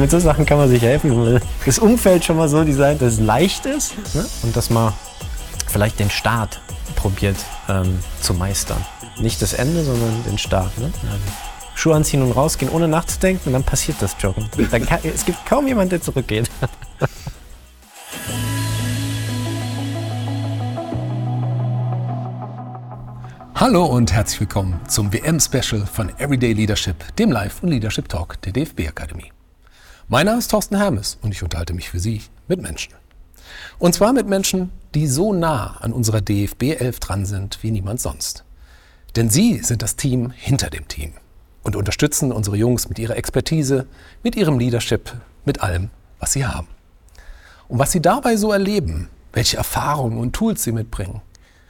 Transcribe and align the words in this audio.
mit 0.00 0.10
so 0.10 0.18
Sachen 0.18 0.46
kann 0.46 0.58
man 0.58 0.68
sich 0.68 0.82
helfen. 0.82 1.40
Das 1.64 1.78
Umfeld 1.78 2.24
schon 2.24 2.36
mal 2.38 2.48
so 2.48 2.64
designt, 2.64 3.02
dass 3.02 3.14
es 3.14 3.20
leicht 3.20 3.66
ist 3.66 3.94
ne? 4.14 4.24
und 4.42 4.56
dass 4.56 4.70
man 4.70 4.92
vielleicht 5.68 6.00
den 6.00 6.10
Start 6.10 6.60
probiert 6.96 7.36
ähm, 7.68 7.98
zu 8.20 8.34
meistern. 8.34 8.84
Nicht 9.18 9.42
das 9.42 9.52
Ende, 9.52 9.84
sondern 9.84 10.24
den 10.24 10.38
Start. 10.38 10.76
Ne? 10.78 10.90
Schuhe 11.74 11.94
anziehen 11.94 12.22
und 12.22 12.32
rausgehen, 12.32 12.72
ohne 12.72 12.88
nachzudenken 12.88 13.42
und 13.46 13.52
dann 13.52 13.62
passiert 13.62 13.98
das 14.00 14.16
Joggen. 14.18 14.48
Kann, 14.70 14.98
es 15.14 15.24
gibt 15.24 15.44
kaum 15.46 15.66
jemand, 15.66 15.92
der 15.92 16.00
zurückgeht. 16.00 16.50
Hallo 23.54 23.84
und 23.84 24.10
herzlich 24.12 24.40
willkommen 24.40 24.80
zum 24.88 25.12
WM-Special 25.12 25.84
von 25.84 26.08
Everyday 26.18 26.54
Leadership, 26.54 26.96
dem 27.16 27.30
Live- 27.30 27.62
und 27.62 27.68
Leadership 27.68 28.08
Talk 28.08 28.40
der 28.40 28.54
DFB 28.54 28.88
Akademie. 28.88 29.30
Mein 30.12 30.26
Name 30.26 30.40
ist 30.40 30.50
Thorsten 30.50 30.76
Hermes 30.76 31.18
und 31.22 31.30
ich 31.30 31.44
unterhalte 31.44 31.72
mich 31.72 31.88
für 31.88 32.00
Sie 32.00 32.20
mit 32.48 32.60
Menschen. 32.60 32.94
Und 33.78 33.94
zwar 33.94 34.12
mit 34.12 34.26
Menschen, 34.26 34.72
die 34.92 35.06
so 35.06 35.32
nah 35.32 35.76
an 35.76 35.92
unserer 35.92 36.20
DFB 36.20 36.80
11 36.80 36.98
dran 36.98 37.26
sind 37.26 37.62
wie 37.62 37.70
niemand 37.70 38.00
sonst. 38.00 38.42
Denn 39.14 39.30
sie 39.30 39.58
sind 39.58 39.82
das 39.82 39.94
Team 39.94 40.32
hinter 40.32 40.68
dem 40.68 40.88
Team 40.88 41.12
und 41.62 41.76
unterstützen 41.76 42.32
unsere 42.32 42.56
Jungs 42.56 42.88
mit 42.88 42.98
ihrer 42.98 43.16
Expertise, 43.16 43.86
mit 44.24 44.34
ihrem 44.34 44.58
Leadership, 44.58 45.12
mit 45.44 45.62
allem, 45.62 45.90
was 46.18 46.32
sie 46.32 46.44
haben. 46.44 46.66
Und 47.68 47.78
was 47.78 47.92
sie 47.92 48.02
dabei 48.02 48.36
so 48.36 48.50
erleben, 48.50 49.08
welche 49.32 49.58
Erfahrungen 49.58 50.18
und 50.18 50.32
Tools 50.32 50.64
sie 50.64 50.72
mitbringen, 50.72 51.22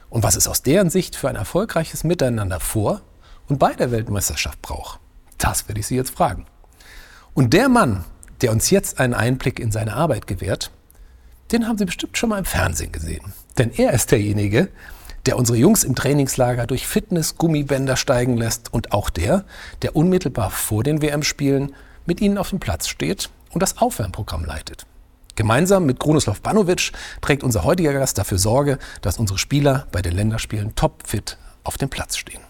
und 0.09 0.23
was 0.23 0.37
es 0.37 0.49
aus 0.49 0.63
deren 0.63 0.88
Sicht 0.88 1.15
für 1.15 1.29
ein 1.29 1.37
erfolgreiches 1.37 2.05
Miteinander 2.05 2.59
vor 2.59 3.02
und 3.51 3.59
bei 3.59 3.75
der 3.75 3.91
Weltmeisterschaft 3.91 4.63
braucht. 4.63 4.99
Das 5.37 5.68
werde 5.68 5.80
ich 5.80 5.87
Sie 5.87 5.96
jetzt 5.96 6.15
fragen. 6.15 6.46
Und 7.35 7.52
der 7.52 7.68
Mann, 7.68 8.07
der 8.43 8.52
uns 8.52 8.71
jetzt 8.71 9.01
einen 9.01 9.15
Einblick 9.15 9.59
in 9.60 9.73
seine 9.73 9.95
Arbeit 9.95 10.27
gewährt, 10.27 10.71
den 11.52 11.66
haben 11.66 11.79
Sie 11.79 11.85
bestimmt 11.85 12.16
schon 12.16 12.30
mal 12.30 12.38
im 12.38 12.45
Fernsehen 12.45 12.93
gesehen. 12.93 13.33
Denn 13.59 13.73
er 13.73 13.93
ist 13.93 14.10
derjenige, 14.13 14.69
der 15.27 15.37
unsere 15.37 15.59
Jungs 15.59 15.85
im 15.85 15.95
Trainingslager 15.95 16.66
durch 16.66 16.87
Fitness-Gummibänder 16.87 17.96
steigen 17.96 18.37
lässt 18.37 18.73
und 18.73 18.93
auch 18.93 19.11
der, 19.11 19.45
der 19.83 19.96
unmittelbar 19.96 20.51
vor 20.51 20.83
den 20.83 21.02
WM-Spielen 21.02 21.74
mit 22.07 22.21
ihnen 22.21 22.38
auf 22.38 22.51
dem 22.51 22.61
Platz 22.61 22.88
steht 22.88 23.30
und 23.51 23.63
das 23.63 23.79
Aufwärmprogramm 23.79 24.45
leitet. 24.45 24.87
Gemeinsam 25.37 25.87
mit 25.87 26.01
Krunoslav 26.01 26.41
Banovic 26.41 26.93
trägt 27.21 27.43
unser 27.43 27.65
heutiger 27.65 27.93
Gast 27.93 28.18
dafür 28.18 28.38
Sorge, 28.38 28.79
dass 29.01 29.18
unsere 29.18 29.38
Spieler 29.38 29.87
bei 29.93 30.02
den 30.02 30.15
Länderspielen 30.15 30.74
topfit 30.74 31.38
auf 31.65 31.79
dem 31.79 31.88
Platz 31.88 32.16
stehen. 32.16 32.41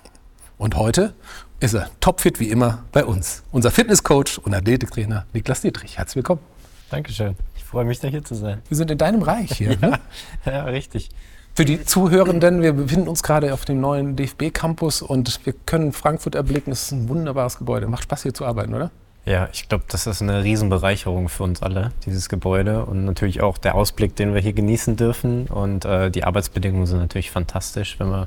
Und 0.59 0.77
heute 0.77 1.15
ist 1.61 1.75
er 1.75 1.91
topfit 2.01 2.41
wie 2.41 2.49
immer 2.49 2.85
bei 2.91 3.05
uns. 3.05 3.43
Unser 3.53 3.71
Fitnesscoach 3.71 4.39
und 4.43 4.55
Athletiktrainer 4.55 5.27
Niklas 5.35 5.61
Dietrich. 5.61 5.99
Herzlich 5.99 6.17
willkommen. 6.17 6.41
Dankeschön. 6.89 7.37
Ich 7.55 7.65
freue 7.65 7.85
mich, 7.85 8.01
da 8.01 8.09
hier 8.09 8.25
zu 8.25 8.35
sein. 8.35 8.63
Wir 8.69 8.77
sind 8.77 8.91
in 8.91 8.97
deinem 8.97 9.21
Reich 9.21 9.53
hier. 9.53 9.77
ja, 9.81 9.99
ja, 10.47 10.65
richtig. 10.65 11.11
Für 11.55 11.67
die 11.67 11.85
Zuhörenden, 11.85 12.63
wir 12.63 12.73
befinden 12.73 13.09
uns 13.09 13.23
gerade 13.23 13.53
auf 13.53 13.67
dem 13.67 13.81
neuen 13.81 14.17
DFB-Campus 14.17 15.03
und 15.03 15.45
wir 15.45 15.53
können 15.67 15.93
Frankfurt 15.93 16.35
erblicken. 16.35 16.73
Es 16.73 16.85
ist 16.85 16.93
ein 16.93 17.09
wunderbares 17.11 17.59
Gebäude. 17.59 17.87
Macht 17.89 18.05
Spaß 18.05 18.23
hier 18.23 18.35
zu 18.35 18.47
arbeiten, 18.47 18.73
oder? 18.73 18.91
Ja, 19.27 19.51
ich 19.53 19.69
glaube, 19.69 19.85
das 19.89 20.07
ist 20.07 20.23
eine 20.23 20.43
Riesenbereicherung 20.43 21.29
für 21.29 21.43
uns 21.43 21.61
alle, 21.61 21.93
dieses 22.07 22.31
Gebäude. 22.31 22.87
Und 22.87 23.05
natürlich 23.05 23.43
auch 23.43 23.59
der 23.59 23.75
Ausblick, 23.75 24.17
den 24.17 24.33
wir 24.33 24.41
hier 24.41 24.55
genießen 24.55 24.97
dürfen. 24.97 25.47
Und 25.49 25.85
äh, 25.85 26.11
die 26.11 26.25
Arbeitsbedingungen 26.25 26.87
sind 26.87 27.01
natürlich 27.01 27.31
fantastisch, 27.31 28.01
wenn 28.01 28.09
man 28.09 28.27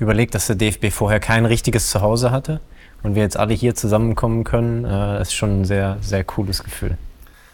überlegt, 0.00 0.34
dass 0.34 0.46
der 0.46 0.56
DFB 0.56 0.90
vorher 0.90 1.20
kein 1.20 1.46
richtiges 1.46 1.90
Zuhause 1.90 2.30
hatte 2.30 2.60
und 3.02 3.14
wir 3.14 3.22
jetzt 3.22 3.36
alle 3.36 3.54
hier 3.54 3.74
zusammenkommen 3.74 4.44
können, 4.44 4.84
äh, 4.84 5.20
ist 5.22 5.34
schon 5.34 5.60
ein 5.60 5.64
sehr, 5.64 5.98
sehr 6.00 6.24
cooles 6.24 6.64
Gefühl. 6.64 6.96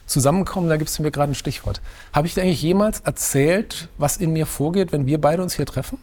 Zusammenkommen, 0.06 0.68
da 0.68 0.76
gibst 0.76 0.98
du 0.98 1.02
mir 1.02 1.10
gerade 1.10 1.32
ein 1.32 1.34
Stichwort. 1.34 1.80
Habe 2.12 2.28
ich 2.28 2.34
dir 2.34 2.42
eigentlich 2.42 2.62
jemals 2.62 3.00
erzählt, 3.00 3.88
was 3.98 4.16
in 4.16 4.32
mir 4.32 4.46
vorgeht, 4.46 4.92
wenn 4.92 5.06
wir 5.06 5.20
beide 5.20 5.42
uns 5.42 5.54
hier 5.54 5.66
treffen? 5.66 5.98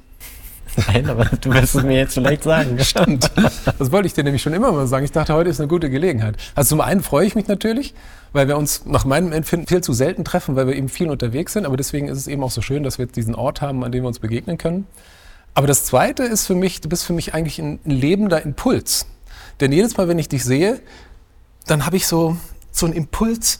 Nein, 0.87 1.09
aber 1.09 1.25
du 1.25 1.53
wirst 1.53 1.75
es 1.75 1.83
mir 1.83 1.97
jetzt 1.97 2.13
vielleicht 2.15 2.43
sagen. 2.43 2.79
Stimmt. 2.83 3.31
Das 3.77 3.91
wollte 3.91 4.07
ich 4.07 4.13
dir 4.13 4.23
nämlich 4.23 4.41
schon 4.41 4.53
immer 4.53 4.71
mal 4.71 4.87
sagen. 4.87 5.05
Ich 5.05 5.11
dachte, 5.11 5.33
heute 5.33 5.49
ist 5.49 5.59
eine 5.59 5.67
gute 5.67 5.89
Gelegenheit. 5.89 6.35
Also 6.55 6.69
zum 6.69 6.81
einen 6.81 7.03
freue 7.03 7.25
ich 7.27 7.35
mich 7.35 7.47
natürlich, 7.47 7.93
weil 8.31 8.47
wir 8.47 8.57
uns 8.57 8.85
nach 8.85 9.05
meinem 9.05 9.31
Empfinden 9.31 9.67
viel 9.67 9.81
zu 9.81 9.93
selten 9.93 10.25
treffen, 10.25 10.55
weil 10.55 10.67
wir 10.67 10.75
eben 10.75 10.89
viel 10.89 11.09
unterwegs 11.09 11.53
sind. 11.53 11.65
Aber 11.65 11.77
deswegen 11.77 12.07
ist 12.07 12.17
es 12.17 12.27
eben 12.27 12.43
auch 12.43 12.51
so 12.51 12.61
schön, 12.61 12.83
dass 12.83 12.97
wir 12.97 13.05
jetzt 13.05 13.15
diesen 13.15 13.35
Ort 13.35 13.61
haben, 13.61 13.83
an 13.83 13.91
dem 13.91 14.03
wir 14.03 14.07
uns 14.07 14.19
begegnen 14.19 14.57
können. 14.57 14.87
Aber 15.53 15.67
das 15.67 15.85
Zweite 15.85 16.23
ist 16.23 16.47
für 16.47 16.55
mich, 16.55 16.81
du 16.81 16.89
bist 16.89 17.05
für 17.05 17.13
mich 17.13 17.33
eigentlich 17.33 17.59
ein 17.59 17.79
lebender 17.85 18.41
Impuls. 18.41 19.05
Denn 19.59 19.71
jedes 19.71 19.97
Mal, 19.97 20.07
wenn 20.07 20.19
ich 20.19 20.29
dich 20.29 20.43
sehe, 20.43 20.81
dann 21.67 21.85
habe 21.85 21.95
ich 21.95 22.07
so, 22.07 22.37
so 22.71 22.85
einen 22.85 22.95
Impuls, 22.95 23.59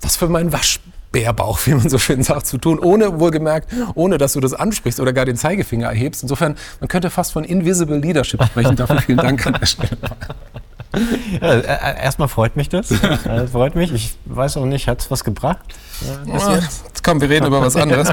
was 0.00 0.16
für 0.16 0.28
meinen 0.28 0.52
Wasch 0.52 0.80
Bärbauch, 1.12 1.58
wie 1.64 1.74
man 1.74 1.88
so 1.88 1.98
schön 1.98 2.22
sagt, 2.22 2.46
zu 2.46 2.58
tun, 2.58 2.78
ohne 2.78 3.18
wohlgemerkt, 3.20 3.72
ohne 3.94 4.18
dass 4.18 4.34
du 4.34 4.40
das 4.40 4.52
ansprichst 4.52 5.00
oder 5.00 5.12
gar 5.12 5.24
den 5.24 5.36
Zeigefinger 5.36 5.88
erhebst. 5.88 6.22
Insofern, 6.22 6.56
man 6.80 6.88
könnte 6.88 7.08
fast 7.08 7.32
von 7.32 7.44
Invisible 7.44 7.98
Leadership 7.98 8.44
sprechen. 8.44 8.76
Dafür 8.76 9.00
vielen 9.00 9.18
Dank 9.18 9.46
an 9.46 9.54
der 9.54 9.66
Stelle. 9.66 9.96
Ja, 11.40 11.54
äh, 11.54 11.60
äh, 11.60 12.02
erstmal 12.02 12.28
freut 12.28 12.56
mich 12.56 12.68
das. 12.68 12.88
das 12.88 13.50
freut 13.52 13.74
mich. 13.74 13.92
Ich 13.92 14.16
weiß 14.26 14.56
auch 14.56 14.66
nicht, 14.66 14.88
hat 14.88 15.00
es 15.00 15.10
was 15.10 15.24
gebracht? 15.24 15.60
Bis 16.00 16.48
jetzt? 16.48 17.04
Komm, 17.04 17.20
wir 17.20 17.30
reden 17.30 17.46
über 17.46 17.60
was 17.60 17.76
anderes. 17.76 18.10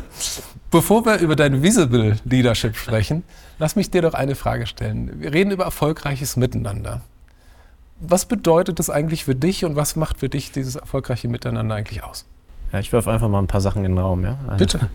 Bevor 0.71 1.05
wir 1.05 1.19
über 1.19 1.35
dein 1.35 1.61
Visible 1.61 2.17
Leadership 2.25 2.75
sprechen, 2.75 3.23
lass 3.59 3.75
mich 3.75 3.91
dir 3.91 4.01
doch 4.01 4.13
eine 4.13 4.35
Frage 4.35 4.65
stellen. 4.65 5.21
Wir 5.21 5.33
reden 5.33 5.51
über 5.51 5.65
erfolgreiches 5.65 6.35
Miteinander. 6.35 7.01
Was 7.99 8.25
bedeutet 8.25 8.79
das 8.79 8.89
eigentlich 8.89 9.23
für 9.23 9.35
dich 9.35 9.65
und 9.65 9.75
was 9.75 9.95
macht 9.95 10.19
für 10.19 10.29
dich 10.29 10.51
dieses 10.51 10.75
erfolgreiche 10.75 11.27
Miteinander 11.27 11.75
eigentlich 11.75 12.03
aus? 12.03 12.25
Ja, 12.71 12.79
ich 12.79 12.91
werfe 12.91 13.11
einfach 13.11 13.29
mal 13.29 13.39
ein 13.39 13.47
paar 13.47 13.61
Sachen 13.61 13.85
in 13.85 13.91
den 13.91 13.99
Raum. 13.99 14.23
Ja? 14.23 14.37
Also 14.47 14.65
Bitte. 14.65 14.89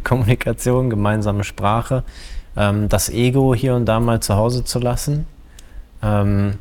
Kommunikation, 0.04 0.90
gemeinsame 0.90 1.42
Sprache, 1.42 2.04
ähm, 2.54 2.90
das 2.90 3.08
Ego 3.08 3.54
hier 3.54 3.74
und 3.74 3.86
da 3.86 3.98
mal 4.00 4.20
zu 4.20 4.36
Hause 4.36 4.62
zu 4.64 4.78
lassen. 4.78 5.26
Ähm, 6.02 6.58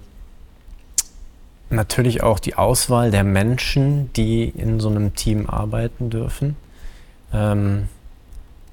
natürlich 1.76 2.24
auch 2.24 2.40
die 2.40 2.56
Auswahl 2.56 3.12
der 3.12 3.24
Menschen, 3.24 4.12
die 4.14 4.44
in 4.46 4.80
so 4.80 4.90
einem 4.90 5.16
Team 5.16 5.50
arbeiten 5.50 6.10
dürfen. 6.10 6.56
Ähm, 7.34 7.88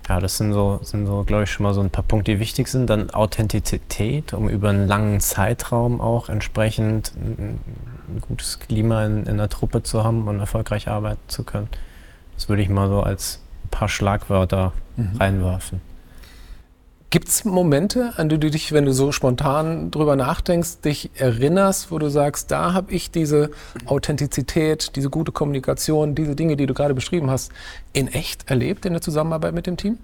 ja, 0.08 0.18
das 0.18 0.38
sind 0.38 0.52
so, 0.52 0.80
sind 0.82 1.06
so 1.06 1.22
glaube 1.24 1.44
ich, 1.44 1.50
schon 1.50 1.64
mal 1.64 1.72
so 1.72 1.80
ein 1.80 1.90
paar 1.90 2.02
Punkte, 2.02 2.32
die 2.32 2.40
wichtig 2.40 2.68
sind. 2.68 2.90
Dann 2.90 3.10
Authentizität, 3.10 4.32
um 4.32 4.48
über 4.48 4.70
einen 4.70 4.88
langen 4.88 5.20
Zeitraum 5.20 6.00
auch 6.00 6.28
entsprechend 6.28 7.12
ein, 7.16 7.60
ein 8.08 8.20
gutes 8.20 8.58
Klima 8.58 9.04
in, 9.04 9.24
in, 9.26 9.36
der 9.36 9.48
Truppe 9.48 9.82
zu 9.82 10.02
haben 10.02 10.26
und 10.26 10.40
erfolgreich 10.40 10.88
arbeiten 10.88 11.20
zu 11.28 11.44
können. 11.44 11.68
Das 12.34 12.48
würde 12.48 12.62
ich 12.62 12.68
mal 12.68 12.88
so 12.88 13.02
als 13.02 13.40
ein 13.64 13.68
paar 13.70 13.88
Schlagwörter 13.88 14.72
mhm. 14.96 15.16
reinwerfen. 15.16 15.80
Gibt 17.12 17.26
es 17.26 17.44
Momente, 17.44 18.12
an 18.18 18.28
die 18.28 18.38
du 18.38 18.50
dich, 18.50 18.70
wenn 18.70 18.84
du 18.84 18.92
so 18.92 19.10
spontan 19.10 19.90
drüber 19.90 20.14
nachdenkst, 20.14 20.82
dich 20.82 21.10
erinnerst, 21.16 21.90
wo 21.90 21.98
du 21.98 22.08
sagst, 22.08 22.52
da 22.52 22.72
habe 22.72 22.92
ich 22.92 23.10
diese 23.10 23.50
Authentizität, 23.84 24.94
diese 24.94 25.10
gute 25.10 25.32
Kommunikation, 25.32 26.14
diese 26.14 26.36
Dinge, 26.36 26.56
die 26.56 26.66
du 26.66 26.74
gerade 26.74 26.94
beschrieben 26.94 27.28
hast, 27.28 27.50
in 27.92 28.06
echt 28.06 28.48
erlebt 28.48 28.86
in 28.86 28.92
der 28.92 29.02
Zusammenarbeit 29.02 29.54
mit 29.54 29.66
dem 29.66 29.76
Team? 29.76 29.98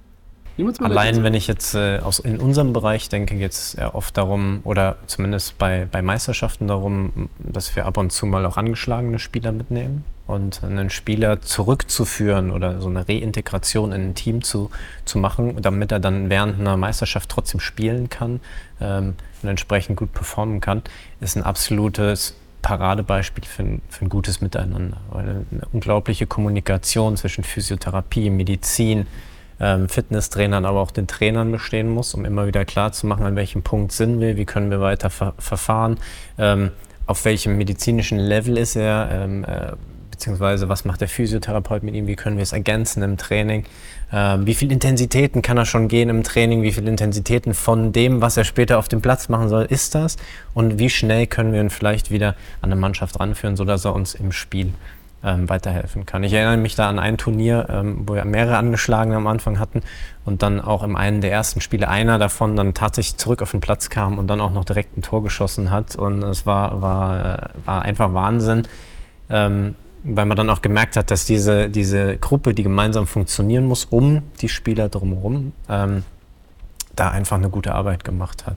Allein 0.80 1.22
wenn 1.22 1.34
ich 1.34 1.46
jetzt 1.46 1.74
äh, 1.74 1.98
aus, 1.98 2.18
in 2.18 2.40
unserem 2.40 2.72
Bereich 2.72 3.08
denke, 3.08 3.36
geht 3.36 3.52
es 3.52 3.76
oft 3.92 4.16
darum, 4.16 4.60
oder 4.64 4.96
zumindest 5.06 5.58
bei, 5.58 5.86
bei 5.90 6.00
Meisterschaften 6.00 6.66
darum, 6.66 7.28
dass 7.38 7.76
wir 7.76 7.84
ab 7.84 7.98
und 7.98 8.10
zu 8.10 8.26
mal 8.26 8.44
auch 8.46 8.56
angeschlagene 8.56 9.18
Spieler 9.18 9.52
mitnehmen 9.52 10.04
und 10.26 10.64
einen 10.64 10.90
Spieler 10.90 11.40
zurückzuführen 11.40 12.50
oder 12.50 12.80
so 12.80 12.88
eine 12.88 13.08
Reintegration 13.08 13.92
in 13.92 14.08
ein 14.08 14.14
Team 14.14 14.42
zu, 14.42 14.70
zu 15.04 15.18
machen, 15.18 15.60
damit 15.60 15.92
er 15.92 16.00
dann 16.00 16.30
während 16.30 16.58
einer 16.58 16.76
Meisterschaft 16.76 17.28
trotzdem 17.28 17.60
spielen 17.60 18.08
kann 18.08 18.40
ähm, 18.80 19.14
und 19.42 19.48
entsprechend 19.48 19.96
gut 19.96 20.12
performen 20.12 20.60
kann, 20.60 20.82
ist 21.20 21.36
ein 21.36 21.42
absolutes 21.42 22.34
Paradebeispiel 22.62 23.44
für 23.44 23.62
ein, 23.62 23.82
für 23.88 24.06
ein 24.06 24.08
gutes 24.08 24.40
Miteinander. 24.40 24.96
Weil 25.10 25.46
eine 25.52 25.62
unglaubliche 25.72 26.26
Kommunikation 26.26 27.16
zwischen 27.16 27.44
Physiotherapie, 27.44 28.30
Medizin, 28.30 29.06
ähm, 29.60 29.88
Fitnesstrainern, 29.88 30.64
aber 30.64 30.80
auch 30.80 30.90
den 30.90 31.06
Trainern 31.06 31.52
bestehen 31.52 31.88
muss, 31.88 32.14
um 32.14 32.24
immer 32.24 32.46
wieder 32.46 32.64
klar 32.64 32.92
zu 32.92 33.06
machen, 33.06 33.24
an 33.24 33.36
welchem 33.36 33.62
Punkt 33.62 33.92
sind 33.92 34.20
wir, 34.20 34.36
wie 34.36 34.44
können 34.44 34.70
wir 34.70 34.80
weiter 34.80 35.10
ver 35.10 35.34
verfahren, 35.38 35.98
ähm, 36.38 36.70
auf 37.06 37.24
welchem 37.24 37.56
medizinischen 37.56 38.18
Level 38.18 38.58
ist 38.58 38.76
er, 38.76 39.08
ähm, 39.12 39.44
äh, 39.44 39.72
beziehungsweise 40.10 40.68
was 40.68 40.84
macht 40.84 41.02
der 41.02 41.08
Physiotherapeut 41.08 41.82
mit 41.82 41.94
ihm, 41.94 42.06
wie 42.06 42.16
können 42.16 42.36
wir 42.36 42.42
es 42.42 42.52
ergänzen 42.52 43.02
im 43.02 43.16
Training, 43.16 43.64
ähm, 44.12 44.46
wie 44.46 44.54
viele 44.54 44.72
Intensitäten 44.72 45.42
kann 45.42 45.58
er 45.58 45.66
schon 45.66 45.88
gehen 45.88 46.08
im 46.08 46.22
Training, 46.22 46.62
wie 46.62 46.72
viele 46.72 46.88
Intensitäten 46.88 47.54
von 47.54 47.92
dem, 47.92 48.20
was 48.20 48.36
er 48.36 48.44
später 48.44 48.78
auf 48.78 48.88
dem 48.88 49.02
Platz 49.02 49.28
machen 49.28 49.48
soll, 49.48 49.64
ist 49.64 49.94
das 49.94 50.16
und 50.54 50.78
wie 50.78 50.90
schnell 50.90 51.26
können 51.26 51.52
wir 51.52 51.60
ihn 51.60 51.70
vielleicht 51.70 52.10
wieder 52.10 52.34
an 52.62 52.72
eine 52.72 52.76
Mannschaft 52.76 53.20
ranführen, 53.20 53.56
sodass 53.56 53.84
er 53.84 53.94
uns 53.94 54.14
im 54.14 54.32
Spiel 54.32 54.72
ähm, 55.26 55.48
weiterhelfen 55.48 56.06
kann. 56.06 56.22
Ich 56.22 56.32
erinnere 56.32 56.56
mich 56.56 56.76
da 56.76 56.88
an 56.88 56.98
ein 56.98 57.18
Turnier, 57.18 57.66
ähm, 57.68 58.04
wo 58.06 58.14
wir 58.14 58.24
mehrere 58.24 58.56
Angeschlagene 58.56 59.16
am 59.16 59.26
Anfang 59.26 59.58
hatten 59.58 59.82
und 60.24 60.42
dann 60.42 60.60
auch 60.60 60.84
im 60.84 60.94
einen 60.94 61.20
der 61.20 61.32
ersten 61.32 61.60
Spiele 61.60 61.88
einer 61.88 62.18
davon 62.18 62.54
dann 62.56 62.72
tatsächlich 62.72 63.16
zurück 63.16 63.42
auf 63.42 63.50
den 63.50 63.60
Platz 63.60 63.90
kam 63.90 64.18
und 64.18 64.28
dann 64.28 64.40
auch 64.40 64.52
noch 64.52 64.64
direkt 64.64 64.96
ein 64.96 65.02
Tor 65.02 65.22
geschossen 65.22 65.70
hat 65.70 65.96
und 65.96 66.22
es 66.22 66.46
war, 66.46 66.80
war, 66.80 67.34
äh, 67.34 67.48
war 67.66 67.82
einfach 67.82 68.14
Wahnsinn. 68.14 68.62
Ähm, 69.28 69.74
weil 70.08 70.24
man 70.24 70.36
dann 70.36 70.50
auch 70.50 70.62
gemerkt 70.62 70.96
hat, 70.96 71.10
dass 71.10 71.24
diese, 71.24 71.68
diese 71.68 72.16
Gruppe, 72.18 72.54
die 72.54 72.62
gemeinsam 72.62 73.08
funktionieren 73.08 73.64
muss, 73.64 73.86
um 73.86 74.22
die 74.40 74.48
Spieler 74.48 74.88
drumherum, 74.88 75.52
ähm, 75.68 76.04
da 76.94 77.10
einfach 77.10 77.36
eine 77.36 77.50
gute 77.50 77.74
Arbeit 77.74 78.04
gemacht 78.04 78.46
hat. 78.46 78.56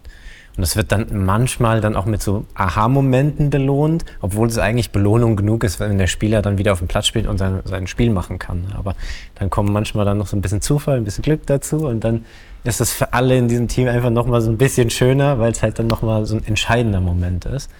Und 0.60 0.64
das 0.64 0.76
wird 0.76 0.92
dann 0.92 1.08
manchmal 1.26 1.80
dann 1.80 1.96
auch 1.96 2.04
mit 2.04 2.22
so 2.22 2.46
Aha-Momenten 2.54 3.50
belohnt, 3.50 4.04
obwohl 4.20 4.50
es 4.50 4.58
eigentlich 4.58 4.92
Belohnung 4.92 5.38
genug 5.38 5.64
ist, 5.64 5.80
wenn 5.80 5.98
der 5.98 6.08
Spieler 6.08 6.42
dann 6.42 6.58
wieder 6.58 6.74
auf 6.74 6.80
dem 6.80 6.90
Platz 6.90 7.08
spielt 7.08 7.28
und 7.28 7.38
sein, 7.38 7.62
sein 7.64 7.88
Spiel 7.88 8.10
machen 8.10 8.40
kann. 8.40 8.66
Aber 8.78 8.94
dann 9.36 9.50
kommen 9.50 9.72
manchmal 9.72 10.04
dann 10.04 10.18
noch 10.18 10.28
so 10.28 10.36
ein 10.36 10.42
bisschen 10.42 10.60
Zufall, 10.60 10.98
ein 10.98 11.06
bisschen 11.06 11.22
Glück 11.22 11.46
dazu 11.46 11.88
und 11.88 12.04
dann 12.04 12.26
ist 12.66 12.82
das 12.82 12.92
für 12.92 13.14
alle 13.14 13.38
in 13.38 13.48
diesem 13.48 13.70
Team 13.70 13.88
einfach 13.88 14.10
nochmal 14.10 14.42
so 14.42 14.52
ein 14.52 14.58
bisschen 14.58 14.90
schöner, 14.90 15.40
weil 15.40 15.54
es 15.54 15.64
halt 15.64 15.80
dann 15.80 15.88
nochmal 15.88 16.26
so 16.26 16.36
ein 16.36 16.46
entscheidender 16.46 17.00
Moment 17.00 17.46
ist, 17.46 17.72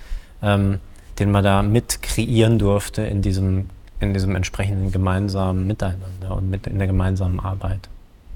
ähm, 0.42 0.80
den 1.20 1.32
man 1.32 1.44
da 1.44 1.62
mit 1.64 2.02
kreieren 2.02 2.60
durfte 2.60 3.02
in 3.02 3.22
diesem, 3.22 3.66
in 4.00 4.14
diesem 4.14 4.38
entsprechenden 4.38 4.94
gemeinsamen 4.94 5.68
Miteinander 5.68 6.38
und 6.38 6.50
mit 6.50 6.66
in 6.66 6.78
der 6.78 6.88
gemeinsamen 6.88 7.42
Arbeit. 7.42 7.90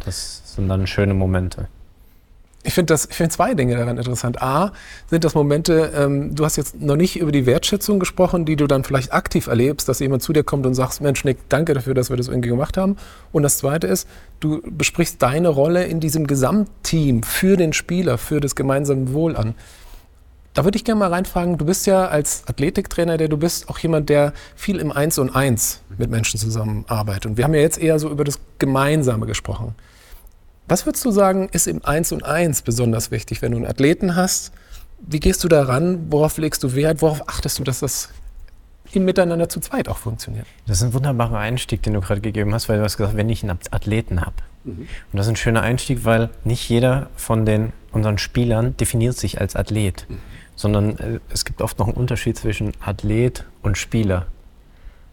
Das 0.03 0.53
sind 0.53 0.67
dann 0.67 0.85
schöne 0.85 1.13
Momente. 1.13 1.69
Ich 2.65 2.73
finde 2.73 2.97
find 2.97 3.31
zwei 3.31 3.53
Dinge 3.55 3.75
daran 3.75 3.97
interessant. 3.97 4.41
A, 4.41 4.71
sind 5.09 5.25
das 5.25 5.35
Momente, 5.35 5.91
ähm, 5.95 6.33
du 6.33 6.45
hast 6.45 6.55
jetzt 6.55 6.79
noch 6.79 6.95
nicht 6.95 7.19
über 7.19 7.33
die 7.33 7.45
Wertschätzung 7.45 7.99
gesprochen, 7.99 8.45
die 8.45 8.55
du 8.55 8.67
dann 8.67 8.85
vielleicht 8.85 9.11
aktiv 9.11 9.47
erlebst, 9.47 9.89
dass 9.89 9.99
jemand 9.99 10.23
zu 10.23 10.31
dir 10.31 10.45
kommt 10.45 10.65
und 10.65 10.73
sagt, 10.73 11.01
Mensch, 11.01 11.25
Nick, 11.25 11.49
danke 11.49 11.73
dafür, 11.73 11.93
dass 11.93 12.09
wir 12.09 12.15
das 12.15 12.29
irgendwie 12.29 12.49
gemacht 12.49 12.77
haben. 12.77 12.95
Und 13.33 13.43
das 13.43 13.57
Zweite 13.57 13.87
ist, 13.87 14.07
du 14.39 14.61
besprichst 14.65 15.21
deine 15.21 15.49
Rolle 15.49 15.83
in 15.83 15.99
diesem 15.99 16.25
Gesamtteam 16.25 17.23
für 17.23 17.57
den 17.57 17.73
Spieler, 17.73 18.17
für 18.17 18.39
das 18.39 18.55
gemeinsame 18.55 19.11
Wohl 19.11 19.35
an. 19.35 19.55
Da 20.53 20.63
würde 20.63 20.77
ich 20.77 20.85
gerne 20.85 20.99
mal 20.99 21.11
reinfragen, 21.11 21.57
du 21.57 21.65
bist 21.65 21.85
ja 21.85 22.07
als 22.07 22.43
Athletiktrainer, 22.47 23.17
der 23.17 23.27
du 23.27 23.37
bist, 23.37 23.69
auch 23.69 23.79
jemand, 23.79 24.07
der 24.07 24.33
viel 24.55 24.77
im 24.77 24.91
Eins 24.91 25.17
und 25.17 25.35
Eins 25.35 25.81
mit 25.97 26.09
Menschen 26.11 26.39
zusammenarbeitet. 26.39 27.25
Und 27.25 27.37
wir 27.37 27.43
haben 27.43 27.55
ja 27.55 27.61
jetzt 27.61 27.79
eher 27.79 27.99
so 27.99 28.09
über 28.09 28.23
das 28.23 28.39
Gemeinsame 28.59 29.25
gesprochen. 29.25 29.75
Was 30.73 30.87
würdest 30.87 31.05
du 31.05 31.11
sagen, 31.11 31.49
ist 31.51 31.67
im 31.67 31.85
Eins 31.85 32.11
und 32.11 32.25
Eins 32.25 32.63
besonders 32.63 33.11
wichtig, 33.11 33.43
wenn 33.43 33.51
du 33.51 33.57
einen 33.57 33.67
Athleten 33.67 34.15
hast? 34.15 34.51
Wie 34.97 35.19
gehst 35.19 35.43
du 35.43 35.47
daran? 35.47 36.11
Worauf 36.11 36.39
legst 36.39 36.63
du 36.63 36.73
Wert? 36.73 37.03
Worauf 37.03 37.29
achtest 37.29 37.59
du, 37.59 37.63
dass 37.63 37.81
das 37.81 38.09
im 38.91 39.05
Miteinander 39.05 39.47
zu 39.49 39.59
zweit 39.59 39.87
auch 39.87 39.99
funktioniert? 39.99 40.47
Das 40.65 40.77
ist 40.77 40.83
ein 40.83 40.95
wunderbarer 40.95 41.37
Einstieg, 41.37 41.83
den 41.83 41.93
du 41.93 42.01
gerade 42.01 42.21
gegeben 42.21 42.55
hast, 42.55 42.69
weil 42.69 42.79
du 42.79 42.83
hast 42.83 42.97
gesagt, 42.97 43.15
wenn 43.15 43.29
ich 43.29 43.43
einen 43.43 43.59
Athleten 43.69 44.21
habe. 44.21 44.33
Mhm. 44.63 44.79
Und 44.79 44.87
das 45.11 45.27
ist 45.27 45.33
ein 45.33 45.35
schöner 45.35 45.61
Einstieg, 45.61 46.05
weil 46.05 46.31
nicht 46.43 46.67
jeder 46.67 47.11
von 47.17 47.45
den, 47.45 47.71
unseren 47.91 48.17
Spielern 48.17 48.75
definiert 48.75 49.15
sich 49.15 49.39
als 49.39 49.55
Athlet, 49.55 50.07
mhm. 50.09 50.17
sondern 50.55 50.97
äh, 50.97 51.19
es 51.29 51.45
gibt 51.45 51.61
oft 51.61 51.77
noch 51.77 51.85
einen 51.85 51.97
Unterschied 51.97 52.35
zwischen 52.35 52.71
Athlet 52.79 53.45
und 53.61 53.77
Spieler. 53.77 54.25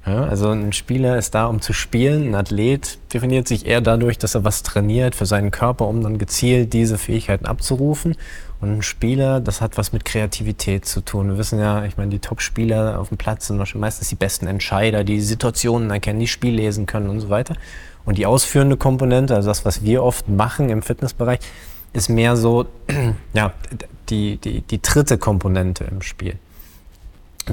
Ja, 0.07 0.25
also 0.25 0.49
ein 0.51 0.73
Spieler 0.73 1.19
ist 1.19 1.35
da, 1.35 1.47
um 1.47 1.61
zu 1.61 1.75
spielen. 1.75 2.29
Ein 2.29 2.35
Athlet 2.35 2.99
definiert 3.13 3.47
sich 3.47 3.67
eher 3.67 3.83
dadurch, 3.83 4.17
dass 4.17 4.35
er 4.35 4.45
was 4.45 4.63
trainiert 4.63 5.15
für 5.15 5.27
seinen 5.27 5.51
Körper, 5.51 5.87
um 5.87 6.03
dann 6.03 6.17
gezielt 6.17 6.73
diese 6.73 6.97
Fähigkeiten 6.97 7.45
abzurufen. 7.45 8.17
Und 8.63 8.79
ein 8.79 8.83
Spieler, 8.83 9.41
das 9.41 9.61
hat 9.61 9.77
was 9.77 9.93
mit 9.93 10.05
Kreativität 10.05 10.87
zu 10.87 11.03
tun. 11.03 11.29
Wir 11.29 11.39
wissen 11.39 11.59
ja, 11.59 11.85
ich 11.85 11.99
meine, 11.99 12.11
die 12.11 12.19
Top-Spieler 12.19 12.99
auf 12.99 13.09
dem 13.09 13.19
Platz 13.19 13.47
sind 13.47 13.59
meistens 13.75 14.09
die 14.09 14.15
besten 14.15 14.47
Entscheider, 14.47 15.05
die 15.05 15.21
Situationen 15.21 15.91
erkennen, 15.91 16.21
die 16.21 16.27
Spiel 16.27 16.55
lesen 16.55 16.87
können 16.87 17.11
und 17.11 17.21
so 17.21 17.29
weiter. 17.29 17.55
Und 18.07 18.17
die 18.17 18.27
ausführende 18.27 18.77
Komponente, 18.79 19.35
also 19.35 19.49
das, 19.49 19.65
was 19.67 19.85
wir 19.85 20.03
oft 20.03 20.29
machen 20.29 20.71
im 20.71 20.83
Fitnessbereich, 20.83 21.41
ist 21.93 22.09
mehr 22.09 22.37
so 22.37 22.67
ja, 23.35 23.53
die, 24.09 24.39
die, 24.39 24.63
die 24.63 24.81
dritte 24.81 25.19
Komponente 25.19 25.85
im 25.85 26.01
Spiel. 26.01 26.37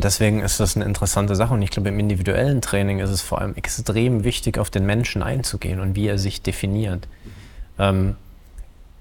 Deswegen 0.01 0.41
ist 0.41 0.59
das 0.59 0.75
eine 0.75 0.85
interessante 0.85 1.35
Sache. 1.35 1.53
Und 1.53 1.61
ich 1.61 1.71
glaube, 1.71 1.89
im 1.89 1.99
individuellen 1.99 2.61
Training 2.61 2.99
ist 2.99 3.09
es 3.09 3.21
vor 3.21 3.39
allem 3.41 3.55
extrem 3.55 4.23
wichtig, 4.23 4.57
auf 4.57 4.69
den 4.69 4.85
Menschen 4.85 5.23
einzugehen 5.23 5.79
und 5.79 5.95
wie 5.95 6.07
er 6.07 6.17
sich 6.17 6.41
definiert. 6.41 7.07
Ähm, 7.79 8.15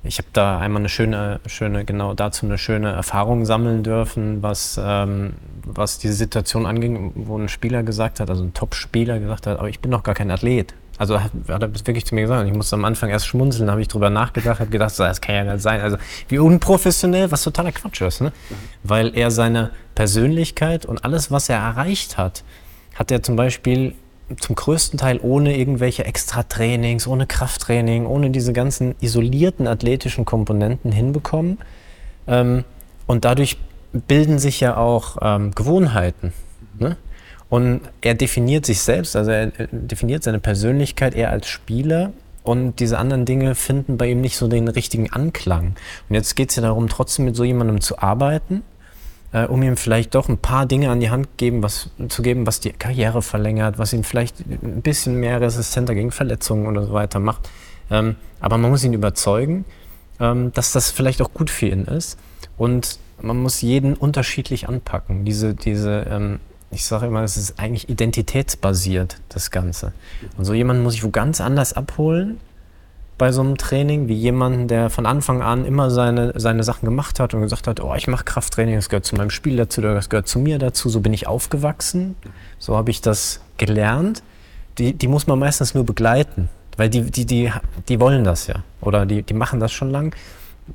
ich 0.03 0.19
habe 0.19 0.29
da 0.33 0.59
einmal 0.59 0.83
eine 0.83 0.89
schöne, 0.89 1.41
schöne, 1.47 1.85
genau 1.85 2.15
dazu 2.15 2.47
eine 2.47 2.59
schöne 2.59 2.93
Erfahrung 2.93 3.45
sammeln 3.45 3.83
dürfen, 3.83 4.43
was, 4.43 4.81
ähm, 4.83 5.35
was 5.65 5.99
diese 5.99 6.15
Situation 6.15 6.67
anging, 6.67 7.13
wo 7.15 7.37
ein 7.39 7.49
Spieler 7.49 7.83
gesagt 7.83 8.21
hat, 8.21 8.31
also 8.31 8.45
ein 8.45 8.55
Top-Spieler 8.55 9.19
gesagt 9.19 9.47
hat, 9.47 9.59
aber 9.59 9.69
ich 9.69 9.81
bin 9.81 9.91
doch 9.91 10.03
gar 10.03 10.15
kein 10.15 10.31
Athlet. 10.31 10.75
Also 10.99 11.23
hat, 11.23 11.31
hat 11.49 11.63
er 11.63 11.75
wirklich 11.75 12.07
zu 12.07 12.15
mir 12.15 12.23
gesagt. 12.23 12.49
Ich 12.49 12.55
musste 12.55 12.77
am 12.77 12.85
Anfang 12.85 13.11
erst 13.11 13.27
schmunzeln, 13.27 13.71
habe 13.71 13.83
ich 13.83 13.89
drüber 13.89 14.11
nachgedacht, 14.11 14.61
habe 14.61 14.71
gedacht, 14.71 14.99
das 14.99 15.21
kann 15.21 15.35
ja 15.35 15.45
nicht 15.45 15.63
sein. 15.63 15.81
Also 15.81 15.97
wie 16.29 16.39
unprofessionell, 16.39 17.31
was 17.31 17.43
totaler 17.43 17.73
Quatsch 17.73 18.01
ist. 18.01 18.21
Ne? 18.21 18.33
Weil 18.83 19.17
er 19.17 19.31
seine 19.31 19.71
Persönlichkeit 19.95 20.87
und 20.87 21.05
alles, 21.05 21.31
was 21.31 21.49
er 21.49 21.59
erreicht 21.59 22.17
hat, 22.17 22.45
hat 22.95 23.11
er 23.11 23.23
zum 23.23 23.37
Beispiel 23.37 23.95
zum 24.39 24.57
größten 24.57 24.99
Teil 24.99 25.21
ohne 25.23 25.57
irgendwelche 25.57 26.05
Extra-Trainings, 26.05 27.07
ohne 27.07 27.27
Krafttraining, 27.27 28.07
ohne 28.07 28.31
diese 28.31 28.53
ganzen 28.53 28.95
isolierten 29.01 29.67
athletischen 29.67 30.25
Komponenten 30.25 30.91
hinbekommen. 30.91 31.59
Ähm, 32.27 32.65
und 33.07 33.25
dadurch 33.25 33.57
bilden 33.93 34.39
sich 34.39 34.61
ja 34.61 34.77
auch 34.77 35.19
ähm, 35.21 35.55
Gewohnheiten. 35.55 36.33
Ne? 36.79 36.97
Und 37.49 37.81
er 38.01 38.15
definiert 38.15 38.67
sich 38.67 38.81
selbst, 38.81 39.15
also 39.15 39.31
er 39.31 39.53
definiert 39.71 40.25
seine 40.25 40.41
Persönlichkeit 40.41 41.15
eher 41.15 41.31
als 41.31 41.47
Spieler 41.47 42.13
und 42.43 42.79
diese 42.79 42.99
anderen 42.99 43.25
Dinge 43.25 43.55
finden 43.55 43.97
bei 43.97 44.09
ihm 44.09 44.21
nicht 44.21 44.37
so 44.37 44.47
den 44.47 44.69
richtigen 44.69 45.13
Anklang. 45.13 45.75
Und 46.09 46.15
jetzt 46.15 46.37
geht 46.37 46.51
es 46.51 46.57
ja 46.57 46.63
darum, 46.63 46.89
trotzdem 46.89 47.25
mit 47.25 47.37
so 47.37 47.45
jemandem 47.45 47.81
zu 47.81 47.99
arbeiten, 47.99 48.63
äh, 49.33 49.47
um 49.47 49.63
ihm 49.63 49.77
vielleicht 49.77 50.15
doch 50.15 50.29
ein 50.29 50.39
paar 50.39 50.67
Dinge 50.67 50.91
an 50.91 51.01
die 51.01 51.11
Hand 51.11 51.39
geben, 51.39 51.63
was, 51.63 51.91
zu 52.09 52.23
geben, 52.23 52.47
was 52.47 52.61
die 52.61 52.71
Karriere 52.71 53.23
verlängert, 53.23 53.79
was 53.79 53.93
ihn 53.93 54.05
vielleicht 54.05 54.41
ein 54.41 54.81
bisschen 54.83 55.17
mehr 55.17 55.41
resistenter 55.41 55.95
gegen 55.95 56.13
Verletzungen 56.13 56.69
oder 56.69 56.85
so 56.85 56.93
weiter 56.93 57.19
macht. 57.19 57.49
Ähm, 57.91 58.17
aber 58.41 58.59
man 58.59 58.71
muss 58.71 58.85
ihn 58.85 58.93
überzeugen, 58.93 59.65
ähm, 60.21 60.53
dass 60.53 60.73
das 60.73 60.91
vielleicht 60.93 61.23
auch 61.23 61.33
gut 61.35 61.51
für 61.51 61.67
ihn 61.67 61.85
ist. 61.85 62.19
Und 62.57 63.01
man 63.21 63.39
muss 63.39 63.61
jeden 63.61 63.95
unterschiedlich 63.95 64.69
anpacken. 64.69 65.25
Diese, 65.25 65.55
diese 65.55 66.07
ähm, 66.11 66.41
ich 66.71 66.85
sage 66.85 67.07
immer, 67.07 67.23
es 67.23 67.37
ist 67.37 67.59
eigentlich 67.59 67.89
identitätsbasiert, 67.89 69.21
das 69.29 69.51
Ganze. 69.51 69.93
Und 70.37 70.45
so 70.45 70.55
jemanden 70.55 70.83
muss 70.83 70.95
ich 70.95 71.05
wo 71.05 71.11
ganz 71.11 71.41
anders 71.41 71.73
abholen 71.73 72.41
bei 73.19 73.33
so 73.33 73.41
einem 73.41 73.57
Training, 73.57 74.09
wie 74.09 74.15
jemanden, 74.15 74.69
der 74.69 74.91
von 74.91 75.07
Anfang 75.07 75.41
an 75.41 75.65
immer 75.65 75.91
seine, 75.91 76.39
seine 76.39 76.63
Sachen 76.65 76.85
gemacht 76.85 77.19
hat 77.19 77.33
und 77.33 77.41
gesagt 77.41 77.67
hat, 77.67 77.81
oh, 77.81 77.95
ich 77.95 78.09
mache 78.09 78.25
Krafttraining, 78.25 78.75
das 78.75 78.91
gehört 78.91 79.07
zu 79.07 79.17
meinem 79.17 79.31
Spiel 79.31 79.57
dazu, 79.57 79.81
das 79.81 80.11
gehört 80.11 80.29
zu 80.29 80.39
mir 80.39 80.59
dazu, 80.59 80.91
so 80.91 81.01
bin 81.01 81.15
ich 81.15 81.27
aufgewachsen, 81.27 82.15
so 82.59 82.77
habe 82.77 82.91
ich 82.91 83.01
das 83.01 83.41
gelernt. 83.57 84.23
Die, 84.77 84.93
die 84.93 85.09
muss 85.09 85.27
man 85.27 85.39
meistens 85.39 85.75
nur 85.75 85.87
begleiten, 85.87 86.51
weil 86.77 86.91
die, 86.91 87.11
die, 87.11 87.25
die, 87.25 87.51
die 87.89 88.01
wollen 88.01 88.25
das 88.25 88.49
ja 88.49 88.57
oder 88.83 89.07
die, 89.07 89.23
die 89.23 89.35
machen 89.35 89.61
das 89.61 89.73
schon 89.73 89.91
lang 89.91 90.15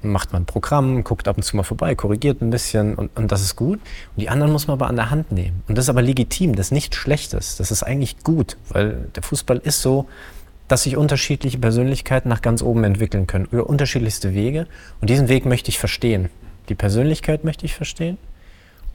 macht 0.02 0.34
man 0.34 0.44
ein 0.44 0.46
Programm, 0.46 1.04
guckt 1.04 1.28
ab 1.28 1.38
und 1.38 1.44
zu 1.44 1.56
mal 1.56 1.64
vorbei, 1.64 1.96
korrigiert 1.96 2.42
ein 2.42 2.50
bisschen 2.50 2.96
und, 2.96 3.16
und 3.16 3.32
das 3.32 3.42
ist 3.42 3.56
gut. 3.56 3.80
Und 4.16 4.22
die 4.22 4.30
anderen 4.30 4.52
muss 4.52 4.68
man 4.68 4.76
aber 4.76 4.88
an 4.88 4.96
der 4.96 5.10
Hand 5.10 5.32
nehmen. 5.32 5.64
Und 5.68 5.78
das 5.78 5.86
ist 5.86 5.90
aber 5.90 6.02
legitim, 6.02 6.56
das 6.56 6.68
ist 6.68 6.72
nichts 6.72 6.96
Schlechtes, 6.96 7.58
das 7.58 7.72
ist 7.72 7.84
eigentlich 7.84 8.24
gut, 8.24 8.58
weil 8.70 9.08
der 9.16 9.24
Fußball 9.24 9.58
ist 9.58 9.82
so, 9.82 10.08
dass 10.68 10.84
sich 10.84 10.96
unterschiedliche 10.96 11.58
Persönlichkeiten 11.58 12.30
nach 12.30 12.42
ganz 12.42 12.62
oben 12.62 12.86
entwickeln 12.86 13.28
können, 13.28 13.48
über 13.52 13.68
unterschiedlichste 13.68 14.34
Wege. 14.34 14.68
Und 15.02 15.10
diesen 15.10 15.28
Weg 15.28 15.46
möchte 15.46 15.70
ich 15.70 15.78
verstehen. 15.78 16.30
Die 16.70 16.76
Persönlichkeit 16.76 17.44
möchte 17.44 17.66
ich 17.66 17.76
verstehen, 17.76 18.18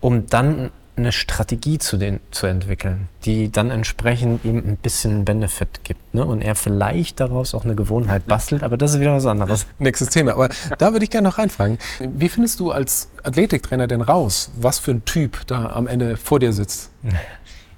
um 0.01 0.27
dann 0.27 0.71
eine 0.97 1.13
Strategie 1.13 1.79
zu, 1.79 1.97
den, 1.97 2.21
zu 2.31 2.47
entwickeln, 2.47 3.09
die 3.25 3.53
dann 3.53 3.71
entsprechend 3.71 4.45
ihm 4.45 4.59
ein 4.59 4.77
bisschen 4.77 5.25
Benefit 5.25 5.85
gibt. 5.85 6.15
Ne? 6.15 6.25
Und 6.25 6.41
er 6.41 6.55
vielleicht 6.55 7.21
daraus 7.21 7.55
auch 7.55 7.65
eine 7.65 7.75
Gewohnheit 7.75 8.27
bastelt, 8.27 8.63
aber 8.63 8.77
das 8.77 8.95
ist 8.95 9.01
wieder 9.01 9.15
was 9.15 9.27
anderes. 9.27 9.67
Nächstes 9.79 10.09
Thema. 10.09 10.33
Aber 10.33 10.49
da 10.79 10.93
würde 10.93 11.05
ich 11.05 11.11
gerne 11.11 11.29
noch 11.29 11.39
reinfragen. 11.39 11.79
Wie 12.01 12.29
findest 12.29 12.61
du 12.61 12.71
als 12.71 13.11
Athletiktrainer 13.23 13.87
denn 13.87 14.01
raus, 14.01 14.51
was 14.57 14.79
für 14.79 14.93
ein 14.93 15.05
Typ 15.05 15.47
da 15.47 15.67
am 15.71 15.87
Ende 15.87 16.17
vor 16.17 16.41
dir 16.41 16.53
sitzt? 16.53 16.91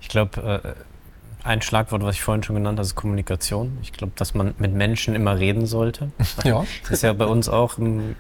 Ich 0.01 0.13
glaube, 0.13 0.63
äh, 0.65 1.47
ein 1.47 1.61
Schlagwort, 1.61 2.03
was 2.03 2.15
ich 2.15 2.23
vorhin 2.23 2.43
schon 2.43 2.57
genannt 2.57 2.79
habe, 2.79 2.87
ist 2.87 2.95
Kommunikation. 2.95 3.77
Ich 3.83 3.93
glaube, 3.93 4.15
dass 4.17 4.33
man 4.33 4.55
mit 4.57 4.73
Menschen 4.73 5.15
immer 5.15 5.39
reden 5.39 5.67
sollte. 5.67 6.11
Ja. 6.45 6.65
Das 6.83 6.93
ist 6.93 7.03
ja 7.03 7.13
bei 7.13 7.27
uns 7.27 7.51
auch 7.51 7.77
im, 7.77 8.17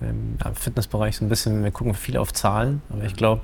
im 0.00 0.38
Fitnessbereich 0.54 1.16
so 1.16 1.24
ein 1.24 1.28
bisschen, 1.28 1.64
wir 1.64 1.72
gucken 1.72 1.94
viel 1.94 2.16
auf 2.16 2.32
Zahlen, 2.32 2.80
aber 2.90 3.02
ich 3.02 3.16
glaube, 3.16 3.40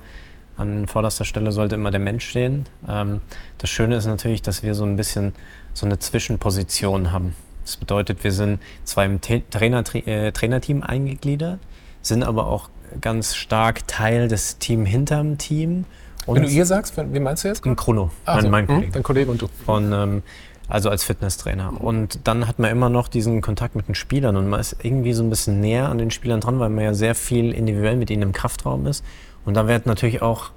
an 0.58 0.86
vorderster 0.86 1.24
Stelle 1.24 1.52
sollte 1.52 1.76
immer 1.76 1.90
der 1.90 2.00
Mensch 2.00 2.28
stehen. 2.28 2.66
Ähm, 2.88 3.20
das 3.58 3.70
Schöne 3.70 3.96
ist 3.96 4.06
natürlich, 4.06 4.42
dass 4.42 4.62
wir 4.62 4.74
so 4.74 4.84
ein 4.84 4.96
bisschen 4.96 5.32
so 5.72 5.86
eine 5.86 5.98
Zwischenposition 5.98 7.12
haben. 7.12 7.34
Das 7.64 7.76
bedeutet, 7.76 8.24
wir 8.24 8.32
sind 8.32 8.60
zwar 8.84 9.04
im 9.04 9.20
Trainer, 9.20 9.84
äh, 9.94 10.32
Trainerteam 10.32 10.82
eingegliedert, 10.82 11.60
sind 12.02 12.22
aber 12.22 12.46
auch 12.46 12.70
ganz 13.00 13.34
stark 13.34 13.86
Teil 13.86 14.28
des 14.28 14.58
Teams 14.58 14.88
hinterm 14.88 15.38
Team. 15.38 15.84
Und 16.26 16.36
Wenn 16.36 16.42
du 16.42 16.48
ihr 16.48 16.66
sagst, 16.66 16.96
wie 16.96 17.20
meinst 17.20 17.44
du 17.44 17.48
jetzt? 17.48 17.64
Ein 17.64 17.76
Chrono, 17.76 18.10
ah, 18.24 18.34
mein, 18.34 18.42
so. 18.42 18.48
mein 18.50 18.66
Kollege. 18.66 18.92
Dein 18.92 19.02
Kollege 19.02 19.30
und 19.30 19.42
du. 19.42 19.48
Von, 19.64 19.92
ähm, 19.92 20.22
also 20.68 20.90
als 20.90 21.04
Fitnesstrainer. 21.04 21.80
Und 21.80 22.20
dann 22.24 22.46
hat 22.46 22.58
man 22.58 22.70
immer 22.70 22.88
noch 22.90 23.08
diesen 23.08 23.40
Kontakt 23.40 23.74
mit 23.74 23.88
den 23.88 23.94
Spielern 23.94 24.36
und 24.36 24.48
man 24.48 24.60
ist 24.60 24.76
irgendwie 24.82 25.14
so 25.14 25.22
ein 25.22 25.30
bisschen 25.30 25.60
näher 25.60 25.88
an 25.88 25.98
den 25.98 26.10
Spielern 26.10 26.40
dran, 26.40 26.58
weil 26.58 26.68
man 26.68 26.84
ja 26.84 26.94
sehr 26.94 27.14
viel 27.14 27.52
individuell 27.52 27.96
mit 27.96 28.10
ihnen 28.10 28.22
im 28.22 28.32
Kraftraum 28.32 28.86
ist. 28.86 29.04
Und 29.48 29.54
da 29.54 29.66
wird 29.66 29.86
natürlich 29.86 30.20
auch 30.20 30.50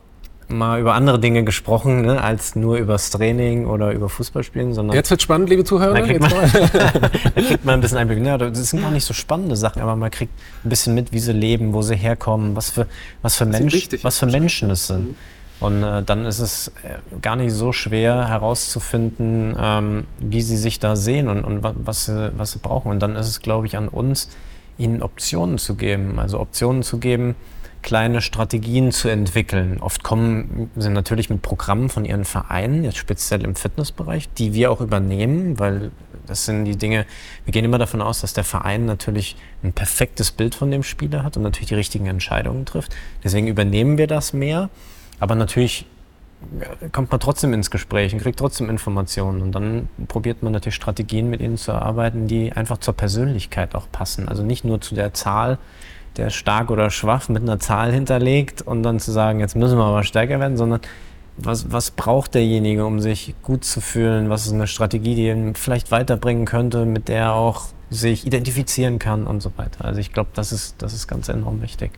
mal 0.49 0.81
über 0.81 0.95
andere 0.95 1.17
Dinge 1.17 1.45
gesprochen, 1.45 2.01
ne, 2.01 2.21
als 2.21 2.57
nur 2.57 2.75
übers 2.75 3.09
Training 3.09 3.65
oder 3.65 3.93
über 3.93 4.09
Fußballspielen, 4.09 4.73
sondern. 4.73 4.97
Jetzt 4.97 5.09
wird 5.09 5.21
spannend, 5.21 5.49
liebe 5.49 5.63
Zuhörer. 5.63 5.93
Da 5.93 6.01
kriegt, 6.01 6.19
man, 6.19 6.31
da 6.73 7.41
kriegt 7.41 7.63
man 7.63 7.75
ein 7.75 7.79
bisschen 7.79 7.97
Einblick. 7.99 8.21
Ja, 8.25 8.37
das 8.37 8.69
sind 8.69 8.83
auch 8.83 8.91
nicht 8.91 9.05
so 9.05 9.13
spannende 9.13 9.55
Sachen, 9.55 9.81
aber 9.81 9.95
man 9.95 10.11
kriegt 10.11 10.33
ein 10.65 10.69
bisschen 10.69 10.93
mit, 10.93 11.13
wie 11.13 11.19
sie 11.19 11.31
leben, 11.31 11.71
wo 11.71 11.81
sie 11.83 11.95
herkommen, 11.95 12.53
was 12.57 12.69
für, 12.69 12.85
was 13.21 13.37
für, 13.37 13.45
Mensch, 13.45 13.87
was 14.01 14.19
für 14.19 14.25
Menschen 14.25 14.69
es 14.71 14.87
sind. 14.87 15.11
Mhm. 15.11 15.15
Und 15.61 15.83
äh, 15.83 16.03
dann 16.03 16.25
ist 16.25 16.39
es 16.39 16.67
äh, 16.83 16.97
gar 17.21 17.37
nicht 17.37 17.53
so 17.53 17.71
schwer 17.71 18.27
herauszufinden, 18.27 19.55
ähm, 19.57 20.03
wie 20.19 20.41
sie 20.41 20.57
sich 20.57 20.79
da 20.79 20.97
sehen 20.97 21.29
und, 21.29 21.45
und 21.45 21.63
was, 21.63 22.07
sie, 22.07 22.33
was 22.35 22.51
sie 22.51 22.59
brauchen. 22.59 22.91
Und 22.91 22.99
dann 22.99 23.15
ist 23.15 23.29
es, 23.29 23.41
glaube 23.41 23.67
ich, 23.67 23.77
an 23.77 23.87
uns, 23.87 24.27
ihnen 24.77 25.01
Optionen 25.01 25.59
zu 25.59 25.75
geben. 25.75 26.19
Also 26.19 26.41
Optionen 26.41 26.83
zu 26.83 26.97
geben, 26.97 27.35
kleine 27.81 28.21
Strategien 28.21 28.91
zu 28.91 29.09
entwickeln. 29.09 29.79
Oft 29.81 30.03
kommen 30.03 30.69
sie 30.75 30.89
natürlich 30.89 31.29
mit 31.29 31.41
Programmen 31.41 31.89
von 31.89 32.05
ihren 32.05 32.25
Vereinen, 32.25 32.83
jetzt 32.83 32.97
speziell 32.97 33.43
im 33.43 33.55
Fitnessbereich, 33.55 34.29
die 34.33 34.53
wir 34.53 34.71
auch 34.71 34.81
übernehmen, 34.81 35.59
weil 35.59 35.91
das 36.27 36.45
sind 36.45 36.65
die 36.65 36.77
Dinge, 36.77 37.05
wir 37.45 37.51
gehen 37.51 37.65
immer 37.65 37.77
davon 37.77 38.01
aus, 38.01 38.21
dass 38.21 38.33
der 38.33 38.43
Verein 38.43 38.85
natürlich 38.85 39.35
ein 39.63 39.73
perfektes 39.73 40.31
Bild 40.31 40.55
von 40.55 40.71
dem 40.71 40.83
Spieler 40.83 41.23
hat 41.23 41.37
und 41.37 41.43
natürlich 41.43 41.69
die 41.69 41.75
richtigen 41.75 42.07
Entscheidungen 42.07 42.65
trifft. 42.65 42.95
Deswegen 43.23 43.47
übernehmen 43.47 43.97
wir 43.97 44.07
das 44.07 44.33
mehr. 44.33 44.69
Aber 45.19 45.35
natürlich 45.35 45.85
kommt 46.91 47.11
man 47.11 47.19
trotzdem 47.19 47.53
ins 47.53 47.69
Gespräch 47.69 48.13
und 48.13 48.21
kriegt 48.21 48.39
trotzdem 48.39 48.69
Informationen. 48.69 49.41
Und 49.41 49.51
dann 49.53 49.87
probiert 50.07 50.41
man 50.41 50.53
natürlich 50.53 50.75
Strategien 50.75 51.29
mit 51.29 51.41
ihnen 51.41 51.57
zu 51.57 51.71
erarbeiten, 51.71 52.27
die 52.27 52.51
einfach 52.53 52.79
zur 52.79 52.95
Persönlichkeit 52.95 53.75
auch 53.75 53.87
passen. 53.91 54.27
Also 54.27 54.43
nicht 54.43 54.63
nur 54.63 54.81
zu 54.81 54.95
der 54.95 55.13
Zahl, 55.13 55.57
der 56.17 56.29
stark 56.29 56.71
oder 56.71 56.89
schwach 56.89 57.29
mit 57.29 57.41
einer 57.41 57.59
Zahl 57.59 57.91
hinterlegt 57.91 58.61
und 58.61 58.83
dann 58.83 58.99
zu 58.99 59.11
sagen, 59.11 59.39
jetzt 59.39 59.55
müssen 59.55 59.77
wir 59.77 59.85
aber 59.85 60.03
stärker 60.03 60.39
werden, 60.39 60.57
sondern 60.57 60.81
was, 61.37 61.71
was 61.71 61.91
braucht 61.91 62.35
derjenige, 62.35 62.85
um 62.85 62.99
sich 62.99 63.35
gut 63.41 63.63
zu 63.63 63.81
fühlen? 63.81 64.29
Was 64.29 64.45
ist 64.45 64.53
eine 64.53 64.67
Strategie, 64.67 65.15
die 65.15 65.27
ihn 65.27 65.55
vielleicht 65.55 65.91
weiterbringen 65.91 66.45
könnte, 66.45 66.85
mit 66.85 67.07
der 67.07 67.19
er 67.19 67.33
auch 67.33 67.67
sich 67.91 68.25
identifizieren 68.25 68.99
kann 68.99 69.27
und 69.27 69.41
so 69.41 69.51
weiter. 69.57 69.85
Also 69.85 69.99
ich 69.99 70.13
glaube, 70.13 70.29
das 70.33 70.51
ist, 70.51 70.75
das 70.81 70.93
ist 70.93 71.07
ganz 71.07 71.27
enorm 71.27 71.61
wichtig. 71.61 71.91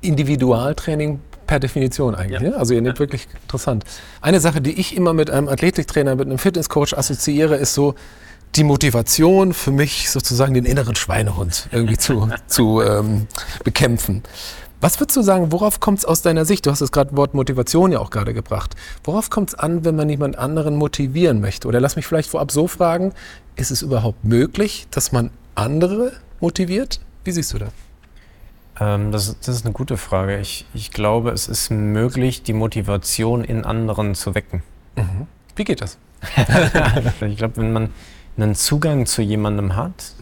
Individualtraining 0.00 1.20
per 1.46 1.60
Definition 1.60 2.14
eigentlich. 2.14 2.40
Ja. 2.40 2.50
Ne? 2.50 2.56
Also 2.56 2.74
ihr 2.74 2.82
nehmt 2.82 2.96
ja. 2.96 3.00
wirklich 3.00 3.28
interessant. 3.42 3.84
Eine 4.20 4.40
Sache, 4.40 4.60
die 4.60 4.72
ich 4.72 4.96
immer 4.96 5.12
mit 5.12 5.30
einem 5.30 5.48
Athletiktrainer, 5.48 6.16
mit 6.16 6.26
einem 6.26 6.38
Fitnesscoach 6.38 6.96
assoziiere, 6.96 7.56
ist 7.56 7.74
so, 7.74 7.94
die 8.56 8.64
Motivation 8.64 9.54
für 9.54 9.70
mich 9.70 10.10
sozusagen 10.10 10.54
den 10.54 10.64
inneren 10.64 10.96
Schweinehund 10.96 11.68
irgendwie 11.70 11.96
zu, 11.96 12.28
zu 12.46 12.82
ähm, 12.82 13.26
bekämpfen. 13.64 14.22
Was 14.80 14.98
würdest 14.98 15.16
du 15.18 15.22
sagen, 15.22 15.52
worauf 15.52 15.78
kommt 15.78 15.98
es 15.98 16.04
aus 16.06 16.22
deiner 16.22 16.46
Sicht? 16.46 16.64
Du 16.64 16.70
hast 16.70 16.80
das 16.80 16.90
gerade 16.90 17.14
Wort 17.14 17.34
Motivation 17.34 17.92
ja 17.92 17.98
auch 17.98 18.08
gerade 18.08 18.32
gebracht. 18.32 18.74
Worauf 19.04 19.28
kommt 19.28 19.50
es 19.50 19.54
an, 19.54 19.84
wenn 19.84 19.94
man 19.94 20.08
jemand 20.08 20.38
anderen 20.38 20.76
motivieren 20.76 21.40
möchte? 21.40 21.68
Oder 21.68 21.80
lass 21.80 21.96
mich 21.96 22.06
vielleicht 22.06 22.30
vorab 22.30 22.50
so 22.50 22.66
fragen, 22.66 23.12
ist 23.56 23.70
es 23.70 23.82
überhaupt 23.82 24.24
möglich, 24.24 24.86
dass 24.90 25.12
man 25.12 25.30
andere 25.54 26.12
motiviert? 26.40 27.00
Wie 27.24 27.32
siehst 27.32 27.52
du 27.52 27.58
das? 27.58 27.72
Ähm, 28.80 29.12
das, 29.12 29.38
das, 29.38 29.56
ist 29.56 29.66
eine 29.66 29.74
gute 29.74 29.98
Frage. 29.98 30.40
Ich, 30.40 30.64
ich 30.72 30.90
glaube, 30.90 31.30
es 31.32 31.46
ist 31.46 31.70
möglich, 31.70 32.42
die 32.42 32.54
Motivation 32.54 33.44
in 33.44 33.66
anderen 33.66 34.14
zu 34.14 34.34
wecken. 34.34 34.62
Mhm. 34.96 35.26
Wie 35.56 35.64
geht 35.64 35.82
das? 35.82 35.98
ich 37.20 37.36
glaube, 37.36 37.58
wenn 37.58 37.72
man 37.72 37.90
einen 38.42 38.54
Zugang 38.54 39.06
zu 39.06 39.22
jemandem 39.22 39.76
hat 39.76 40.14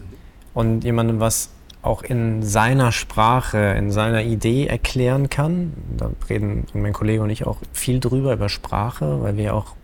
und 0.53 0.83
jemandem 0.83 1.19
was 1.19 1.49
auch 1.81 2.03
in 2.03 2.43
seiner 2.43 2.91
Sprache, 2.91 3.57
in 3.77 3.91
seiner 3.91 4.21
Idee 4.21 4.67
erklären 4.67 5.29
kann, 5.29 5.73
da 5.95 6.11
reden 6.29 6.65
mein 6.73 6.93
Kollege 6.93 7.23
und 7.23 7.29
ich 7.29 7.47
auch 7.47 7.57
viel 7.71 7.99
drüber 7.99 8.33
über 8.33 8.49
Sprache, 8.49 9.21
weil 9.21 9.37
wir 9.37 9.55
auch 9.55 9.75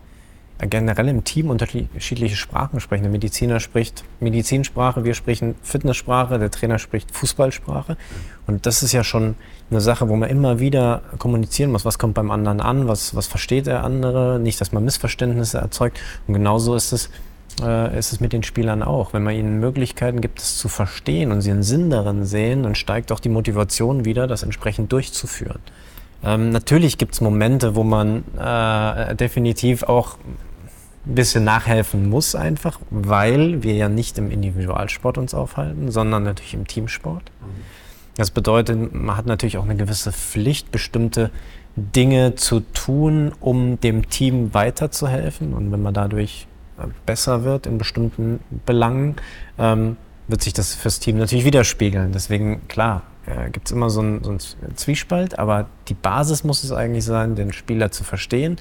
generell 0.60 1.10
im 1.10 1.24
Team 1.24 1.50
unterschiedliche 1.50 2.36
Sprachen 2.36 2.80
sprechen. 2.80 3.04
Der 3.04 3.12
Mediziner 3.12 3.60
spricht 3.60 4.06
Medizinsprache, 4.20 5.04
wir 5.04 5.14
sprechen 5.14 5.56
Fitnesssprache, 5.62 6.40
der 6.40 6.50
Trainer 6.50 6.80
spricht 6.80 7.14
Fußballsprache. 7.14 7.98
Und 8.48 8.66
das 8.66 8.82
ist 8.82 8.94
ja 8.94 9.04
schon 9.04 9.36
eine 9.70 9.82
Sache, 9.82 10.08
wo 10.08 10.16
man 10.16 10.30
immer 10.30 10.60
wieder 10.60 11.02
kommunizieren 11.18 11.72
muss, 11.72 11.84
was 11.84 12.00
kommt 12.00 12.14
beim 12.14 12.32
anderen 12.32 12.62
an, 12.62 12.88
was, 12.88 13.16
was 13.16 13.28
versteht 13.28 13.68
der 13.68 13.84
andere, 13.84 14.40
nicht, 14.40 14.62
dass 14.62 14.72
man 14.72 14.86
Missverständnisse 14.86 15.58
erzeugt. 15.58 16.00
Und 16.28 16.36
genauso 16.36 16.76
ist 16.76 16.94
es 16.94 17.10
äh, 17.62 17.98
ist 17.98 18.12
es 18.12 18.20
mit 18.20 18.34
den 18.34 18.44
Spielern 18.44 18.84
auch. 18.84 19.14
Wenn 19.14 19.24
man 19.24 19.36
ihnen 19.36 19.60
Möglichkeiten 19.60 20.22
gibt, 20.22 20.40
es 20.40 20.58
zu 20.58 20.68
verstehen 20.68 21.32
und 21.32 21.42
sie 21.42 21.52
einen 21.52 21.64
Sinn 21.64 21.90
darin 21.90 22.26
sehen, 22.26 22.64
dann 22.64 22.76
steigt 22.76 23.12
auch 23.12 23.20
die 23.20 23.30
Motivation 23.30 24.06
wieder, 24.06 24.28
das 24.28 24.44
entsprechend 24.44 24.92
durchzuführen. 24.92 25.60
Ähm, 26.24 26.50
natürlich 26.50 26.98
gibt 26.98 27.14
es 27.14 27.22
Momente, 27.22 27.76
wo 27.76 27.84
man 27.84 28.24
äh, 28.38 29.16
definitiv 29.16 29.84
auch 29.84 30.18
ein 31.06 31.16
bisschen 31.16 31.44
nachhelfen 31.44 32.10
muss 32.10 32.36
einfach, 32.36 32.80
weil 32.90 33.62
wir 33.62 33.76
ja 33.76 33.90
nicht 33.90 34.18
im 34.18 34.32
Individualsport 34.32 35.18
uns 35.18 35.34
aufhalten, 35.34 35.92
sondern 35.92 36.24
natürlich 36.24 36.56
im 36.56 36.66
Teamsport. 36.66 37.24
Das 38.18 38.32
bedeutet, 38.32 38.94
man 38.94 39.18
hat 39.18 39.26
natürlich 39.26 39.58
auch 39.58 39.66
eine 39.66 39.76
gewisse 39.76 40.12
Pflicht, 40.12 40.72
bestimmte 40.72 41.32
Dinge 41.76 42.36
zu 42.36 42.62
tun, 42.62 43.34
um 43.40 43.80
dem 43.82 44.10
Team 44.10 44.54
weiterzuhelfen. 44.54 45.54
Und 45.54 45.72
wenn 45.72 45.82
man 45.82 45.94
dadurch 45.94 46.48
besser 47.06 47.44
wird 47.44 47.66
in 47.66 47.78
bestimmten 47.78 48.40
Belangen, 48.66 49.16
ähm, 49.58 49.98
wird 50.28 50.42
sich 50.42 50.54
das 50.54 50.74
fürs 50.74 51.00
Team 51.00 51.18
natürlich 51.18 51.46
widerspiegeln. 51.46 52.12
Deswegen, 52.12 52.68
klar, 52.68 53.04
äh, 53.26 53.50
gibt 53.50 53.68
es 53.68 53.72
immer 53.72 53.90
so 53.90 54.02
einen, 54.02 54.24
so 54.24 54.38
Zwiespalt, 54.76 55.40
aber 55.40 55.68
die 55.88 55.94
Basis 55.94 56.44
muss 56.44 56.64
es 56.64 56.72
eigentlich 56.72 57.06
sein, 57.06 57.36
den 57.36 57.54
Spieler 57.54 57.92
zu 57.92 58.04
verstehen 58.04 58.58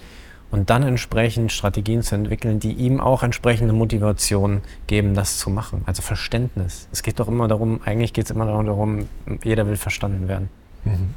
und 0.50 0.70
dann 0.70 0.82
entsprechend 0.82 1.52
Strategien 1.52 2.02
zu 2.02 2.14
entwickeln, 2.14 2.60
die 2.60 2.72
ihm 2.72 3.00
auch 3.00 3.22
entsprechende 3.22 3.72
Motivation 3.72 4.62
geben, 4.86 5.14
das 5.14 5.38
zu 5.38 5.50
machen. 5.50 5.82
Also 5.86 6.02
Verständnis. 6.02 6.88
Es 6.92 7.02
geht 7.02 7.18
doch 7.18 7.28
immer 7.28 7.48
darum, 7.48 7.80
eigentlich 7.84 8.12
geht 8.12 8.26
es 8.26 8.30
immer 8.30 8.46
darum, 8.46 9.08
jeder 9.42 9.66
will 9.66 9.76
verstanden 9.76 10.28
werden. 10.28 10.48
Mhm. 10.84 11.14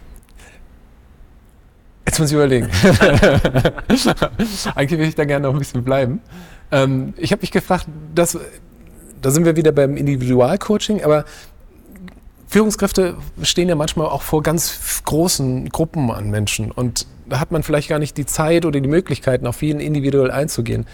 Jetzt 2.06 2.20
muss 2.20 2.30
ich 2.30 2.36
überlegen. 2.36 2.68
eigentlich 4.76 5.00
will 5.00 5.08
ich 5.08 5.16
da 5.16 5.26
gerne 5.26 5.48
noch 5.48 5.54
ein 5.54 5.60
bisschen 5.60 5.84
bleiben. 5.84 6.22
Ähm, 6.72 7.14
ich 7.18 7.32
habe 7.32 7.42
mich 7.42 7.52
gefragt, 7.52 7.88
dass, 8.14 8.38
da 9.22 9.32
sind 9.32 9.46
wir 9.46 9.56
wieder 9.56 9.72
beim 9.72 9.98
Individualcoaching, 9.98 11.04
aber 11.04 11.26
Führungskräfte 12.48 13.18
stehen 13.42 13.68
ja 13.68 13.76
manchmal 13.76 14.08
auch 14.08 14.22
vor 14.22 14.42
ganz 14.42 15.02
großen 15.04 15.70
Gruppen 15.70 16.12
an 16.12 16.30
Menschen 16.30 16.72
und 16.72 17.06
da 17.30 17.40
hat 17.40 17.52
man 17.52 17.64
vielleicht 17.64 17.90
gar 17.90 18.00
nicht 18.00 18.18
die 18.18 18.26
Zeit 18.26 18.66
oder 18.66 18.80
die 18.80 18.88
Möglichkeiten, 18.88 19.48
auf 19.48 19.62
jeden 19.62 19.82
individuell 19.82 20.32
einzugehen. 20.32 20.86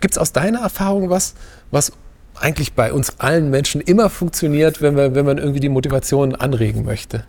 Gibt 0.00 0.14
es 0.14 0.18
aus 0.18 0.32
deiner 0.32 0.60
Erfahrung 0.60 1.08
was, 1.08 1.34
was 1.70 1.92
eigentlich 2.34 2.74
bei 2.74 2.92
uns 2.92 3.18
allen 3.18 3.50
Menschen 3.50 3.80
immer 3.80 4.10
funktioniert, 4.10 4.82
wenn, 4.82 4.96
wir, 4.96 5.14
wenn 5.14 5.26
man 5.26 5.38
irgendwie 5.38 5.60
die 5.60 5.68
Motivation 5.68 6.34
anregen 6.34 6.84
möchte? 6.84 7.24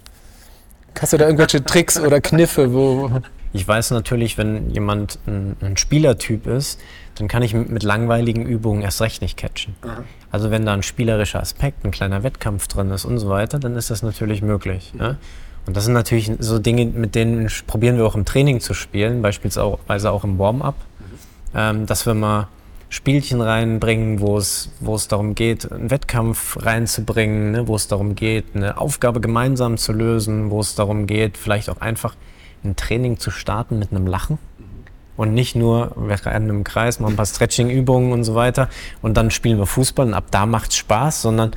Hast 1.00 1.13
du 1.13 1.17
da 1.17 1.25
irgendwelche 1.25 1.63
Tricks 1.63 2.00
oder 2.00 2.21
Kniffe, 2.21 2.74
wo. 2.74 3.10
Ich 3.53 3.67
weiß 3.67 3.91
natürlich, 3.91 4.38
wenn 4.38 4.70
jemand 4.70 5.20
ein, 5.27 5.58
ein 5.62 5.77
Spielertyp 5.77 6.48
ist, 6.48 6.79
dann 7.15 7.27
kann 7.27 7.43
ich 7.43 7.53
mit 7.53 7.84
langweiligen 7.84 8.46
Übungen 8.46 8.81
erst 8.81 9.01
recht 9.01 9.22
nicht 9.22 9.38
catchen. 9.38 9.75
Mhm. 9.84 10.05
Also 10.31 10.51
wenn 10.51 10.65
da 10.65 10.74
ein 10.74 10.84
spielerischer 10.84 11.41
Aspekt, 11.41 11.84
ein 11.84 11.91
kleiner 11.91 12.24
Wettkampf 12.24 12.67
drin 12.67 12.89
ist 12.91 13.05
und 13.05 13.20
so 13.20 13.29
weiter, 13.29 13.60
dann 13.60 13.75
ist 13.75 13.91
das 13.91 14.03
natürlich 14.03 14.41
möglich. 14.41 14.93
Mhm. 14.93 15.01
Ja? 15.01 15.15
Und 15.67 15.77
das 15.77 15.86
sind 15.86 15.93
natürlich 15.93 16.31
so 16.39 16.60
Dinge, 16.60 16.86
mit 16.86 17.13
denen 17.13 17.50
probieren 17.67 17.98
wir 17.98 18.05
auch 18.05 18.15
im 18.15 18.25
Training 18.25 18.62
zu 18.62 18.74
spielen, 18.74 19.22
beispielsweise 19.22 20.12
auch 20.12 20.24
im 20.24 20.39
Warm-up, 20.39 20.75
mhm. 21.00 21.05
ähm, 21.55 21.86
dass 21.86 22.05
wir 22.05 22.13
mal 22.13 22.48
Spielchen 22.89 23.39
reinbringen, 23.39 24.20
wo 24.20 24.38
es, 24.38 24.70
wo 24.81 24.96
es 24.96 25.08
darum 25.08 25.34
geht, 25.34 25.72
einen 25.72 25.89
Wettkampf 25.91 26.58
reinzubringen, 26.62 27.51
ne, 27.51 27.67
wo 27.67 27.75
es 27.75 27.88
darum 27.88 28.15
geht, 28.15 28.48
eine 28.53 28.77
Aufgabe 28.77 29.22
gemeinsam 29.22 29.77
zu 29.77 29.93
lösen, 29.93 30.50
wo 30.51 30.60
es 30.60 30.75
darum 30.75 31.08
geht, 31.08 31.38
vielleicht 31.38 31.70
auch 31.70 31.79
einfach 31.79 32.15
ein 32.63 32.75
Training 32.75 33.18
zu 33.18 33.32
starten 33.32 33.80
mit 33.80 33.91
einem 33.91 34.08
Lachen 34.08 34.38
und 35.18 35.34
nicht 35.34 35.56
nur, 35.56 35.91
wir 35.96 36.25
rennen 36.25 36.50
im 36.50 36.63
Kreis, 36.63 37.00
machen 37.00 37.13
ein 37.13 37.18
paar 37.18 37.25
Stretching-Übungen 37.25 38.12
und 38.12 38.24
so 38.24 38.36
weiter 38.36 38.70
und 39.01 39.18
dann 39.18 39.32
spielen 39.32 39.58
wir 39.58 39.65
Fußball 39.65 40.08
und 40.08 40.13
ab 40.13 40.25
da 40.32 40.46
macht 40.46 40.72
es 40.72 40.77
Spaß, 40.77 41.22
sondern 41.22 41.51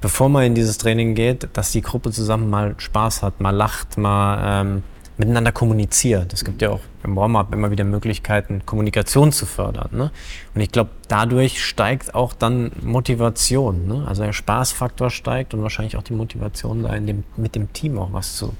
bevor 0.00 0.28
man 0.28 0.44
in 0.44 0.54
dieses 0.54 0.78
Training 0.78 1.14
geht, 1.14 1.48
dass 1.54 1.72
die 1.72 1.82
Gruppe 1.82 2.10
zusammen 2.10 2.50
mal 2.50 2.74
Spaß 2.76 3.22
hat, 3.22 3.40
mal 3.40 3.50
lacht, 3.50 3.96
mal 3.96 4.60
ähm, 4.60 4.82
miteinander 5.16 5.50
kommuniziert. 5.50 6.34
Es 6.34 6.44
gibt 6.44 6.60
ja 6.60 6.70
auch 6.70 6.80
im 7.04 7.16
Warm-up 7.16 7.54
immer 7.54 7.70
wieder 7.70 7.84
Möglichkeiten, 7.84 8.66
Kommunikation 8.66 9.32
zu 9.32 9.46
fördern. 9.46 9.88
Ne? 9.92 10.10
Und 10.54 10.60
ich 10.60 10.70
glaube, 10.70 10.90
dadurch 11.08 11.64
steigt 11.64 12.14
auch 12.14 12.34
dann 12.34 12.72
Motivation. 12.82 13.86
Ne? 13.86 14.04
Also 14.06 14.24
der 14.24 14.34
Spaßfaktor 14.34 15.08
steigt 15.08 15.54
und 15.54 15.62
wahrscheinlich 15.62 15.96
auch 15.96 16.02
die 16.02 16.12
Motivation, 16.12 16.82
da 16.82 16.98
dem, 16.98 17.24
mit 17.36 17.54
dem 17.54 17.72
Team 17.72 17.98
auch 17.98 18.12
was 18.12 18.36
zu, 18.36 18.52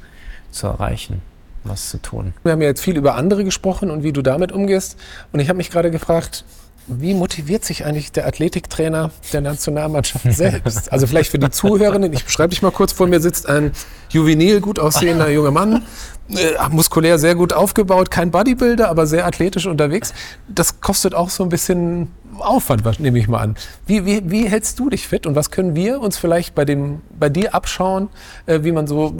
zu 0.50 0.66
erreichen 0.68 1.20
was 1.68 1.90
zu 1.90 1.98
tun. 1.98 2.34
Wir 2.42 2.52
haben 2.52 2.62
ja 2.62 2.68
jetzt 2.68 2.82
viel 2.82 2.96
über 2.96 3.14
andere 3.14 3.44
gesprochen 3.44 3.90
und 3.90 4.02
wie 4.02 4.12
du 4.12 4.22
damit 4.22 4.52
umgehst. 4.52 4.98
Und 5.32 5.40
ich 5.40 5.48
habe 5.48 5.56
mich 5.56 5.70
gerade 5.70 5.90
gefragt, 5.90 6.44
wie 6.88 7.14
motiviert 7.14 7.64
sich 7.64 7.84
eigentlich 7.84 8.12
der 8.12 8.26
Athletiktrainer 8.26 9.10
der 9.32 9.40
Nationalmannschaft 9.40 10.32
selbst? 10.32 10.92
Also 10.92 11.06
vielleicht 11.06 11.30
für 11.30 11.38
die 11.38 11.50
Zuhörenden, 11.50 12.12
ich 12.12 12.24
beschreibe 12.24 12.50
dich 12.50 12.62
mal 12.62 12.70
kurz, 12.70 12.92
vor 12.92 13.06
mir 13.06 13.20
sitzt 13.20 13.48
ein 13.48 13.72
juvenil 14.10 14.60
gut 14.60 14.78
aussehender 14.78 15.28
junger 15.28 15.50
Mann, 15.50 15.82
äh, 16.28 16.52
muskulär 16.70 17.18
sehr 17.18 17.34
gut 17.34 17.52
aufgebaut, 17.52 18.10
kein 18.10 18.30
Bodybuilder, 18.30 18.88
aber 18.88 19.06
sehr 19.06 19.26
athletisch 19.26 19.66
unterwegs. 19.66 20.14
Das 20.48 20.80
kostet 20.80 21.14
auch 21.14 21.30
so 21.30 21.42
ein 21.42 21.48
bisschen 21.48 22.08
Aufwand, 22.38 23.00
nehme 23.00 23.18
ich 23.18 23.28
mal 23.28 23.40
an. 23.40 23.56
Wie, 23.86 24.04
wie, 24.04 24.30
wie 24.30 24.48
hältst 24.48 24.78
du 24.78 24.90
dich 24.90 25.08
fit 25.08 25.26
und 25.26 25.34
was 25.34 25.50
können 25.50 25.74
wir 25.74 26.00
uns 26.00 26.16
vielleicht 26.16 26.54
bei, 26.54 26.64
dem, 26.64 27.00
bei 27.18 27.28
dir 27.28 27.54
abschauen, 27.54 28.08
äh, 28.46 28.60
wie 28.62 28.72
man 28.72 28.86
so 28.86 29.14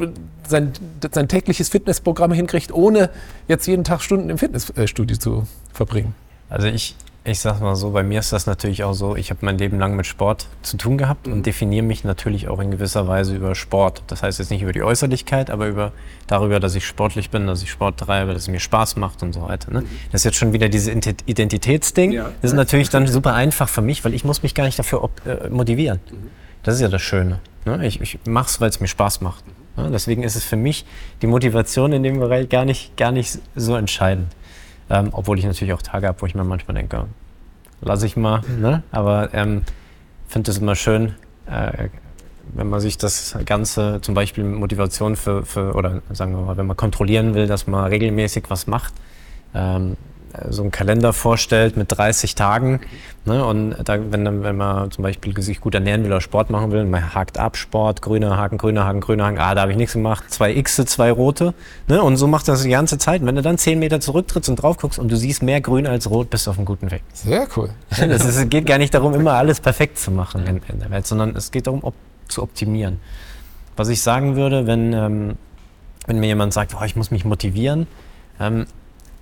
sein, 0.46 0.73
sein 1.12 1.28
tägliches 1.28 1.68
Fitnessprogramm 1.68 2.32
hinkriegt, 2.32 2.73
ohne 2.73 3.11
jetzt 3.49 3.66
jeden 3.66 3.85
Tag 3.85 4.02
Stunden 4.02 4.30
im 4.30 4.38
Fitnessstudio 4.38 5.16
zu 5.16 5.46
verbringen? 5.73 6.14
Also 6.49 6.68
ich, 6.68 6.94
ich 7.26 7.40
sag 7.40 7.61
mal 7.61 7.75
so, 7.75 7.90
bei 7.90 8.02
mir 8.02 8.21
ist 8.21 8.33
das 8.33 8.47
natürlich 8.47 8.85
auch 8.85 8.92
so, 8.92 9.16
ich 9.16 9.30
habe 9.30 9.40
mein 9.42 9.59
Leben 9.59 9.78
lang 9.78 9.97
mit 9.97 10.06
Sport 10.06 10.47
zu 10.62 10.76
tun 10.76 10.97
gehabt 10.97 11.26
mhm. 11.26 11.35
und 11.35 11.47
definiere 11.47 11.85
mich 11.85 12.04
natürlich 12.04 12.49
auch 12.49 12.61
in 12.61 12.71
gewisser 12.71 13.09
Weise 13.09 13.35
über 13.35 13.54
Sport. 13.54 14.02
Das 14.06 14.23
heißt 14.23 14.38
jetzt 14.38 14.50
nicht 14.50 14.62
über 14.62 14.73
die 14.73 14.83
Äußerlichkeit, 14.83 15.50
aber 15.50 15.66
über, 15.66 15.92
darüber, 16.28 16.61
dass 16.61 16.75
ich 16.75 16.87
sportlich 16.87 17.30
bin, 17.30 17.47
dass 17.47 17.62
ich 17.62 17.71
Sport 17.71 17.99
treibe, 17.99 18.33
dass 18.33 18.42
es 18.42 18.49
mir 18.49 18.61
Spaß 18.61 18.97
macht 18.97 19.23
und 19.23 19.33
so 19.33 19.42
weiter. 19.42 19.73
Ne? 19.73 19.80
Mhm. 19.80 19.88
Das 20.12 20.21
ist 20.21 20.25
jetzt 20.25 20.37
schon 20.37 20.52
wieder 20.52 20.68
dieses 20.68 20.88
Identitätsding. 20.88 22.12
Ja. 22.12 22.30
Das 22.42 22.52
ist 22.52 22.56
natürlich 22.56 22.90
dann 22.90 23.06
super 23.09 23.35
einfach 23.35 23.68
für 23.68 23.83
mich, 23.83 24.04
weil 24.04 24.14
ich 24.14 24.25
muss 24.25 24.42
mich 24.42 24.54
gar 24.54 24.64
nicht 24.64 24.78
dafür 24.78 25.11
äh, 25.26 25.49
motivieren. 25.49 25.99
Mhm. 26.11 26.30
Das 26.62 26.76
ist 26.76 26.80
ja 26.80 26.88
das 26.88 27.02
Schöne. 27.02 27.40
Ne? 27.64 27.85
Ich, 27.87 28.00
ich 28.00 28.18
mache 28.26 28.47
es, 28.47 28.61
weil 28.61 28.71
es 28.71 28.80
mir 28.80 28.88
Spaß 28.88 29.21
macht. 29.21 29.45
Ne? 29.76 29.90
Deswegen 29.92 30.23
ist 30.23 30.37
es 30.37 30.45
für 30.45 30.56
mich 30.56 30.85
die 31.23 31.26
Motivation 31.26 31.92
in 31.92 32.04
dem 32.04 32.21
Bereich 32.21 32.49
gar 32.49 32.64
nicht, 32.64 32.97
gar 32.97 33.11
nicht 33.11 33.38
so 33.56 33.75
entscheidend. 33.75 34.28
Ähm, 34.88 35.08
obwohl 35.12 35.38
ich 35.38 35.44
natürlich 35.44 35.74
auch 35.74 35.82
Tage 35.82 36.06
habe, 36.06 36.20
wo 36.20 36.26
ich 36.26 36.34
mir 36.34 36.44
manchmal 36.44 36.76
denke, 36.76 37.06
lasse 37.80 38.06
ich 38.06 38.16
mal. 38.16 38.42
Ne? 38.60 38.82
Aber 38.92 39.34
ähm, 39.34 39.62
finde 40.28 40.50
es 40.50 40.58
immer 40.58 40.76
schön, 40.76 41.14
äh, 41.46 41.88
wenn 42.54 42.68
man 42.68 42.80
sich 42.80 42.96
das 42.96 43.36
Ganze, 43.44 44.00
zum 44.02 44.14
Beispiel 44.14 44.44
Motivation 44.44 45.16
für, 45.16 45.44
für, 45.44 45.74
oder 45.74 46.02
sagen 46.10 46.36
wir 46.36 46.42
mal, 46.42 46.56
wenn 46.56 46.66
man 46.66 46.76
kontrollieren 46.76 47.34
will, 47.34 47.46
dass 47.46 47.66
man 47.66 47.86
regelmäßig 47.86 48.44
was 48.48 48.66
macht. 48.66 48.94
Ähm, 49.54 49.96
so 50.50 50.62
einen 50.62 50.70
Kalender 50.70 51.12
vorstellt 51.12 51.76
mit 51.76 51.96
30 51.96 52.34
Tagen. 52.34 52.80
Ne? 53.24 53.44
Und 53.44 53.76
da, 53.84 53.98
wenn, 54.10 54.42
wenn 54.42 54.56
man 54.56 54.90
zum 54.90 55.02
Beispiel 55.02 55.40
sich 55.42 55.60
gut 55.60 55.74
ernähren 55.74 56.04
will 56.04 56.12
oder 56.12 56.20
Sport 56.20 56.50
machen 56.50 56.70
will, 56.72 56.84
man 56.84 57.14
hakt 57.14 57.38
ab, 57.38 57.56
Sport, 57.56 58.02
grüner 58.02 58.36
Haken, 58.36 58.58
grüner 58.58 58.84
Haken, 58.84 59.00
grüner 59.00 59.26
Haken, 59.26 59.38
ah, 59.38 59.54
da 59.54 59.62
habe 59.62 59.72
ich 59.72 59.76
nichts 59.76 59.94
gemacht, 59.94 60.24
zwei 60.30 60.54
X, 60.54 60.76
zwei 60.76 61.10
rote. 61.10 61.54
Ne? 61.88 62.02
Und 62.02 62.16
so 62.16 62.26
macht 62.26 62.48
das 62.48 62.62
die 62.62 62.70
ganze 62.70 62.98
Zeit. 62.98 63.20
Und 63.20 63.26
wenn 63.26 63.36
du 63.36 63.42
dann 63.42 63.58
10 63.58 63.78
Meter 63.78 64.00
zurücktrittst 64.00 64.48
und 64.48 64.56
drauf 64.56 64.76
guckst 64.76 64.98
und 64.98 65.10
du 65.10 65.16
siehst 65.16 65.42
mehr 65.42 65.60
grün 65.60 65.86
als 65.86 66.10
rot, 66.10 66.30
bist 66.30 66.46
du 66.46 66.50
auf 66.50 66.58
einem 66.58 66.66
guten 66.66 66.90
Weg. 66.90 67.02
Sehr 67.12 67.46
cool. 67.56 67.70
Es 67.90 68.48
geht 68.48 68.66
gar 68.66 68.78
nicht 68.78 68.94
darum, 68.94 69.14
immer 69.14 69.32
alles 69.32 69.60
perfekt 69.60 69.98
zu 69.98 70.10
machen 70.10 70.46
in, 70.46 70.60
in 70.68 70.80
der 70.80 70.90
Welt, 70.90 71.06
sondern 71.06 71.34
es 71.36 71.50
geht 71.50 71.66
darum, 71.66 71.82
op 71.82 71.94
zu 72.28 72.42
optimieren. 72.42 73.00
Was 73.76 73.88
ich 73.88 74.02
sagen 74.02 74.36
würde, 74.36 74.66
wenn, 74.66 74.92
ähm, 74.92 75.36
wenn 76.06 76.18
mir 76.18 76.26
jemand 76.26 76.52
sagt, 76.52 76.74
oh, 76.80 76.84
ich 76.84 76.96
muss 76.96 77.10
mich 77.10 77.24
motivieren, 77.24 77.86
ähm, 78.40 78.66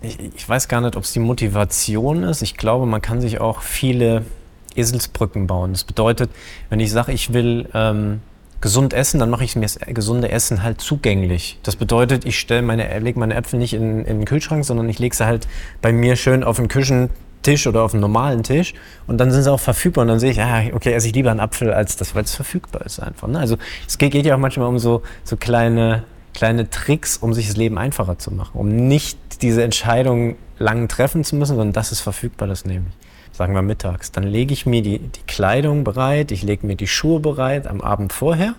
ich, 0.05 0.19
ich 0.35 0.49
weiß 0.49 0.69
gar 0.69 0.81
nicht, 0.81 0.97
ob 0.97 1.05
es 1.05 1.13
die 1.13 1.21
Motivation 1.21 2.23
ist. 2.23 2.43
Ich 2.43 2.57
glaube, 2.57 2.87
man 2.87 3.03
kann 3.03 3.21
sich 3.21 3.41
auch 3.41 3.63
viele 3.63 4.25
Eselsbrücken 4.77 5.47
bauen. 5.47 5.73
Das 5.73 5.85
bedeutet, 5.85 6.31
wenn 6.69 6.81
ich 6.81 6.91
sage, 6.91 7.13
ich 7.13 7.33
will 7.33 7.69
ähm, 7.75 8.21
gesund 8.61 8.93
essen, 8.95 9.21
dann 9.21 9.31
mache 9.31 9.45
ich 9.45 9.57
mir 9.57 9.63
das 9.63 9.79
gesunde 9.79 10.31
Essen 10.31 10.63
halt 10.63 10.81
zugänglich. 10.81 11.59
Das 11.63 11.77
bedeutet, 11.77 12.25
ich 12.25 12.39
stelle 12.39 12.63
meine, 12.63 12.99
lege 12.99 13.19
meine 13.19 13.35
Äpfel 13.35 13.59
nicht 13.59 13.75
in, 13.75 14.05
in, 14.05 14.21
den 14.21 14.25
Kühlschrank, 14.25 14.65
sondern 14.65 14.89
ich 14.89 14.99
lege 14.99 15.15
sie 15.15 15.27
halt 15.27 15.47
bei 15.83 15.93
mir 15.93 16.17
schön 16.17 16.43
auf 16.43 16.57
den 16.57 16.69
Küchentisch 16.69 17.67
oder 17.67 17.83
auf 17.83 17.93
einen 17.93 18.01
normalen 18.01 18.43
Tisch 18.43 18.75
und 19.07 19.19
dann 19.19 19.31
sind 19.31 19.43
sie 19.43 19.53
auch 19.53 19.61
verfügbar 19.61 20.03
und 20.03 20.09
dann 20.09 20.19
sehe 20.19 20.31
ich, 20.31 20.41
ah, 20.41 20.63
okay, 20.73 20.95
esse 20.95 21.09
ich 21.09 21.15
lieber 21.15 21.31
einen 21.31 21.41
Apfel 21.41 21.73
als 21.73 21.97
das, 21.97 22.15
weil 22.15 22.25
es 22.25 22.35
verfügbar 22.35 22.87
ist 22.87 23.01
einfach. 23.01 23.29
Ne? 23.29 23.39
Also 23.39 23.59
es 23.87 23.99
geht, 23.99 24.13
geht 24.13 24.25
ja 24.25 24.35
auch 24.35 24.39
manchmal 24.41 24.67
um 24.67 24.79
so, 24.79 25.03
so 25.25 25.37
kleine 25.37 26.05
kleine 26.35 26.69
Tricks, 26.69 27.17
um 27.17 27.33
sich 27.33 27.47
das 27.47 27.57
Leben 27.57 27.79
einfacher 27.79 28.19
zu 28.19 28.33
machen, 28.33 28.59
um 28.59 28.69
nicht 28.89 29.19
diese 29.41 29.63
Entscheidung 29.63 30.37
lang 30.59 30.89
treffen 30.89 31.25
zu 31.25 31.37
müssen, 31.37 31.57
sondern 31.57 31.73
das 31.73 31.93
ist 31.93 32.01
verfügbar, 32.01 32.49
das 32.49 32.65
nehme 32.65 32.87
ich. 32.89 33.37
Sagen 33.37 33.55
wir 33.55 33.63
mittags. 33.63 34.13
Dann 34.13 34.25
lege 34.25 34.53
ich 34.53 34.67
mir 34.67 34.83
die, 34.83 34.99
die 34.99 35.23
Kleidung 35.27 35.83
bereit, 35.83 36.31
ich 36.31 36.43
lege 36.43 36.67
mir 36.67 36.77
die 36.77 36.87
Schuhe 36.87 37.19
bereit 37.19 37.67
am 37.67 37.81
Abend 37.81 38.13
vorher. 38.13 38.55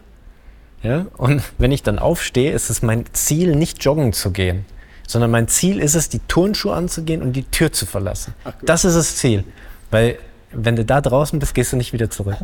Ja? 0.83 1.05
Und 1.17 1.41
wenn 1.57 1.71
ich 1.71 1.83
dann 1.83 1.99
aufstehe, 1.99 2.51
ist 2.51 2.69
es 2.69 2.81
mein 2.81 3.05
Ziel, 3.13 3.55
nicht 3.55 3.83
joggen 3.83 4.11
zu 4.11 4.31
gehen, 4.31 4.65
sondern 5.07 5.31
mein 5.31 5.47
Ziel 5.47 5.79
ist 5.79 5.95
es, 5.95 6.09
die 6.09 6.19
Turnschuhe 6.27 6.73
anzugehen 6.73 7.21
und 7.21 7.33
die 7.33 7.43
Tür 7.43 7.71
zu 7.71 7.85
verlassen. 7.85 8.33
Ach, 8.43 8.53
das 8.63 8.85
ist 8.85 8.95
das 8.95 9.15
Ziel. 9.17 9.43
Weil 9.91 10.17
wenn 10.55 10.75
du 10.75 10.85
da 10.85 11.01
draußen 11.01 11.37
bist, 11.39 11.53
gehst 11.53 11.73
du 11.73 11.77
nicht 11.77 11.93
wieder 11.93 12.09
zurück. 12.09 12.37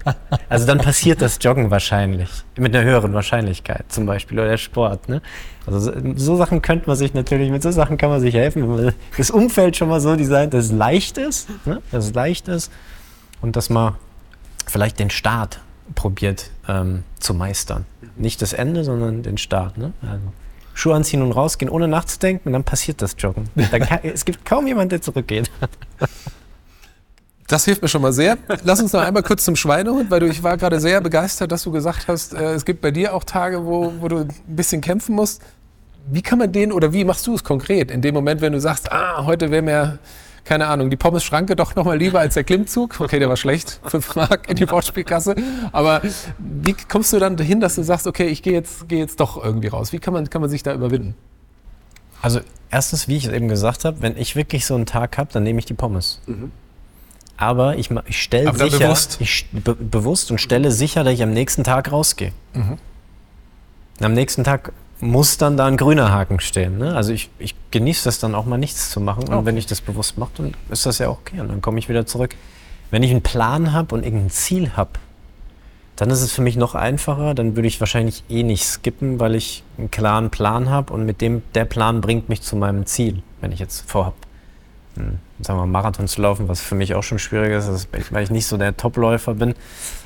Also 0.50 0.68
dann 0.68 0.80
passiert 0.80 1.22
das 1.22 1.40
Joggen 1.42 1.72
wahrscheinlich. 1.72 2.30
Mit 2.58 2.76
einer 2.76 2.86
höheren 2.86 3.14
Wahrscheinlichkeit 3.14 3.86
zum 3.90 4.06
Beispiel 4.06 4.38
oder 4.38 4.50
der 4.50 4.58
Sport. 4.58 5.08
Ne? 5.08 5.22
Also 5.66 5.94
so, 6.16 6.36
Sachen 6.36 6.62
könnte 6.62 6.88
man 6.88 6.98
sich 6.98 7.14
natürlich, 7.14 7.52
mit 7.52 7.64
so 7.64 7.72
Sachen 7.72 7.98
kann 7.98 8.10
man 8.10 8.20
sich 8.20 8.36
helfen, 8.36 8.64
wenn 8.64 8.86
man 8.86 8.94
das 9.18 9.32
Umfeld 9.32 9.78
schon 9.78 9.88
mal 9.88 10.02
so 10.02 10.16
designt, 10.16 10.54
dass 10.54 10.66
es 10.66 10.72
leicht 10.72 11.18
ist, 11.18 11.48
ne? 11.66 11.82
dass 11.92 12.06
es 12.06 12.14
leicht 12.14 12.50
ist 12.50 12.72
und 13.40 13.56
dass 13.56 13.70
man 13.70 13.96
vielleicht 14.68 15.00
den 15.00 15.10
Start 15.10 15.62
probiert 15.96 16.52
ähm, 16.68 17.04
zu 17.20 17.34
meistern. 17.34 17.86
Nicht 18.18 18.42
das 18.42 18.52
Ende, 18.54 18.84
sondern 18.84 19.24
den 19.24 19.38
Start. 19.38 19.78
Ne? 19.78 19.94
Also 20.02 20.34
Schuhe 20.74 20.96
anziehen 20.96 21.22
und 21.22 21.32
rausgehen, 21.32 21.70
ohne 21.70 21.88
nachzudenken, 21.88 22.50
und 22.50 22.54
dann 22.54 22.64
passiert 22.64 23.02
das 23.02 23.16
Joggen. 23.18 23.50
Kann, 23.72 24.00
es 24.04 24.26
gibt 24.26 24.46
kaum 24.46 24.68
jemanden, 24.68 24.90
der 24.90 25.02
zurückgeht. 25.02 25.50
Das 27.52 27.66
hilft 27.66 27.82
mir 27.82 27.90
schon 27.90 28.02
mal 28.02 28.14
sehr. 28.14 28.38
Lass 28.64 28.82
uns 28.82 28.94
noch 28.94 29.02
einmal 29.02 29.24
kurz 29.24 29.44
zum 29.44 29.58
Schweinehund, 29.58 30.10
weil 30.10 30.22
du, 30.22 30.28
ich 30.28 30.42
war 30.42 30.56
gerade 30.56 30.80
sehr 30.80 31.02
begeistert, 31.02 31.52
dass 31.52 31.64
du 31.64 31.72
gesagt 31.72 32.08
hast, 32.08 32.34
äh, 32.34 32.54
es 32.54 32.64
gibt 32.64 32.80
bei 32.80 32.92
dir 32.92 33.14
auch 33.14 33.26
Tage, 33.26 33.66
wo, 33.66 33.92
wo 34.00 34.08
du 34.08 34.20
ein 34.20 34.30
bisschen 34.48 34.80
kämpfen 34.80 35.16
musst. 35.16 35.42
Wie 36.10 36.22
kann 36.22 36.40
man 36.40 36.54
den 36.54 36.72
oder 36.72 36.94
wie 36.94 37.04
machst 37.04 37.28
du 37.28 37.36
es 37.36 37.44
konkret? 37.44 37.92
In 37.92 38.02
dem 38.02 38.14
Moment, 38.14 38.40
wenn 38.40 38.54
du 38.54 38.62
sagst, 38.62 38.90
ah, 38.94 39.26
heute 39.26 39.52
wäre 39.52 39.64
mir, 39.64 40.00
keine 40.46 40.68
Ahnung, 40.68 40.90
die 40.90 40.96
Pommes-Schranke 40.96 41.58
doch 41.58 41.76
noch 41.76 41.84
mal 41.84 41.98
lieber 41.98 42.22
als 42.22 42.36
der 42.36 42.46
Klimmzug. 42.46 43.02
Okay, 43.02 43.20
der 43.20 43.28
war 43.28 43.36
schlecht, 43.36 43.82
fünf 43.86 44.16
Mark 44.16 44.50
in 44.50 44.56
die 44.56 44.72
Wortspielkasse. 44.72 45.36
Aber 45.74 46.02
wie 46.40 46.74
kommst 46.88 47.12
du 47.12 47.20
dann 47.20 47.36
dahin, 47.36 47.60
dass 47.60 47.76
du 47.76 47.84
sagst, 47.84 48.08
okay, 48.08 48.28
ich 48.28 48.44
gehe 48.44 48.54
jetzt, 48.54 48.88
geh 48.88 49.00
jetzt 49.00 49.20
doch 49.20 49.44
irgendwie 49.44 49.68
raus? 49.68 49.92
Wie 49.92 50.00
kann 50.00 50.14
man, 50.14 50.30
kann 50.30 50.40
man 50.40 50.50
sich 50.50 50.64
da 50.64 50.74
überwinden? 50.74 51.16
Also 52.22 52.40
erstens, 52.70 53.10
wie 53.10 53.18
ich 53.18 53.26
es 53.26 53.34
eben 53.34 53.50
gesagt 53.50 53.84
habe, 53.84 54.02
wenn 54.02 54.16
ich 54.16 54.38
wirklich 54.38 54.66
so 54.66 54.76
einen 54.76 54.86
Tag 54.86 55.18
habe, 55.18 55.34
dann 55.34 55.44
nehme 55.44 55.60
ich 55.60 55.66
die 55.66 55.74
Pommes. 55.74 56.22
Mhm 56.28 56.54
aber 57.42 57.78
ich, 57.78 57.90
ich 58.06 58.22
stelle 58.22 58.54
sicher, 58.54 58.78
bewusst. 58.78 59.18
Ich, 59.20 59.48
be 59.52 59.74
bewusst 59.74 60.30
und 60.30 60.40
stelle 60.40 60.72
sicher, 60.72 61.04
dass 61.04 61.14
ich 61.14 61.24
am 61.24 61.32
nächsten 61.32 61.64
Tag 61.64 61.92
rausgehe. 61.92 62.34
Mhm. 62.54 62.78
Am 64.00 64.14
nächsten 64.14 64.44
Tag 64.44 64.74
muss 65.00 65.38
dann 65.38 65.58
da 65.58 65.66
ein 65.66 65.76
grüner 65.76 66.12
Haken 66.12 66.40
stehen. 66.40 66.78
Ne? 66.78 66.96
Also 66.96 67.12
ich, 67.12 67.32
ich 67.40 67.56
genieße 67.72 68.04
das 68.04 68.20
dann 68.20 68.36
auch 68.36 68.46
mal 68.46 68.60
nichts 68.60 68.92
zu 68.92 69.02
machen. 69.02 69.24
Und 69.24 69.34
okay. 69.34 69.46
wenn 69.46 69.58
ich 69.58 69.66
das 69.66 69.82
bewusst 69.82 70.20
mache, 70.20 70.32
dann 70.38 70.54
ist 70.70 70.86
das 70.86 71.00
ja 71.00 71.10
okay. 71.10 71.40
Und 71.40 71.50
dann 71.50 71.62
komme 71.62 71.80
ich 71.80 71.90
wieder 71.90 72.06
zurück. 72.06 72.36
Wenn 72.92 73.02
ich 73.02 73.10
einen 73.10 73.24
Plan 73.24 73.74
habe 73.74 73.96
und 73.96 74.04
irgendein 74.04 74.30
Ziel 74.30 74.74
habe, 74.76 74.92
dann 75.96 76.12
ist 76.12 76.22
es 76.22 76.32
für 76.32 76.42
mich 76.44 76.58
noch 76.58 76.76
einfacher. 76.76 77.34
Dann 77.34 77.56
würde 77.56 77.68
ich 77.68 77.80
wahrscheinlich 77.80 78.24
eh 78.30 78.44
nicht 78.44 78.66
skippen, 78.66 79.20
weil 79.20 79.34
ich 79.34 79.64
einen 79.80 79.90
klaren 79.90 80.30
Plan 80.30 80.70
habe 80.70 80.94
und 80.94 81.08
mit 81.08 81.22
dem 81.22 81.42
der 81.56 81.66
Plan 81.66 82.02
bringt 82.02 82.30
mich 82.30 82.44
zu 82.44 82.56
meinem 82.56 82.86
Ziel, 82.86 83.24
wenn 83.40 83.52
ich 83.52 83.60
jetzt 83.60 83.90
vorhabe, 83.90 84.16
sagen 85.42 85.60
wir, 85.60 85.66
Marathon 85.66 86.08
zu 86.08 86.22
laufen, 86.22 86.48
was 86.48 86.62
für 86.62 86.76
mich 86.76 86.96
auch 86.96 87.04
schon 87.04 87.20
schwierig 87.20 87.52
ist, 87.52 87.68
ist 87.68 87.90
weil 88.12 88.24
ich 88.24 88.30
nicht 88.30 88.48
so 88.48 88.58
der 88.58 88.76
Topläufer 88.76 89.36
bin. 89.36 89.56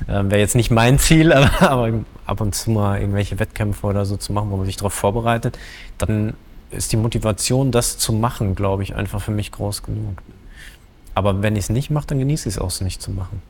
Ähm, 0.08 0.30
Wäre 0.30 0.40
jetzt 0.40 0.54
nicht 0.54 0.70
mein 0.70 0.98
Ziel, 0.98 1.32
aber, 1.32 1.62
aber, 1.62 1.92
ab 2.24 2.40
und 2.40 2.54
zu 2.54 2.70
mal 2.70 3.00
irgendwelche 3.00 3.38
Wettkämpfe 3.38 3.86
oder 3.86 4.04
so 4.04 4.16
zu 4.16 4.32
machen, 4.32 4.50
wo 4.50 4.56
man 4.56 4.66
sich 4.66 4.76
darauf 4.76 4.94
vorbereitet, 4.94 5.58
dann 5.98 6.34
ist 6.70 6.92
die 6.92 6.96
Motivation, 6.96 7.70
das 7.70 7.98
zu 7.98 8.12
machen, 8.12 8.54
glaube 8.54 8.82
ich, 8.82 8.94
einfach 8.94 9.20
für 9.20 9.30
mich 9.30 9.52
groß 9.52 9.82
genug. 9.82 10.22
Aber 11.14 11.42
wenn 11.42 11.56
ich 11.56 11.64
es 11.64 11.70
nicht 11.70 11.90
mache, 11.90 12.08
dann 12.08 12.18
genieße 12.18 12.48
ich 12.48 12.56
es 12.56 12.60
auch, 12.60 12.68
es 12.68 12.80
nicht 12.80 13.00
zu 13.00 13.10
machen. 13.10 13.40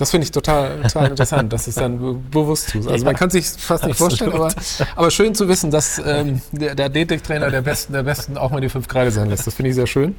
Das 0.00 0.10
finde 0.12 0.24
ich 0.24 0.30
total, 0.30 0.80
total 0.80 1.10
interessant, 1.10 1.52
dass 1.52 1.66
es 1.66 1.74
dann 1.74 2.30
bewusst 2.30 2.70
tust. 2.70 2.88
Also 2.88 3.04
man 3.10 3.14
kann 3.14 3.28
sich 3.28 3.46
fast 3.46 3.84
nicht 3.84 3.98
vorstellen, 3.98 4.32
aber, 4.32 4.50
aber, 4.96 5.10
schön 5.10 5.34
zu 5.34 5.46
wissen, 5.46 5.70
dass 5.70 6.00
ähm, 6.02 6.40
der, 6.52 6.74
der 6.74 6.88
Detek-Trainer 6.88 7.50
der 7.50 7.60
Besten 7.60 7.92
der 7.92 8.02
Besten 8.02 8.38
auch 8.38 8.50
mal 8.50 8.62
die 8.62 8.70
fünf 8.70 8.88
Grade 8.88 9.10
sein 9.10 9.28
lässt. 9.28 9.46
Das 9.46 9.54
finde 9.54 9.68
ich 9.68 9.74
sehr 9.74 9.86
schön. 9.86 10.14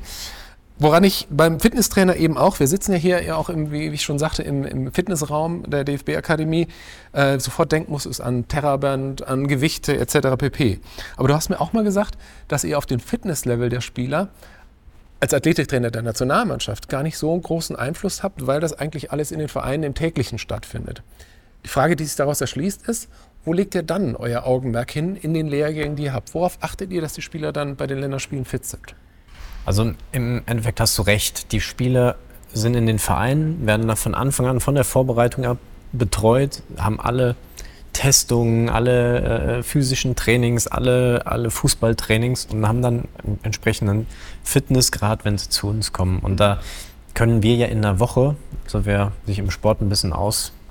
Woran 0.84 1.04
ich 1.04 1.28
beim 1.30 1.60
Fitnesstrainer 1.60 2.16
eben 2.16 2.40
auch, 2.40 2.60
wir 2.60 2.68
sitzen 2.68 2.94
ja 2.94 2.98
hier 2.98 3.22
ja 3.22 3.36
auch, 3.36 3.50
im, 3.50 3.72
wie 3.72 3.90
ich 3.90 4.02
schon 4.02 4.18
sagte, 4.18 4.42
im, 4.42 4.66
im 4.66 4.92
Fitnessraum 4.92 5.62
der 5.70 5.84
DFB-Akademie, 5.84 6.70
äh, 7.14 7.38
sofort 7.38 7.72
denken 7.72 7.92
muss, 7.92 8.08
ist 8.08 8.20
an 8.20 8.48
Terraband, 8.48 9.28
an 9.28 9.46
Gewichte 9.46 9.96
etc. 9.96 10.36
pp. 10.40 10.80
Aber 11.18 11.28
du 11.28 11.36
hast 11.36 11.50
mir 11.50 11.62
auch 11.62 11.72
mal 11.74 11.84
gesagt, 11.84 12.18
dass 12.48 12.64
ihr 12.64 12.80
auf 12.80 12.88
den 12.88 13.00
Fitnesslevel 13.00 13.70
der 13.70 13.82
Spieler 13.82 14.30
als 15.20 15.36
Athletiktrainer 15.36 15.92
der 15.92 16.02
Nationalmannschaft 16.02 16.90
gar 16.90 17.04
nicht 17.04 17.20
so 17.20 17.32
einen 17.32 17.44
großen 17.44 17.76
Einfluss 17.76 18.24
habt, 18.24 18.48
weil 18.48 18.60
das 18.60 18.74
eigentlich 18.74 19.12
alles 19.12 19.32
in 19.32 19.38
den 19.38 19.50
Vereinen 19.50 19.84
im 19.84 19.94
täglichen 19.94 20.40
stattfindet. 20.40 21.04
Die 21.64 21.70
Frage, 21.70 21.96
die 21.96 22.06
sich 22.06 22.16
daraus 22.16 22.42
erschließt, 22.42 22.88
ist, 22.88 23.08
wo 23.46 23.54
legt 23.54 23.76
ihr 23.76 23.84
dann 23.84 24.16
euer 24.16 24.48
Augenmerk 24.48 24.90
hin 24.90 25.16
in 25.16 25.36
den 25.36 25.48
Lehrgängen, 25.48 25.96
die 25.96 26.06
ihr 26.06 26.14
habt? 26.14 26.34
Worauf 26.34 26.58
achtet 26.62 26.92
ihr, 26.92 27.02
dass 27.02 27.14
die 27.14 27.22
Spieler 27.22 27.54
dann 27.54 27.76
bei 27.76 27.86
den 27.86 28.00
Länderspielen 28.00 28.46
fit 28.46 28.66
sind? 28.66 28.96
Also 29.66 29.92
im 30.12 30.42
Endeffekt 30.46 30.80
hast 30.80 30.98
du 30.98 31.04
recht. 31.04 31.52
Die 31.52 31.62
Spiele 31.62 32.16
sind 32.54 32.76
in 32.76 32.86
den 32.86 33.00
Vereinen, 33.00 33.66
werden 33.66 33.88
da 33.88 33.96
von 33.96 34.16
Anfang 34.16 34.48
an, 34.48 34.60
von 34.60 34.76
der 34.76 34.84
Vorbereitung 34.84 35.46
ab 35.46 35.58
betreut, 35.94 36.64
haben 36.78 37.00
alle 37.00 37.36
Testungen, 37.94 38.70
alle 38.70 39.58
äh, 39.58 39.64
physischen 39.64 40.16
Trainings, 40.16 40.68
alle, 40.68 41.26
alle 41.26 41.52
Fußballtrainings 41.52 42.46
und 42.46 42.68
haben 42.68 42.82
dann 42.82 43.08
einen 43.24 43.40
entsprechenden 43.44 44.08
Fitnessgrad, 44.44 45.26
wenn 45.26 45.38
sie 45.38 45.50
zu 45.50 45.68
uns 45.68 45.92
kommen. 45.92 46.20
Und 46.20 46.40
da 46.40 46.60
können 47.14 47.44
wir 47.44 47.56
ja 47.56 47.68
in 47.68 47.82
der 47.82 48.00
Woche, 48.00 48.36
so 48.68 48.86
wer 48.86 49.12
sich 49.26 49.40
im 49.40 49.52
Sport 49.52 49.82
ein 49.82 49.90
bisschen 49.90 50.14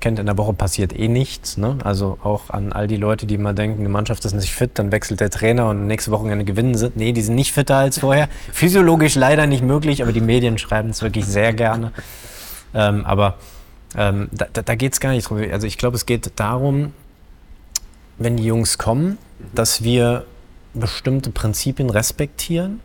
auskennt, 0.00 0.18
in 0.18 0.26
der 0.26 0.38
Woche 0.38 0.54
passiert 0.54 0.98
eh 0.98 1.08
nichts. 1.08 1.58
Ne? 1.58 1.76
Also 1.84 2.18
auch 2.22 2.48
an 2.50 2.72
all 2.72 2.86
die 2.86 2.96
Leute, 2.96 3.26
die 3.26 3.34
immer 3.34 3.52
denken, 3.52 3.82
die 3.82 3.90
Mannschaft 3.90 4.24
ist 4.24 4.32
nicht 4.32 4.52
fit, 4.52 4.72
dann 4.74 4.92
wechselt 4.92 5.20
der 5.20 5.28
Trainer 5.28 5.68
und 5.68 5.86
nächste 5.86 6.10
Wochenende 6.10 6.44
gewinnen 6.44 6.74
sie. 6.74 6.90
Nee, 6.94 7.12
die 7.12 7.20
sind 7.20 7.34
nicht 7.34 7.52
fitter 7.52 7.76
als 7.76 7.98
vorher. 7.98 8.28
Physiologisch 8.52 9.14
leider 9.14 9.46
nicht 9.46 9.62
möglich, 9.62 10.02
aber 10.02 10.12
die 10.12 10.22
Medien 10.22 10.56
schreiben 10.56 10.90
es 10.90 11.02
wirklich 11.02 11.26
sehr 11.26 11.52
gerne. 11.52 11.92
Ähm, 12.72 13.04
aber 13.04 13.36
ähm, 13.96 14.28
da, 14.32 14.46
da 14.46 14.74
geht 14.74 14.94
es 14.94 15.00
gar 15.00 15.10
nicht 15.12 15.28
drum. 15.28 15.38
Also 15.52 15.66
ich 15.66 15.76
glaube, 15.76 15.96
es 15.96 16.06
geht 16.06 16.32
darum, 16.36 16.94
wenn 18.18 18.36
die 18.36 18.44
Jungs 18.44 18.78
kommen, 18.78 19.18
dass 19.54 19.82
wir 19.82 20.24
bestimmte 20.72 21.30
Prinzipien 21.30 21.90
respektieren 21.90 22.80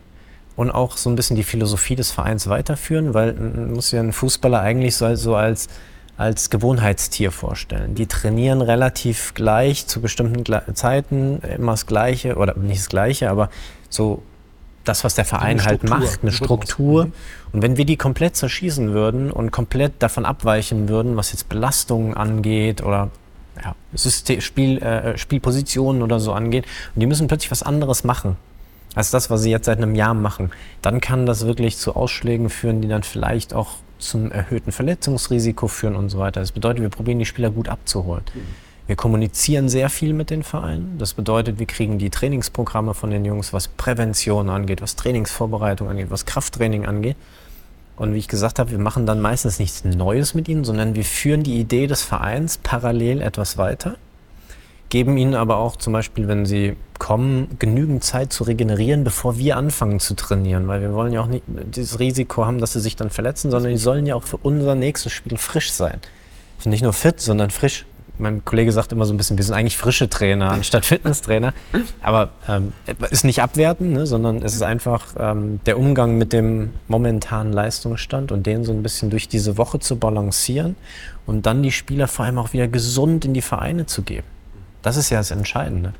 und 0.56 0.70
auch 0.70 0.96
so 0.96 1.08
ein 1.08 1.16
bisschen 1.16 1.36
die 1.36 1.44
Philosophie 1.44 1.96
des 1.96 2.10
Vereins 2.10 2.48
weiterführen, 2.48 3.14
weil 3.14 3.32
man 3.34 3.72
muss 3.72 3.90
ja 3.92 4.00
einen 4.00 4.12
Fußballer 4.12 4.60
eigentlich 4.60 4.96
so 4.96 5.36
als, 5.36 5.68
als 6.16 6.50
Gewohnheitstier 6.50 7.30
vorstellen. 7.30 7.94
Die 7.94 8.06
trainieren 8.06 8.62
relativ 8.62 9.34
gleich 9.34 9.86
zu 9.86 10.00
bestimmten 10.00 10.44
Zeiten, 10.74 11.40
immer 11.40 11.72
das 11.72 11.86
Gleiche, 11.86 12.36
oder 12.36 12.56
nicht 12.56 12.80
das 12.80 12.88
Gleiche, 12.88 13.30
aber 13.30 13.50
so 13.90 14.22
das, 14.84 15.04
was 15.04 15.14
der 15.14 15.24
Verein 15.24 15.64
halt 15.64 15.88
macht, 15.88 16.20
eine 16.22 16.32
Struktur. 16.32 17.06
Mhm. 17.06 17.12
Und 17.52 17.62
wenn 17.62 17.76
wir 17.76 17.84
die 17.84 17.96
komplett 17.96 18.36
zerschießen 18.36 18.92
würden 18.92 19.30
und 19.30 19.50
komplett 19.50 19.94
davon 19.98 20.24
abweichen 20.24 20.88
würden, 20.88 21.16
was 21.16 21.32
jetzt 21.32 21.48
Belastungen 21.48 22.14
angeht 22.14 22.82
oder 22.82 23.10
ja, 23.62 23.74
System, 23.94 24.40
Spiel, 24.40 24.78
äh, 24.78 25.18
Spielpositionen 25.18 26.02
oder 26.02 26.20
so 26.20 26.32
angeht, 26.32 26.64
und 26.94 27.00
die 27.00 27.06
müssen 27.06 27.26
plötzlich 27.26 27.50
was 27.50 27.62
anderes 27.62 28.04
machen 28.04 28.36
als 28.94 29.10
das, 29.10 29.28
was 29.28 29.42
sie 29.42 29.50
jetzt 29.50 29.66
seit 29.66 29.76
einem 29.76 29.94
Jahr 29.94 30.14
machen, 30.14 30.50
dann 30.80 31.02
kann 31.02 31.26
das 31.26 31.46
wirklich 31.46 31.76
zu 31.76 31.94
Ausschlägen 31.94 32.48
führen, 32.48 32.80
die 32.80 32.88
dann 32.88 33.02
vielleicht 33.02 33.52
auch 33.52 33.74
zum 33.98 34.30
erhöhten 34.30 34.72
Verletzungsrisiko 34.72 35.68
führen 35.68 35.96
und 35.96 36.10
so 36.10 36.18
weiter. 36.18 36.40
Das 36.40 36.52
bedeutet, 36.52 36.82
wir 36.82 36.88
probieren 36.88 37.18
die 37.18 37.26
Spieler 37.26 37.50
gut 37.50 37.68
abzuholen. 37.68 38.24
Wir 38.86 38.96
kommunizieren 38.96 39.68
sehr 39.68 39.90
viel 39.90 40.12
mit 40.12 40.30
den 40.30 40.42
Vereinen. 40.42 40.96
Das 40.98 41.14
bedeutet, 41.14 41.58
wir 41.58 41.66
kriegen 41.66 41.98
die 41.98 42.10
Trainingsprogramme 42.10 42.94
von 42.94 43.10
den 43.10 43.24
Jungs, 43.24 43.52
was 43.52 43.66
Prävention 43.66 44.48
angeht, 44.48 44.80
was 44.80 44.94
Trainingsvorbereitung 44.94 45.88
angeht, 45.88 46.10
was 46.10 46.24
Krafttraining 46.24 46.86
angeht. 46.86 47.16
Und 47.96 48.14
wie 48.14 48.18
ich 48.18 48.28
gesagt 48.28 48.58
habe, 48.58 48.70
wir 48.70 48.78
machen 48.78 49.06
dann 49.06 49.20
meistens 49.20 49.58
nichts 49.58 49.82
Neues 49.84 50.34
mit 50.34 50.48
ihnen, 50.48 50.64
sondern 50.64 50.94
wir 50.94 51.04
führen 51.04 51.42
die 51.42 51.58
Idee 51.58 51.86
des 51.86 52.02
Vereins 52.02 52.58
parallel 52.58 53.22
etwas 53.22 53.58
weiter 53.58 53.96
geben 54.88 55.16
ihnen 55.16 55.34
aber 55.34 55.56
auch 55.56 55.76
zum 55.76 55.92
Beispiel, 55.92 56.28
wenn 56.28 56.46
sie 56.46 56.76
kommen, 56.98 57.56
genügend 57.58 58.04
Zeit 58.04 58.32
zu 58.32 58.44
regenerieren, 58.44 59.04
bevor 59.04 59.38
wir 59.38 59.56
anfangen 59.56 60.00
zu 60.00 60.14
trainieren. 60.14 60.68
Weil 60.68 60.80
wir 60.80 60.92
wollen 60.94 61.12
ja 61.12 61.20
auch 61.20 61.26
nicht 61.26 61.44
dieses 61.46 61.98
Risiko 61.98 62.46
haben, 62.46 62.58
dass 62.58 62.72
sie 62.72 62.80
sich 62.80 62.96
dann 62.96 63.10
verletzen, 63.10 63.50
sondern 63.50 63.70
die 63.70 63.78
sollen 63.78 64.06
ja 64.06 64.14
auch 64.14 64.24
für 64.24 64.38
unser 64.38 64.74
nächstes 64.74 65.12
Spiel 65.12 65.36
frisch 65.36 65.72
sein. 65.72 66.00
Nicht 66.64 66.82
nur 66.82 66.92
fit, 66.92 67.20
sondern 67.20 67.50
frisch. 67.50 67.86
Mein 68.18 68.44
Kollege 68.46 68.72
sagt 68.72 68.92
immer 68.92 69.04
so 69.04 69.12
ein 69.12 69.18
bisschen, 69.18 69.36
wir 69.36 69.44
sind 69.44 69.54
eigentlich 69.54 69.76
frische 69.76 70.08
Trainer 70.08 70.50
anstatt 70.50 70.86
Fitnesstrainer. 70.86 71.52
Aber 72.00 72.30
ähm, 72.48 72.72
ist 73.10 73.24
nicht 73.24 73.42
abwerten, 73.42 73.92
ne, 73.92 74.06
sondern 74.06 74.42
es 74.42 74.54
ist 74.54 74.62
einfach 74.62 75.14
ähm, 75.18 75.60
der 75.66 75.78
Umgang 75.78 76.16
mit 76.16 76.32
dem 76.32 76.70
momentanen 76.88 77.52
Leistungsstand 77.52 78.32
und 78.32 78.46
den 78.46 78.64
so 78.64 78.72
ein 78.72 78.82
bisschen 78.82 79.10
durch 79.10 79.28
diese 79.28 79.58
Woche 79.58 79.80
zu 79.80 79.96
balancieren 79.96 80.76
und 81.26 81.44
dann 81.44 81.62
die 81.62 81.72
Spieler 81.72 82.08
vor 82.08 82.24
allem 82.24 82.38
auch 82.38 82.54
wieder 82.54 82.68
gesund 82.68 83.26
in 83.26 83.34
die 83.34 83.42
Vereine 83.42 83.84
zu 83.84 84.02
geben. 84.02 84.26
Das 84.86 84.96
ist 84.96 85.10
ja 85.10 85.18
das 85.18 85.32
Entscheidende. 85.32 85.94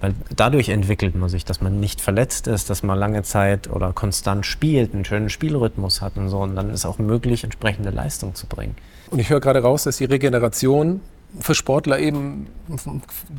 Weil 0.00 0.14
dadurch 0.34 0.68
entwickelt 0.68 1.14
man 1.14 1.28
sich, 1.28 1.44
dass 1.44 1.60
man 1.60 1.78
nicht 1.78 2.00
verletzt 2.00 2.48
ist, 2.48 2.70
dass 2.70 2.82
man 2.82 2.98
lange 2.98 3.22
Zeit 3.22 3.70
oder 3.70 3.92
konstant 3.92 4.44
spielt, 4.44 4.92
einen 4.92 5.04
schönen 5.04 5.30
Spielrhythmus 5.30 6.00
hat 6.00 6.16
und 6.16 6.28
so. 6.28 6.40
Und 6.40 6.56
dann 6.56 6.70
ist 6.70 6.84
auch 6.84 6.98
möglich, 6.98 7.44
entsprechende 7.44 7.90
Leistung 7.90 8.34
zu 8.34 8.48
bringen. 8.48 8.74
Und 9.10 9.20
ich 9.20 9.30
höre 9.30 9.38
gerade 9.38 9.62
raus, 9.62 9.84
dass 9.84 9.98
die 9.98 10.06
Regeneration 10.06 11.02
für 11.38 11.54
Sportler 11.54 12.00
eben 12.00 12.48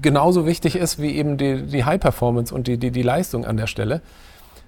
genauso 0.01 0.45
wichtig 0.45 0.77
ist 0.77 1.01
wie 1.01 1.17
eben 1.17 1.37
die, 1.37 1.63
die 1.63 1.83
High 1.83 1.99
Performance 1.99 2.55
und 2.55 2.67
die, 2.67 2.77
die, 2.77 2.91
die 2.91 3.03
Leistung 3.03 3.43
an 3.43 3.57
der 3.57 3.67
Stelle. 3.67 4.01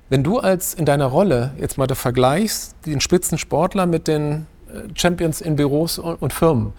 Wenn 0.09 0.21
du 0.21 0.39
als 0.39 0.73
in 0.73 0.83
deiner 0.83 1.05
Rolle 1.05 1.51
jetzt 1.57 1.77
mal 1.77 1.87
vergleichst, 1.87 2.75
den 2.85 2.99
Spitzensportler 2.99 3.85
mit 3.85 4.09
den 4.09 4.47
äh, 4.67 4.89
Champions 4.95 5.39
in 5.39 5.55
Büros 5.55 5.97
und, 5.97 6.21
und 6.21 6.33
Firmen, 6.33 6.73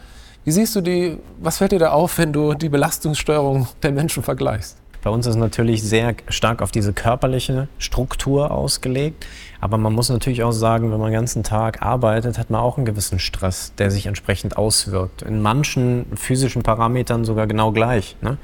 wie 0.47 0.53
siehst 0.53 0.77
du 0.77 0.81
die, 0.81 1.19
was 1.41 1.59
fällt 1.59 1.73
dir 1.73 1.81
da 1.81 1.91
auf, 1.91 2.19
wenn 2.19 2.33
du 2.33 2.55
die 2.55 2.69
Belastungssteuerung 2.69 3.67
der 3.83 3.91
Menschen 3.91 4.23
vergleichst? 4.23 4.79
Bei 5.03 5.11
uns 5.11 5.27
ist 5.27 5.35
natürlich 5.35 5.83
sehr 5.83 6.15
stark 6.29 6.63
auf 6.63 6.71
diese 6.71 6.93
körperliche 6.93 7.67
Struktur 7.79 8.53
ausgelegt. 8.53 9.27
Aber 9.61 9.77
man 9.77 9.93
muss 9.93 10.09
natürlich 10.09 10.45
auch 10.45 10.53
sagen, 10.53 10.93
wenn 10.93 11.01
man 11.01 11.11
den 11.11 11.15
ganzen 11.15 11.43
Tag 11.43 11.83
arbeitet, 11.83 12.39
hat 12.39 12.51
man 12.51 12.61
auch 12.61 12.77
einen 12.77 12.87
gewissen 12.87 13.19
Stress, 13.19 13.73
der 13.79 13.91
sich 13.91 14.07
entsprechend 14.07 14.57
auswirkt. 14.57 15.23
In 15.23 15.43
manchen 15.43 16.07
physischen 16.15 16.63
Parametern 16.63 17.25
sogar 17.25 17.49
genau 17.49 17.73
gleich. 17.73 18.15
Ne? 18.21 18.39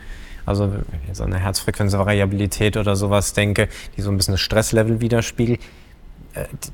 Also 0.45 0.73
wenn 0.73 1.01
ich 1.03 1.09
jetzt 1.09 1.21
an 1.21 1.33
eine 1.33 1.41
Herzfrequenzvariabilität 1.41 2.77
oder 2.77 2.97
sowas 2.97 3.33
denke, 3.33 3.69
die 3.97 4.03
so 4.03 4.11
ein 4.11 4.17
bisschen 4.17 4.35
das 4.35 4.41
Stresslevel 4.41 5.01
widerspiegelt, 5.01 5.61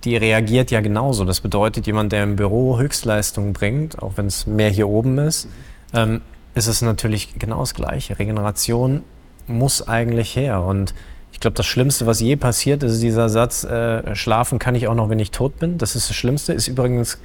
die 0.05 0.17
reagiert 0.17 0.71
ja 0.71 0.81
genauso. 0.81 1.25
Das 1.25 1.41
bedeutet, 1.41 1.87
jemand, 1.87 2.13
der 2.13 2.23
im 2.23 2.37
Büro 2.37 2.79
Höchstleistung 2.79 3.53
bringt, 3.53 4.01
auch 4.01 4.13
wenn 4.17 4.27
es 4.27 4.47
mehr 4.47 4.71
hier 4.71 4.89
oben 4.89 5.19
ist, 5.19 5.49
ähm, 5.95 6.21
ist 6.55 6.67
es 6.67 6.83
natürlich 6.83 7.39
genau 7.39 7.61
das 7.61 7.75
Gleiche. 7.75 8.19
Regeneration 8.19 9.03
muss 9.47 9.87
eigentlich 9.87 10.37
her. 10.37 10.63
Und 10.63 10.95
ich 11.33 11.41
glaube, 11.41 11.55
das 11.55 11.67
Schlimmste, 11.67 12.07
was 12.07 12.21
je 12.21 12.37
passiert, 12.37 12.83
ist 12.83 13.01
dieser 13.01 13.29
Satz, 13.29 13.65
äh, 13.65 14.15
schlafen 14.15 14.59
kann 14.59 14.75
ich 14.75 14.89
auch 14.89 14.95
noch, 14.95 15.09
wenn 15.09 15.19
ich 15.19 15.31
tot 15.31 15.59
bin. 15.59 15.79
Das 15.79 15.97
ist 15.97 16.09
das 16.09 16.17
Schlimmste. 16.17 16.53
Ist 16.53 16.69
übrigens, 16.69 17.19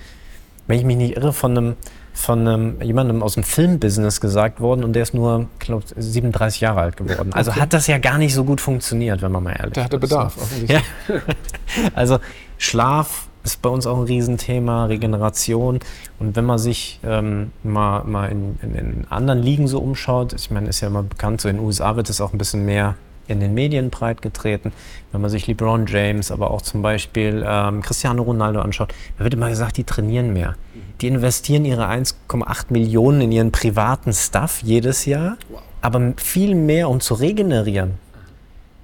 wenn 0.67 0.79
ich 0.79 0.85
mich 0.85 0.97
nicht 0.97 1.17
irre, 1.17 1.33
von 1.33 1.57
einem 1.57 1.75
von 2.13 2.47
einem, 2.47 2.81
jemandem 2.81 3.23
aus 3.23 3.33
dem 3.33 3.43
Filmbusiness 3.43 4.21
gesagt 4.21 4.61
worden 4.61 4.83
und 4.83 4.93
der 4.93 5.01
ist 5.01 5.15
nur, 5.15 5.47
glaube 5.57 5.83
37 5.95 6.61
Jahre 6.61 6.81
alt 6.81 6.95
geworden. 6.95 7.33
Also 7.33 7.51
okay. 7.51 7.61
hat 7.61 7.73
das 7.73 7.87
ja 7.87 7.97
gar 7.97 8.19
nicht 8.19 8.35
so 8.35 8.43
gut 8.43 8.61
funktioniert, 8.61 9.23
wenn 9.23 9.31
man 9.31 9.43
mal 9.43 9.51
ehrlich 9.51 9.69
ist. 9.69 9.75
Der 9.77 9.83
hatte 9.85 9.97
Bedarf, 9.97 10.37
offensichtlich. 10.37 10.79
Ja. 11.07 11.15
Also 11.95 12.19
Schlaf 12.59 13.27
ist 13.43 13.61
bei 13.63 13.69
uns 13.69 13.87
auch 13.87 13.97
ein 13.97 14.03
Riesenthema, 14.03 14.85
Regeneration. 14.85 15.79
Und 16.19 16.35
wenn 16.35 16.45
man 16.45 16.59
sich 16.59 16.99
ähm, 17.03 17.51
mal, 17.63 18.03
mal 18.03 18.29
in, 18.29 18.59
in, 18.61 18.75
in, 18.75 19.07
anderen 19.09 19.39
Ligen 19.39 19.67
so 19.67 19.79
umschaut, 19.79 20.33
ich 20.33 20.51
meine, 20.51 20.69
ist 20.69 20.81
ja 20.81 20.87
immer 20.87 21.03
bekannt, 21.03 21.41
so 21.41 21.49
in 21.49 21.57
den 21.57 21.65
USA 21.65 21.95
wird 21.95 22.09
es 22.09 22.21
auch 22.21 22.31
ein 22.31 22.37
bisschen 22.37 22.63
mehr 22.63 22.95
in 23.27 23.39
den 23.39 23.53
Medien 23.53 23.89
breitgetreten. 23.89 24.71
Wenn 25.11 25.21
man 25.21 25.29
sich 25.29 25.47
LeBron 25.47 25.85
James, 25.87 26.31
aber 26.31 26.51
auch 26.51 26.61
zum 26.61 26.81
Beispiel 26.81 27.43
ähm, 27.47 27.81
Cristiano 27.81 28.23
Ronaldo 28.23 28.61
anschaut, 28.61 28.93
da 29.17 29.23
wird 29.23 29.33
immer 29.33 29.49
gesagt, 29.49 29.77
die 29.77 29.83
trainieren 29.83 30.33
mehr. 30.33 30.55
Die 31.01 31.07
investieren 31.07 31.65
ihre 31.65 31.87
1,8 31.87 32.65
Millionen 32.69 33.21
in 33.21 33.31
ihren 33.31 33.51
privaten 33.51 34.13
Stuff 34.13 34.61
jedes 34.63 35.05
Jahr, 35.05 35.37
aber 35.81 36.13
viel 36.17 36.55
mehr, 36.55 36.89
um 36.89 36.99
zu 36.99 37.13
regenerieren. 37.13 37.95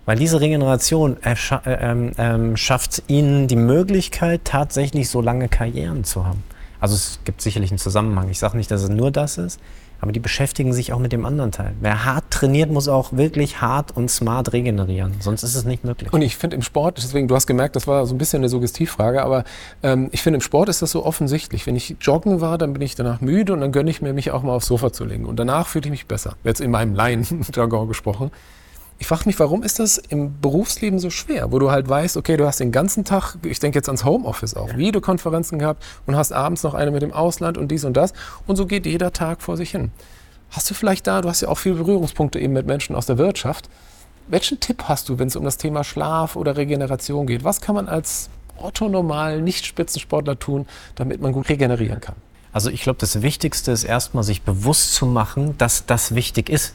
Weil 0.06 0.17
diese 0.17 0.41
Regeneration 0.41 1.17
äh, 1.23 1.36
ähm, 1.65 2.13
ähm, 2.17 2.58
schafft 2.58 3.04
ihnen 3.08 3.47
die 3.47 3.56
Möglichkeit, 3.56 4.41
tatsächlich 4.43 5.08
so 5.08 5.21
lange 5.21 5.49
Karrieren 5.49 6.04
zu 6.04 6.25
haben. 6.25 6.43
Also 6.80 6.95
es 6.95 7.19
gibt 7.25 7.41
sicherlich 7.41 7.71
einen 7.71 7.78
Zusammenhang. 7.78 8.30
Ich 8.30 8.39
sage 8.39 8.58
nicht, 8.58 8.71
dass 8.71 8.82
es 8.82 8.89
nur 8.89 9.12
das 9.12 9.38
ist, 9.38 9.60
aber 10.01 10.12
die 10.12 10.19
beschäftigen 10.19 10.73
sich 10.73 10.93
auch 10.93 10.99
mit 10.99 11.12
dem 11.12 11.25
anderen 11.25 11.51
Teil. 11.51 11.73
Wer 11.81 12.05
hart 12.05 12.25
trainiert, 12.29 12.71
muss 12.71 12.88
auch 12.88 13.13
wirklich 13.13 13.62
hart 13.62 13.95
und 13.95 14.09
smart 14.09 14.53
regenerieren. 14.53 15.15
Sonst 15.19 15.43
ist 15.43 15.55
es 15.55 15.65
nicht 15.65 15.83
möglich. 15.83 16.12
Und 16.13 16.21
ich 16.21 16.38
finde 16.38 16.55
im 16.55 16.62
Sport, 16.62 16.97
deswegen, 16.97 17.27
du 17.27 17.35
hast 17.35 17.47
gemerkt, 17.47 17.75
das 17.75 17.88
war 17.88 18.05
so 18.05 18.15
ein 18.15 18.17
bisschen 18.17 18.39
eine 18.39 18.49
Suggestivfrage, 18.49 19.21
aber 19.23 19.43
ähm, 19.83 20.09
ich 20.12 20.21
finde 20.21 20.38
im 20.38 20.41
Sport 20.41 20.69
ist 20.69 20.81
das 20.81 20.91
so 20.91 21.05
offensichtlich. 21.05 21.67
Wenn 21.67 21.75
ich 21.75 21.95
joggen 22.01 22.41
war, 22.41 22.57
dann 22.57 22.73
bin 22.73 22.81
ich 22.81 22.95
danach 22.95 23.21
müde 23.21 23.53
und 23.53 23.62
dann 23.62 23.71
gönne 23.71 23.89
ich 23.89 24.01
mir, 24.01 24.13
mich 24.13 24.31
auch 24.31 24.43
mal 24.43 24.53
aufs 24.53 24.67
Sofa 24.67 24.93
zu 24.93 25.05
legen. 25.05 25.25
Und 25.25 25.38
danach 25.38 25.67
fühle 25.67 25.85
ich 25.85 25.91
mich 25.91 26.05
besser. 26.05 26.35
Jetzt 26.43 26.62
in 26.62 26.71
meinem 26.71 26.95
Laien-Jargon 26.95 27.88
gesprochen. 27.88 28.31
Ich 29.01 29.07
frage 29.07 29.23
mich, 29.25 29.39
warum 29.39 29.63
ist 29.63 29.79
das 29.79 29.97
im 29.97 30.39
Berufsleben 30.41 30.99
so 30.99 31.09
schwer, 31.09 31.53
wo 31.53 31.59
du 31.59 31.71
halt 31.71 31.88
weißt, 31.88 32.17
okay, 32.17 32.35
du 32.35 32.45
hast 32.45 32.59
den 32.59 32.73
ganzen 32.73 33.05
Tag, 33.05 33.38
ich 33.43 33.59
denke 33.59 33.79
jetzt 33.79 33.88
ans 33.88 34.03
Homeoffice 34.03 34.55
auch, 34.55 34.69
ja. 34.69 34.77
Videokonferenzen 34.77 35.57
gehabt 35.57 35.83
und 36.05 36.17
hast 36.17 36.33
abends 36.33 36.63
noch 36.63 36.73
eine 36.73 36.91
mit 36.91 37.01
dem 37.01 37.13
Ausland 37.13 37.57
und 37.57 37.69
dies 37.69 37.85
und 37.85 37.95
das 37.95 38.13
und 38.45 38.57
so 38.57 38.65
geht 38.65 38.85
jeder 38.85 39.13
Tag 39.13 39.41
vor 39.41 39.55
sich 39.55 39.71
hin. 39.71 39.91
Hast 40.51 40.69
du 40.69 40.73
vielleicht 40.73 41.07
da, 41.07 41.21
du 41.21 41.29
hast 41.29 41.41
ja 41.41 41.47
auch 41.47 41.57
viele 41.57 41.75
Berührungspunkte 41.75 42.39
eben 42.39 42.53
mit 42.53 42.67
Menschen 42.67 42.93
aus 42.93 43.05
der 43.05 43.17
Wirtschaft. 43.17 43.69
Welchen 44.27 44.59
Tipp 44.59 44.83
hast 44.85 45.07
du, 45.07 45.17
wenn 45.17 45.29
es 45.29 45.35
um 45.38 45.45
das 45.45 45.57
Thema 45.57 45.85
Schlaf 45.85 46.35
oder 46.35 46.57
Regeneration 46.57 47.25
geht? 47.25 47.45
Was 47.45 47.62
kann 47.62 47.75
man 47.75 47.88
als 47.88 48.29
Otto 48.57 48.89
normal 48.89 49.41
Nicht-Spitzensportler 49.41 50.38
tun, 50.38 50.67
damit 50.95 51.21
man 51.21 51.31
gut 51.31 51.47
regenerieren 51.47 52.01
kann? 52.01 52.15
Also 52.51 52.69
ich 52.69 52.81
glaube, 52.81 52.99
das 52.99 53.21
Wichtigste 53.21 53.71
ist 53.71 53.85
erstmal 53.85 54.23
sich 54.23 54.41
bewusst 54.41 54.93
zu 54.93 55.05
machen, 55.05 55.57
dass 55.57 55.85
das 55.85 56.15
wichtig 56.15 56.49
ist. 56.49 56.73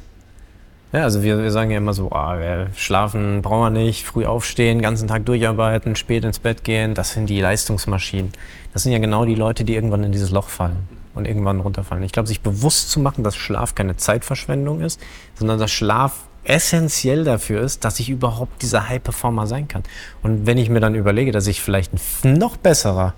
Ja, 0.95 1.03
also 1.03 1.25
wir, 1.25 1.43
wir 1.43 1.51
sagen 1.51 1.73
ja 1.73 1.79
immer 1.79 1.93
so, 1.93 2.13
ah, 2.13 2.39
schlafen 2.77 3.43
brauchen 3.43 3.75
wir 3.75 3.85
nicht, 3.85 4.05
früh 4.05 4.27
aufstehen, 4.27 4.81
ganzen 4.81 5.09
Tag 5.09 5.27
durcharbeiten, 5.27 5.97
spät 5.97 6.25
ins 6.25 6.39
Bett 6.39 6.63
gehen. 6.63 6.95
Das 6.95 7.15
sind 7.15 7.29
die 7.29 7.41
Leistungsmaschinen. 7.41 8.31
Das 8.73 8.85
sind 8.85 8.93
ja 8.93 9.01
genau 9.01 9.25
die 9.25 9.35
Leute, 9.35 9.65
die 9.65 9.75
irgendwann 9.75 10.05
in 10.05 10.13
dieses 10.13 10.31
Loch 10.31 10.49
fallen 10.49 10.87
und 11.17 11.27
irgendwann 11.27 11.59
runterfallen. 11.59 12.05
Ich 12.05 12.13
glaube, 12.13 12.29
sich 12.29 12.43
bewusst 12.43 12.93
zu 12.93 13.01
machen, 13.01 13.25
dass 13.25 13.35
Schlaf 13.35 13.75
keine 13.75 13.97
Zeitverschwendung 13.97 14.83
ist, 14.83 15.01
sondern 15.35 15.59
dass 15.59 15.73
Schlaf 15.73 16.29
essentiell 16.45 17.25
dafür 17.25 17.63
ist, 17.63 17.85
dass 17.85 17.99
ich 17.99 18.09
überhaupt 18.09 18.63
dieser 18.63 18.89
High-Performer 18.89 19.49
sein 19.49 19.67
kann. 19.67 19.83
Und 20.23 20.47
wenn 20.47 20.59
ich 20.59 20.71
mir 20.71 20.79
dann 20.79 20.95
überlege, 20.95 21.33
dass 21.33 21.49
ich 21.49 21.61
vielleicht 21.61 21.93
ein 22.23 22.35
noch 22.35 22.57
besserer 22.57 23.15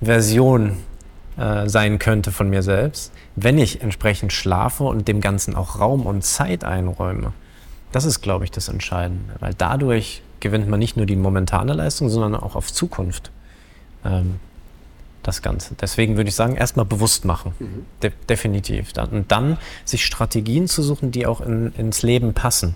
Version 0.00 0.78
äh, 1.36 1.68
sein 1.68 1.98
könnte 1.98 2.32
von 2.32 2.48
mir 2.48 2.62
selbst, 2.62 3.12
wenn 3.36 3.58
ich 3.58 3.82
entsprechend 3.82 4.32
schlafe 4.32 4.84
und 4.84 5.08
dem 5.08 5.20
Ganzen 5.20 5.56
auch 5.56 5.80
Raum 5.80 6.06
und 6.06 6.22
Zeit 6.24 6.64
einräume. 6.64 7.32
Das 7.92 8.04
ist, 8.04 8.20
glaube 8.20 8.44
ich, 8.44 8.50
das 8.50 8.68
Entscheidende, 8.68 9.34
weil 9.40 9.54
dadurch 9.54 10.22
gewinnt 10.40 10.68
man 10.68 10.78
nicht 10.78 10.96
nur 10.96 11.06
die 11.06 11.16
momentane 11.16 11.72
Leistung, 11.72 12.08
sondern 12.08 12.34
auch 12.34 12.54
auf 12.54 12.72
Zukunft 12.72 13.30
ähm, 14.04 14.40
das 15.22 15.42
Ganze. 15.42 15.74
Deswegen 15.80 16.16
würde 16.16 16.28
ich 16.28 16.34
sagen, 16.34 16.56
erstmal 16.56 16.84
bewusst 16.84 17.24
machen, 17.24 17.54
mhm. 17.58 17.86
De 18.02 18.12
definitiv. 18.28 18.92
Und 18.98 19.30
dann 19.32 19.58
sich 19.84 20.04
Strategien 20.04 20.68
zu 20.68 20.82
suchen, 20.82 21.10
die 21.10 21.26
auch 21.26 21.40
in, 21.40 21.72
ins 21.76 22.02
Leben 22.02 22.34
passen. 22.34 22.74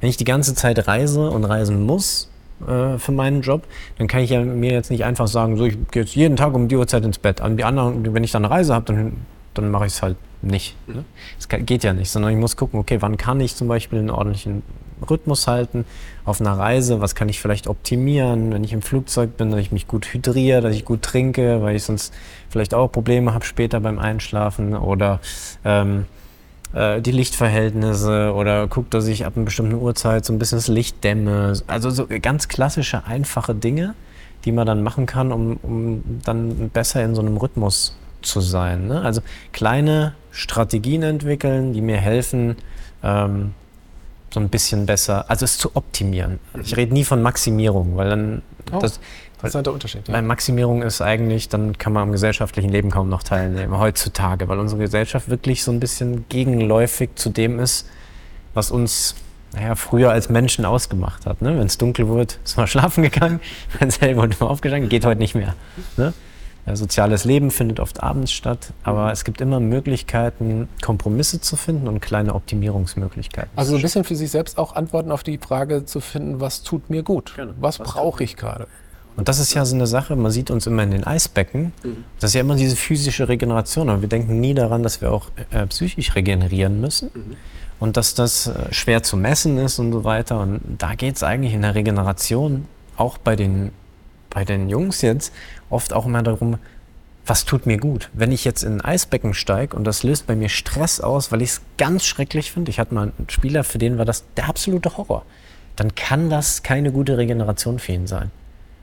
Wenn 0.00 0.10
ich 0.10 0.16
die 0.16 0.24
ganze 0.24 0.54
Zeit 0.54 0.86
reise 0.86 1.30
und 1.30 1.44
reisen 1.44 1.84
muss, 1.84 2.28
äh, 2.66 2.98
für 2.98 3.12
meinen 3.12 3.42
Job, 3.42 3.64
dann 3.98 4.06
kann 4.08 4.20
ich 4.20 4.30
ja 4.30 4.42
mir 4.42 4.72
jetzt 4.72 4.90
nicht 4.90 5.04
einfach 5.04 5.28
sagen, 5.28 5.56
so 5.56 5.64
ich 5.64 5.76
gehe 5.90 6.02
jetzt 6.02 6.14
jeden 6.14 6.36
Tag 6.36 6.54
um 6.54 6.68
die 6.68 6.76
Uhrzeit 6.76 7.04
ins 7.04 7.18
Bett. 7.18 7.40
An 7.40 7.56
die 7.56 7.64
anderen, 7.64 8.12
wenn 8.14 8.24
ich 8.24 8.32
dann 8.32 8.44
eine 8.44 8.52
Reise 8.52 8.74
habe, 8.74 8.84
dann, 8.86 9.12
dann 9.60 9.70
mache 9.70 9.86
ich 9.86 9.92
es 9.92 10.02
halt 10.02 10.16
nicht. 10.42 10.76
Ne? 10.88 11.04
Das 11.36 11.48
geht 11.48 11.84
ja 11.84 11.92
nicht, 11.92 12.10
sondern 12.10 12.32
ich 12.32 12.38
muss 12.38 12.56
gucken, 12.56 12.78
okay, 12.78 12.98
wann 13.00 13.16
kann 13.16 13.40
ich 13.40 13.56
zum 13.56 13.68
Beispiel 13.68 13.98
einen 13.98 14.10
ordentlichen 14.10 14.62
Rhythmus 15.08 15.46
halten 15.46 15.84
auf 16.24 16.40
einer 16.40 16.58
Reise, 16.58 17.00
was 17.00 17.14
kann 17.14 17.28
ich 17.28 17.40
vielleicht 17.40 17.68
optimieren, 17.68 18.52
wenn 18.52 18.64
ich 18.64 18.72
im 18.72 18.82
Flugzeug 18.82 19.36
bin, 19.36 19.50
dass 19.50 19.60
ich 19.60 19.72
mich 19.72 19.86
gut 19.86 20.12
hydriere, 20.12 20.60
dass 20.60 20.74
ich 20.74 20.84
gut 20.84 21.02
trinke, 21.02 21.62
weil 21.62 21.76
ich 21.76 21.84
sonst 21.84 22.12
vielleicht 22.50 22.74
auch 22.74 22.88
Probleme 22.88 23.34
habe 23.34 23.44
später 23.44 23.80
beim 23.80 23.98
Einschlafen 23.98 24.76
oder 24.76 25.20
ähm, 25.64 26.06
äh, 26.74 27.00
die 27.00 27.12
Lichtverhältnisse 27.12 28.32
oder 28.34 28.68
gucke, 28.68 28.88
dass 28.90 29.06
ich 29.06 29.24
ab 29.24 29.34
einer 29.36 29.44
bestimmten 29.44 29.74
Uhrzeit 29.74 30.24
so 30.24 30.32
ein 30.32 30.38
bisschen 30.38 30.58
das 30.58 30.68
Licht 30.68 31.02
dämme. 31.04 31.54
Also 31.66 31.90
so 31.90 32.06
ganz 32.20 32.48
klassische, 32.48 33.04
einfache 33.06 33.54
Dinge, 33.54 33.94
die 34.44 34.52
man 34.52 34.66
dann 34.66 34.82
machen 34.82 35.06
kann, 35.06 35.32
um, 35.32 35.58
um 35.62 36.20
dann 36.24 36.70
besser 36.70 37.02
in 37.04 37.14
so 37.14 37.22
einem 37.22 37.36
Rhythmus 37.36 37.96
zu 38.22 38.40
sein. 38.40 38.88
Ne? 38.88 39.02
Also 39.02 39.20
kleine 39.52 40.14
Strategien 40.30 41.02
entwickeln, 41.02 41.72
die 41.72 41.80
mir 41.80 41.96
helfen, 41.96 42.56
ähm, 43.02 43.54
so 44.32 44.40
ein 44.40 44.48
bisschen 44.48 44.86
besser, 44.86 45.30
also 45.30 45.44
es 45.44 45.58
zu 45.58 45.74
optimieren. 45.74 46.38
Ich 46.62 46.76
rede 46.76 46.92
nie 46.92 47.04
von 47.04 47.22
Maximierung, 47.22 47.96
weil 47.96 48.10
dann 48.10 48.42
oh. 48.72 48.78
das, 48.78 49.00
der 49.42 49.72
Unterschied? 49.72 50.06
Ja. 50.06 50.14
Weil 50.14 50.22
Maximierung 50.22 50.82
ist 50.82 51.00
eigentlich, 51.00 51.48
dann 51.48 51.78
kann 51.78 51.92
man 51.92 52.04
am 52.04 52.12
gesellschaftlichen 52.12 52.70
Leben 52.70 52.90
kaum 52.90 53.08
noch 53.08 53.22
teilnehmen, 53.22 53.78
heutzutage, 53.78 54.48
weil 54.48 54.58
unsere 54.58 54.80
Gesellschaft 54.80 55.28
wirklich 55.28 55.64
so 55.64 55.72
ein 55.72 55.80
bisschen 55.80 56.28
gegenläufig 56.28 57.10
zu 57.14 57.30
dem 57.30 57.58
ist, 57.58 57.88
was 58.54 58.70
uns 58.70 59.14
naja, 59.54 59.74
früher 59.76 60.10
als 60.10 60.28
Menschen 60.28 60.64
ausgemacht 60.64 61.24
hat. 61.24 61.40
Ne? 61.40 61.58
Wenn 61.58 61.66
es 61.66 61.78
dunkel 61.78 62.08
wurde, 62.08 62.34
ist 62.44 62.56
man 62.56 62.66
schlafen 62.66 63.02
gegangen, 63.02 63.40
wenn 63.78 63.88
es 63.88 64.00
hell 64.00 64.16
wurde, 64.16 64.30
ist 64.30 64.40
man 64.40 64.50
aufgestanden, 64.50 64.88
geht 64.88 65.06
heute 65.06 65.20
nicht 65.20 65.34
mehr. 65.34 65.54
Ne? 65.96 66.12
Soziales 66.76 67.24
Leben 67.24 67.50
findet 67.50 67.80
oft 67.80 68.02
abends 68.02 68.32
statt, 68.32 68.72
aber 68.82 69.12
es 69.12 69.24
gibt 69.24 69.40
immer 69.40 69.60
Möglichkeiten, 69.60 70.68
Kompromisse 70.82 71.40
zu 71.40 71.56
finden 71.56 71.88
und 71.88 72.00
kleine 72.00 72.34
Optimierungsmöglichkeiten. 72.34 73.50
Also 73.56 73.76
ein 73.76 73.82
bisschen 73.82 74.04
für 74.04 74.16
sich 74.16 74.30
selbst 74.30 74.58
auch 74.58 74.74
Antworten 74.74 75.12
auf 75.12 75.22
die 75.22 75.38
Frage 75.38 75.84
zu 75.84 76.00
finden, 76.00 76.40
was 76.40 76.62
tut 76.62 76.90
mir 76.90 77.02
gut? 77.02 77.34
Genau. 77.36 77.52
Was, 77.60 77.80
was 77.80 77.88
brauche 77.88 78.24
ich 78.24 78.36
gerade? 78.36 78.66
Und 79.18 79.28
das 79.28 79.40
ist 79.40 79.52
ja 79.52 79.64
so 79.64 79.74
eine 79.74 79.88
Sache, 79.88 80.14
man 80.14 80.30
sieht 80.30 80.48
uns 80.48 80.68
immer 80.68 80.84
in 80.84 80.92
den 80.92 81.02
Eisbecken. 81.02 81.72
Mhm. 81.82 82.04
Das 82.20 82.30
ist 82.30 82.34
ja 82.34 82.40
immer 82.40 82.54
diese 82.54 82.76
physische 82.76 83.28
Regeneration. 83.28 83.88
Aber 83.88 84.00
wir 84.00 84.08
denken 84.08 84.38
nie 84.38 84.54
daran, 84.54 84.84
dass 84.84 85.00
wir 85.00 85.10
auch 85.10 85.26
äh, 85.50 85.66
psychisch 85.66 86.14
regenerieren 86.14 86.80
müssen. 86.80 87.10
Mhm. 87.12 87.36
Und 87.80 87.96
dass 87.96 88.14
das 88.14 88.46
äh, 88.46 88.72
schwer 88.72 89.02
zu 89.02 89.16
messen 89.16 89.58
ist 89.58 89.80
und 89.80 89.90
so 89.90 90.04
weiter. 90.04 90.38
Und 90.40 90.60
da 90.78 90.94
geht 90.94 91.16
es 91.16 91.24
eigentlich 91.24 91.52
in 91.52 91.62
der 91.62 91.74
Regeneration, 91.74 92.66
auch 92.96 93.18
bei 93.18 93.34
den, 93.34 93.72
bei 94.38 94.44
den 94.44 94.68
Jungs 94.68 95.02
jetzt, 95.02 95.32
oft 95.68 95.92
auch 95.92 96.06
immer 96.06 96.22
darum, 96.22 96.58
was 97.26 97.44
tut 97.44 97.66
mir 97.66 97.76
gut? 97.76 98.08
Wenn 98.12 98.30
ich 98.30 98.44
jetzt 98.44 98.62
in 98.62 98.74
ein 98.74 98.80
Eisbecken 98.80 99.34
steige 99.34 99.76
und 99.76 99.82
das 99.82 100.04
löst 100.04 100.28
bei 100.28 100.36
mir 100.36 100.48
Stress 100.48 101.00
aus, 101.00 101.32
weil 101.32 101.42
ich 101.42 101.50
es 101.50 101.60
ganz 101.76 102.04
schrecklich 102.04 102.52
finde, 102.52 102.70
ich 102.70 102.78
hatte 102.78 102.94
mal 102.94 103.12
einen 103.18 103.28
Spieler, 103.28 103.64
für 103.64 103.78
den 103.78 103.98
war 103.98 104.04
das 104.04 104.22
der 104.36 104.48
absolute 104.48 104.96
Horror, 104.96 105.24
dann 105.74 105.96
kann 105.96 106.30
das 106.30 106.62
keine 106.62 106.92
gute 106.92 107.18
Regeneration 107.18 107.80
für 107.80 107.92
ihn 107.92 108.06
sein 108.06 108.30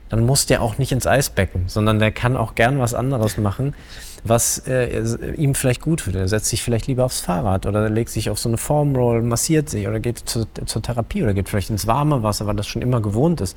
dann 0.08 0.24
muss 0.24 0.46
der 0.46 0.62
auch 0.62 0.78
nicht 0.78 0.92
ins 0.92 1.04
Eisbecken, 1.04 1.64
sondern 1.66 1.98
der 1.98 2.12
kann 2.12 2.36
auch 2.36 2.54
gern 2.54 2.78
was 2.78 2.94
anderes 2.94 3.38
machen, 3.38 3.74
was 4.22 4.58
äh, 4.68 5.02
ihm 5.36 5.56
vielleicht 5.56 5.80
gut 5.80 6.06
wird. 6.06 6.14
Er 6.14 6.28
setzt 6.28 6.46
sich 6.46 6.62
vielleicht 6.62 6.86
lieber 6.86 7.04
aufs 7.04 7.20
Fahrrad 7.20 7.66
oder 7.66 7.90
legt 7.90 8.10
sich 8.10 8.30
auf 8.30 8.38
so 8.38 8.48
eine 8.48 8.56
Formroll, 8.56 9.22
massiert 9.22 9.68
sich 9.68 9.88
oder 9.88 9.98
geht 9.98 10.18
zu, 10.18 10.46
zur 10.64 10.80
Therapie 10.80 11.24
oder 11.24 11.34
geht 11.34 11.48
vielleicht 11.48 11.70
ins 11.70 11.88
warme 11.88 12.22
Wasser, 12.22 12.46
weil 12.46 12.54
das 12.54 12.68
schon 12.68 12.82
immer 12.82 13.00
gewohnt 13.00 13.40
ist 13.40 13.56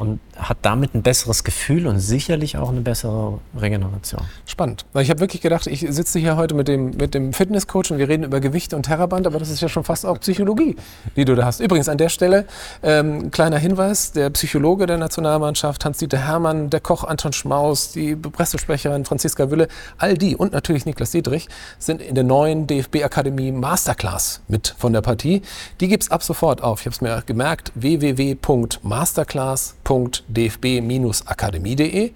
und 0.00 0.18
hat 0.34 0.56
damit 0.62 0.94
ein 0.94 1.02
besseres 1.02 1.44
Gefühl 1.44 1.86
und 1.86 1.98
sicherlich 1.98 2.56
auch 2.56 2.70
eine 2.70 2.80
bessere 2.80 3.38
Regeneration. 3.54 4.22
Spannend. 4.46 4.86
Weil 4.94 5.02
ich 5.02 5.10
habe 5.10 5.20
wirklich 5.20 5.42
gedacht, 5.42 5.66
ich 5.66 5.84
sitze 5.90 6.18
hier 6.18 6.38
heute 6.38 6.54
mit 6.54 6.68
dem, 6.68 6.92
mit 6.92 7.12
dem 7.12 7.34
Fitnesscoach 7.34 7.90
und 7.90 7.98
wir 7.98 8.08
reden 8.08 8.24
über 8.24 8.40
Gewichte 8.40 8.76
und 8.76 8.84
Terraband, 8.84 9.26
aber 9.26 9.38
das 9.38 9.50
ist 9.50 9.60
ja 9.60 9.68
schon 9.68 9.84
fast 9.84 10.06
auch 10.06 10.18
Psychologie, 10.20 10.76
die 11.16 11.26
du 11.26 11.34
da 11.34 11.44
hast. 11.44 11.60
Übrigens 11.60 11.90
an 11.90 11.98
der 11.98 12.08
Stelle 12.08 12.46
ähm, 12.82 13.30
kleiner 13.30 13.58
Hinweis, 13.58 14.12
der 14.12 14.30
Psychologe 14.30 14.86
der 14.86 14.96
Nationalmannschaft, 14.96 15.84
Hans-Dieter 15.84 16.16
Hermann, 16.16 16.70
der 16.70 16.80
Koch 16.80 17.04
Anton 17.04 17.34
Schmaus, 17.34 17.92
die 17.92 18.16
Pressesprecherin 18.16 19.04
Franziska 19.04 19.50
Wülle, 19.50 19.68
all 19.98 20.16
die 20.16 20.34
und 20.34 20.54
natürlich 20.54 20.86
Niklas 20.86 21.10
Dietrich 21.10 21.46
sind 21.78 22.00
in 22.00 22.14
der 22.14 22.24
neuen 22.24 22.66
DFB-Akademie 22.66 23.52
Masterclass 23.52 24.40
mit 24.48 24.74
von 24.78 24.94
der 24.94 25.02
Partie. 25.02 25.42
Die 25.82 25.88
gibt 25.88 26.04
es 26.04 26.10
ab 26.10 26.22
sofort 26.22 26.62
auf, 26.62 26.80
ich 26.80 26.86
habe 26.86 26.94
es 26.94 27.02
mir 27.02 27.22
gemerkt, 27.26 27.70
www.masterclass.com 27.74 29.89
www.dfb-akademie.de 29.90 32.12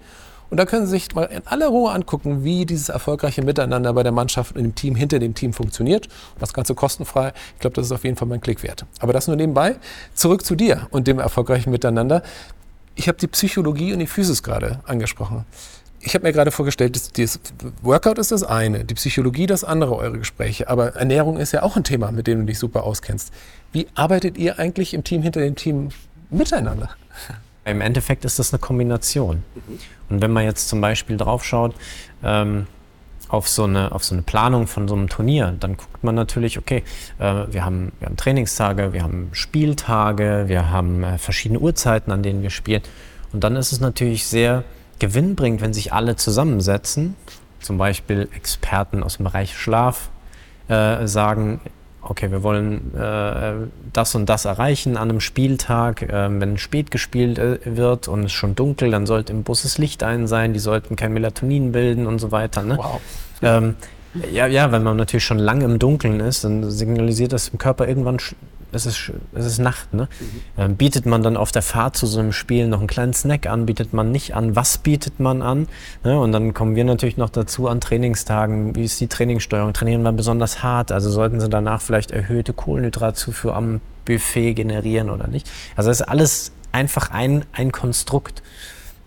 und 0.49 0.57
da 0.57 0.65
können 0.65 0.85
Sie 0.85 0.91
sich 0.91 1.13
mal 1.15 1.23
in 1.23 1.41
aller 1.45 1.67
Ruhe 1.67 1.91
angucken, 1.91 2.43
wie 2.43 2.67
dieses 2.67 2.89
erfolgreiche 2.89 3.41
Miteinander 3.41 3.93
bei 3.93 4.03
der 4.03 4.11
Mannschaft 4.11 4.55
und 4.55 4.63
dem 4.63 4.75
Team 4.75 4.95
hinter 4.95 5.17
dem 5.19 5.33
Team 5.33 5.53
funktioniert. 5.53 6.07
Das 6.39 6.53
Ganze 6.53 6.75
kostenfrei. 6.75 7.33
Ich 7.55 7.59
glaube, 7.59 7.75
das 7.75 7.87
ist 7.87 7.91
auf 7.91 8.03
jeden 8.03 8.15
Fall 8.15 8.27
mein 8.27 8.41
Klick 8.41 8.61
wert. 8.61 8.85
Aber 8.99 9.11
das 9.11 9.25
nur 9.27 9.35
nebenbei. 9.35 9.77
Zurück 10.13 10.45
zu 10.45 10.55
dir 10.55 10.87
und 10.91 11.07
dem 11.07 11.17
erfolgreichen 11.19 11.71
Miteinander. 11.71 12.21
Ich 12.93 13.07
habe 13.07 13.17
die 13.17 13.25
Psychologie 13.27 13.91
und 13.91 13.97
die 13.99 14.07
Physis 14.07 14.43
gerade 14.43 14.81
angesprochen. 14.85 15.45
Ich 15.99 16.13
habe 16.13 16.23
mir 16.23 16.31
gerade 16.31 16.51
vorgestellt, 16.51 16.95
das, 16.95 17.11
das, 17.11 17.39
Workout 17.81 18.19
ist 18.19 18.31
das 18.31 18.43
eine, 18.43 18.85
die 18.85 18.93
Psychologie 18.93 19.47
das 19.47 19.63
andere, 19.63 19.95
eure 19.95 20.19
Gespräche. 20.19 20.69
Aber 20.69 20.95
Ernährung 20.95 21.37
ist 21.37 21.53
ja 21.53 21.63
auch 21.63 21.75
ein 21.75 21.83
Thema, 21.83 22.11
mit 22.11 22.27
dem 22.27 22.41
du 22.41 22.45
dich 22.45 22.59
super 22.59 22.83
auskennst. 22.83 23.33
Wie 23.71 23.87
arbeitet 23.95 24.37
ihr 24.37 24.59
eigentlich 24.59 24.93
im 24.93 25.03
Team 25.03 25.23
hinter 25.23 25.41
dem 25.41 25.55
Team 25.55 25.89
miteinander? 26.29 26.89
Im 27.65 27.81
Endeffekt 27.81 28.25
ist 28.25 28.39
das 28.39 28.53
eine 28.53 28.59
Kombination. 28.59 29.43
Mhm. 29.55 29.79
Und 30.09 30.21
wenn 30.21 30.31
man 30.31 30.43
jetzt 30.43 30.69
zum 30.69 30.81
Beispiel 30.81 31.17
draufschaut, 31.17 31.75
ähm, 32.23 32.67
auf 33.27 33.47
so, 33.49 33.63
eine, 33.63 33.91
auf 33.91 34.03
so 34.03 34.13
eine 34.13 34.21
Planung 34.21 34.67
von 34.67 34.87
so 34.87 34.95
einem 34.95 35.09
Turnier, 35.09 35.55
dann 35.59 35.77
guckt 35.77 36.03
man 36.03 36.15
natürlich, 36.15 36.57
okay, 36.57 36.83
äh, 37.17 37.43
wir, 37.49 37.65
haben, 37.65 37.91
wir 37.99 38.07
haben 38.07 38.17
Trainingstage, 38.17 38.93
wir 38.93 39.03
haben 39.03 39.29
Spieltage, 39.31 40.45
wir 40.47 40.69
haben 40.69 41.03
äh, 41.03 41.17
verschiedene 41.17 41.59
Uhrzeiten, 41.59 42.11
an 42.11 42.23
denen 42.23 42.43
wir 42.43 42.51
spielen. 42.51 42.83
Und 43.33 43.43
dann 43.43 43.55
ist 43.55 43.71
es 43.71 43.79
natürlich 43.79 44.27
sehr 44.27 44.63
gewinnbringend, 44.99 45.61
wenn 45.61 45.73
sich 45.73 45.91
alle 45.91 46.15
zusammensetzen, 46.15 47.15
zum 47.59 47.77
Beispiel 47.77 48.29
Experten 48.35 49.03
aus 49.03 49.17
dem 49.17 49.25
Bereich 49.25 49.57
Schlaf, 49.57 50.09
äh, 50.67 51.07
sagen, 51.07 51.59
okay, 52.07 52.31
wir 52.31 52.43
wollen 52.43 52.93
äh, 52.95 53.53
das 53.93 54.15
und 54.15 54.27
das 54.27 54.45
erreichen 54.45 54.97
an 54.97 55.09
einem 55.09 55.19
Spieltag. 55.19 56.03
Äh, 56.03 56.39
wenn 56.39 56.57
spät 56.57 56.91
gespielt 56.91 57.39
äh, 57.39 57.59
wird 57.65 58.07
und 58.07 58.23
es 58.23 58.31
schon 58.31 58.55
dunkel, 58.55 58.91
dann 58.91 59.05
sollte 59.05 59.33
im 59.33 59.43
Bus 59.43 59.63
das 59.63 59.77
Licht 59.77 60.03
ein 60.03 60.27
sein, 60.27 60.53
die 60.53 60.59
sollten 60.59 60.95
kein 60.95 61.13
Melatonin 61.13 61.71
bilden 61.71 62.07
und 62.07 62.19
so 62.19 62.31
weiter. 62.31 62.61
Ne? 62.63 62.77
Wow. 62.77 63.01
Ähm, 63.41 63.75
ja, 64.31 64.47
ja, 64.47 64.71
wenn 64.71 64.83
man 64.83 64.95
natürlich 64.95 65.25
schon 65.25 65.39
lange 65.39 65.65
im 65.65 65.77
Dunkeln 65.77 66.19
ist, 66.21 66.43
dann 66.43 66.69
signalisiert 66.69 67.33
das 67.33 67.49
im 67.49 67.57
Körper 67.57 67.87
irgendwann 67.87 68.19
es 68.71 68.85
ist, 68.85 69.11
es 69.33 69.45
ist 69.45 69.59
Nacht. 69.59 69.93
Ne? 69.93 70.07
Ähm, 70.57 70.75
bietet 70.75 71.05
man 71.05 71.23
dann 71.23 71.37
auf 71.37 71.51
der 71.51 71.61
Fahrt 71.61 71.95
zu 71.95 72.05
so 72.05 72.19
einem 72.19 72.31
Spiel 72.31 72.67
noch 72.67 72.79
einen 72.79 72.87
kleinen 72.87 73.13
Snack 73.13 73.47
an? 73.47 73.65
Bietet 73.65 73.93
man 73.93 74.11
nicht 74.11 74.35
an? 74.35 74.55
Was 74.55 74.77
bietet 74.77 75.19
man 75.19 75.41
an? 75.41 75.67
Ne? 76.03 76.19
Und 76.19 76.31
dann 76.31 76.53
kommen 76.53 76.75
wir 76.75 76.83
natürlich 76.83 77.17
noch 77.17 77.29
dazu 77.29 77.67
an 77.67 77.81
Trainingstagen. 77.81 78.75
Wie 78.75 78.83
ist 78.83 78.99
die 78.99 79.07
Trainingssteuerung? 79.07 79.73
Trainieren 79.73 80.03
wir 80.03 80.11
besonders 80.11 80.63
hart? 80.63 80.91
Also 80.91 81.09
sollten 81.09 81.39
sie 81.39 81.49
danach 81.49 81.81
vielleicht 81.81 82.11
erhöhte 82.11 82.53
Kohlenhydratzufuhr 82.53 83.55
am 83.55 83.81
Buffet 84.05 84.53
generieren 84.53 85.09
oder 85.09 85.27
nicht? 85.27 85.49
Also 85.75 85.89
das 85.89 86.01
ist 86.01 86.07
alles 86.07 86.51
einfach 86.71 87.11
ein, 87.11 87.45
ein 87.53 87.71
Konstrukt. 87.71 88.43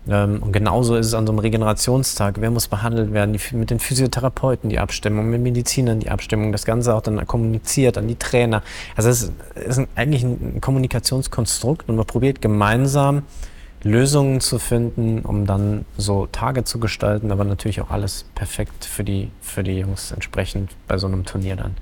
Ähm, 0.09 0.41
und 0.41 0.51
genauso 0.51 0.95
ist 0.95 1.07
es 1.07 1.13
an 1.13 1.27
so 1.27 1.33
einem 1.33 1.39
Regenerationstag. 1.39 2.35
Wer 2.39 2.51
muss 2.51 2.67
behandelt 2.67 3.13
werden? 3.13 3.33
Die, 3.33 3.55
mit 3.55 3.69
den 3.69 3.79
Physiotherapeuten 3.79 4.69
die 4.69 4.79
Abstimmung, 4.79 5.29
mit 5.29 5.41
Medizinern 5.41 5.99
die 5.99 6.09
Abstimmung, 6.09 6.51
das 6.51 6.65
Ganze 6.65 6.95
auch 6.95 7.01
dann 7.01 7.25
kommuniziert 7.27 7.97
an 7.97 8.07
die 8.07 8.15
Trainer. 8.15 8.63
Also 8.95 9.09
es 9.09 9.31
ist, 9.55 9.87
eigentlich 9.95 10.23
ein 10.23 10.59
Kommunikationskonstrukt 10.61 11.89
und 11.89 11.95
man 11.95 12.05
probiert 12.05 12.41
gemeinsam 12.41 13.23
Lösungen 13.83 14.41
zu 14.41 14.59
finden, 14.59 15.21
um 15.21 15.45
dann 15.45 15.85
so 15.97 16.27
Tage 16.27 16.65
zu 16.65 16.79
gestalten, 16.79 17.31
aber 17.31 17.45
natürlich 17.45 17.79
auch 17.81 17.91
alles 17.91 18.25
perfekt 18.35 18.83
für 18.83 19.03
die, 19.03 19.31
für 19.41 19.63
die 19.63 19.79
Jungs 19.79 20.11
entsprechend 20.11 20.75
bei 20.87 20.97
so 20.97 21.07
einem 21.07 21.23
Turnier 21.23 21.55
dann 21.55 21.75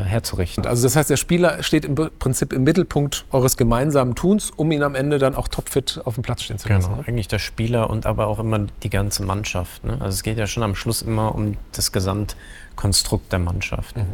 herzurichten. 0.00 0.66
Also 0.66 0.84
das 0.84 0.96
heißt, 0.96 1.10
der 1.10 1.16
Spieler 1.16 1.62
steht 1.62 1.84
im 1.84 1.94
Prinzip 1.94 2.52
im 2.52 2.64
Mittelpunkt 2.64 3.24
eures 3.30 3.56
gemeinsamen 3.56 4.14
Tuns, 4.14 4.50
um 4.50 4.72
ihn 4.72 4.82
am 4.82 4.94
Ende 4.94 5.18
dann 5.18 5.34
auch 5.34 5.48
topfit 5.48 6.00
auf 6.04 6.14
dem 6.14 6.22
Platz 6.22 6.42
stehen 6.42 6.58
zu 6.58 6.68
lassen. 6.68 6.86
Genau, 6.86 7.02
ne? 7.02 7.08
eigentlich 7.08 7.28
der 7.28 7.38
Spieler 7.38 7.90
und 7.90 8.06
aber 8.06 8.26
auch 8.26 8.38
immer 8.38 8.66
die 8.82 8.90
ganze 8.90 9.22
Mannschaft. 9.22 9.84
Ne? 9.84 9.92
Also 9.94 10.08
es 10.08 10.22
geht 10.22 10.38
ja 10.38 10.46
schon 10.46 10.62
am 10.62 10.74
Schluss 10.74 11.02
immer 11.02 11.34
um 11.34 11.56
das 11.72 11.92
Gesamtkonstrukt 11.92 13.32
der 13.32 13.38
Mannschaft. 13.38 13.96
Mhm. 13.96 14.06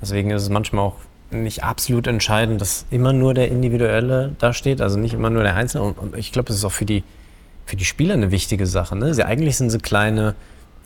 Deswegen 0.00 0.30
ist 0.30 0.42
es 0.42 0.48
manchmal 0.48 0.86
auch 0.86 0.96
nicht 1.30 1.64
absolut 1.64 2.06
entscheidend, 2.06 2.60
dass 2.60 2.86
immer 2.90 3.12
nur 3.12 3.34
der 3.34 3.48
Individuelle 3.48 4.34
da 4.38 4.52
steht, 4.52 4.80
also 4.80 4.98
nicht 4.98 5.14
immer 5.14 5.30
nur 5.30 5.42
der 5.42 5.54
Einzelne. 5.54 5.84
Und 5.84 6.16
ich 6.16 6.32
glaube, 6.32 6.48
das 6.48 6.56
ist 6.56 6.64
auch 6.64 6.72
für 6.72 6.84
die, 6.84 7.04
für 7.66 7.76
die 7.76 7.84
Spieler 7.84 8.14
eine 8.14 8.30
wichtige 8.30 8.66
Sache. 8.66 8.96
Ne? 8.96 9.14
Sie, 9.14 9.24
eigentlich 9.24 9.56
sind 9.56 9.70
sie 9.70 9.78
kleine, 9.78 10.34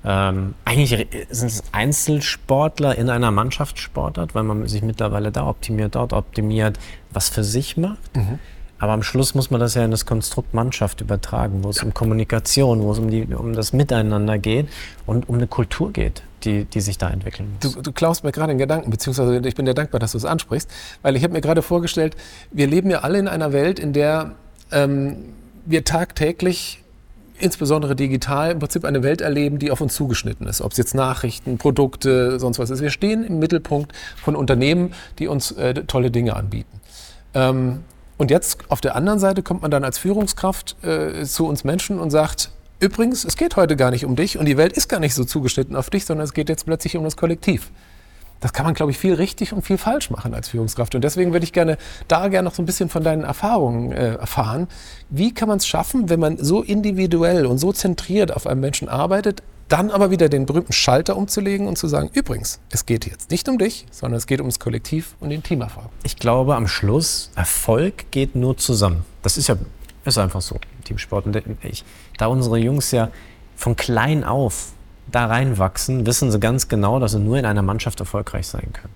ähm, 0.07 0.55
eigentlich 0.65 1.07
sind 1.31 1.49
es 1.49 1.65
Einzelsportler 1.73 2.97
in 2.97 3.11
einer 3.11 3.31
Mannschaftssportart, 3.33 4.35
weil 4.35 4.45
man 4.45 4.69
sich 4.69 4.83
mittlerweile 4.83 5.33
da 5.33 5.47
optimiert, 5.47 5.97
dort 5.97 6.13
optimiert, 6.13 6.79
was 7.11 7.29
für 7.29 7.43
sich 7.43 7.77
macht. 7.77 8.17
Mhm. 8.17 8.39
Aber 8.79 8.93
am 8.93 9.03
Schluss 9.03 9.35
muss 9.35 9.51
man 9.51 9.59
das 9.59 9.75
ja 9.75 9.85
in 9.85 9.91
das 9.91 10.07
Konstrukt 10.07 10.55
Mannschaft 10.55 11.01
übertragen, 11.01 11.65
wo 11.65 11.71
es 11.71 11.83
um 11.83 11.93
Kommunikation, 11.93 12.83
wo 12.83 12.93
es 12.93 12.99
um, 12.99 13.11
die, 13.11 13.25
um 13.35 13.55
das 13.55 13.73
Miteinander 13.73 14.39
geht 14.39 14.69
und 15.07 15.29
um 15.29 15.37
eine 15.37 15.47
Kultur 15.47 15.93
geht 15.93 16.23
die, 16.45 16.65
die 16.65 16.81
sich 16.81 16.97
da 16.97 17.11
entwickeln 17.11 17.53
muss. 17.53 17.75
Du, 17.75 17.83
du 17.83 17.93
klaust 17.93 18.25
mir 18.25 18.33
gerade 18.33 18.51
einen 18.51 18.59
Gedanken, 18.59 18.91
beziehungsweise 18.91 19.41
ich 19.47 19.55
bin 19.55 19.67
dir 19.67 19.75
dankbar, 19.75 19.99
dass 19.99 20.13
du 20.13 20.19
es 20.19 20.25
ansprichst, 20.25 20.71
weil 21.03 21.17
ich 21.17 21.23
habe 21.23 21.33
mir 21.33 21.41
gerade 21.41 21.63
vorgestellt, 21.63 22.17
wir 22.53 22.67
leben 22.67 22.91
ja 22.91 23.01
alle 23.01 23.19
in 23.19 23.27
einer 23.27 23.53
Welt, 23.53 23.79
in 23.79 23.93
der 23.93 24.33
ähm, 24.71 25.17
wir 25.65 25.85
tagtäglich 25.85 26.83
insbesondere 27.39 27.97
digital 27.97 28.51
im 28.53 28.59
Prinzip 28.59 28.85
eine 28.85 29.03
Welt 29.03 29.21
erleben, 29.21 29.59
die 29.59 29.71
auf 29.71 29.81
uns 29.81 29.95
zugeschnitten 29.95 30.47
ist. 30.47 30.61
Ob 30.61 30.73
es 30.73 30.79
jetzt 30.79 30.95
Nachrichten, 30.95 31.59
Produkte, 31.59 32.39
sonst 32.41 32.59
was 32.59 32.71
ist. 32.71 32.83
Wir 32.83 32.91
stehen 32.91 33.25
im 33.25 33.39
Mittelpunkt 33.39 33.93
von 34.23 34.37
Unternehmen, 34.37 34.93
die 35.19 35.29
uns 35.29 35.53
äh, 35.53 35.75
tolle 35.75 36.11
Dinge 36.11 36.37
anbieten. 36.37 36.81
Ähm, 37.35 37.85
und 38.19 38.31
jetzt 38.31 38.59
auf 38.71 38.81
der 38.81 38.97
anderen 38.97 39.19
Seite 39.19 39.43
kommt 39.43 39.63
man 39.63 39.71
dann 39.71 39.85
als 39.85 39.99
Führungskraft 39.99 40.77
äh, 40.83 41.25
zu 41.25 41.47
uns 41.47 41.65
Menschen 41.65 41.99
und 41.99 42.11
sagt, 42.11 42.51
Übrigens, 42.79 43.25
es 43.25 43.39
geht 43.39 43.57
heute 43.57 43.75
gar 43.75 43.91
nicht 43.91 44.05
um 44.05 44.17
dich 44.17 44.37
und 44.37 44.45
die 44.45 44.59
Welt 44.59 44.75
ist 44.75 44.89
gar 44.89 45.01
nicht 45.01 45.15
so 45.15 45.25
zugeschnitten 45.25 45.75
auf 45.77 45.89
dich, 45.89 46.05
sondern 46.05 46.25
es 46.25 46.35
geht 46.35 46.51
jetzt 46.51 46.67
plötzlich 46.67 46.95
um 46.99 47.05
das 47.05 47.17
Kollektiv. 47.17 47.71
Das 48.41 48.53
kann 48.53 48.67
man, 48.67 48.75
glaube 48.75 48.93
ich, 48.93 48.99
viel 48.99 49.15
richtig 49.15 49.53
und 49.53 49.63
viel 49.63 49.79
falsch 49.79 50.11
machen 50.11 50.35
als 50.35 50.49
Führungskraft. 50.49 50.95
Und 50.95 51.03
deswegen 51.03 51.33
würde 51.33 51.45
ich 51.45 51.53
gerne 51.53 51.79
da 52.09 52.29
gerne 52.29 52.49
noch 52.49 52.55
so 52.55 52.63
ein 52.63 52.67
bisschen 52.67 52.89
von 52.89 53.03
deinen 53.03 53.25
Erfahrungen 53.25 53.93
äh, 53.93 54.15
erfahren. 54.15 54.69
Wie 55.09 55.33
kann 55.33 55.49
man 55.49 55.59
es 55.59 55.67
schaffen, 55.67 56.09
wenn 56.09 56.21
man 56.21 56.37
so 56.39 56.63
individuell 56.63 57.47
und 57.47 57.59
so 57.59 57.73
zentriert 57.73 58.35
auf 58.35 58.47
einem 58.47 58.61
Menschen 58.61 58.89
arbeitet, 58.89 59.43
dann 59.69 59.91
aber 59.91 60.11
wieder 60.11 60.29
den 60.29 60.47
berühmten 60.47 60.73
Schalter 60.73 61.17
umzulegen 61.17 61.67
und 61.67 61.77
zu 61.77 61.89
sagen, 61.89 62.09
übrigens, 62.13 62.61
es 62.71 62.87
geht 62.87 63.05
jetzt 63.05 63.31
nicht 63.31 63.49
um 63.49 63.59
dich, 63.59 63.87
sondern 63.91 64.19
es 64.19 64.27
geht 64.27 64.41
ums 64.41 64.61
Kollektiv 64.61 65.17
und 65.19 65.31
den 65.31 65.43
Teamerfolg. 65.43 65.89
Ich 66.05 66.17
glaube, 66.17 66.55
am 66.55 66.69
Schluss, 66.69 67.31
Erfolg 67.35 68.11
geht 68.13 68.37
nur 68.37 68.57
zusammen. 68.57 69.05
Das 69.23 69.37
ist 69.37 69.49
ja 69.49 69.57
ist 70.07 70.19
einfach 70.19 70.41
so, 70.41 70.57
Teamsport. 70.85 71.27
Und 71.27 71.43
ich, 71.63 71.85
da 72.19 72.27
unsere 72.27 72.59
Jungs 72.59 72.91
ja 72.93 73.11
von 73.57 73.77
klein 73.77 74.25
auf 74.25 74.73
da 75.11 75.27
reinwachsen, 75.27 76.07
wissen 76.07 76.31
sie 76.31 76.41
ganz 76.41 76.69
genau, 76.69 76.99
dass 76.99 77.13
sie 77.13 77.21
nur 77.21 77.39
in 77.39 77.45
einer 77.45 77.63
Mannschaft 77.63 78.01
erfolgreich 78.01 78.47
sein 78.47 78.73
können. 78.73 78.95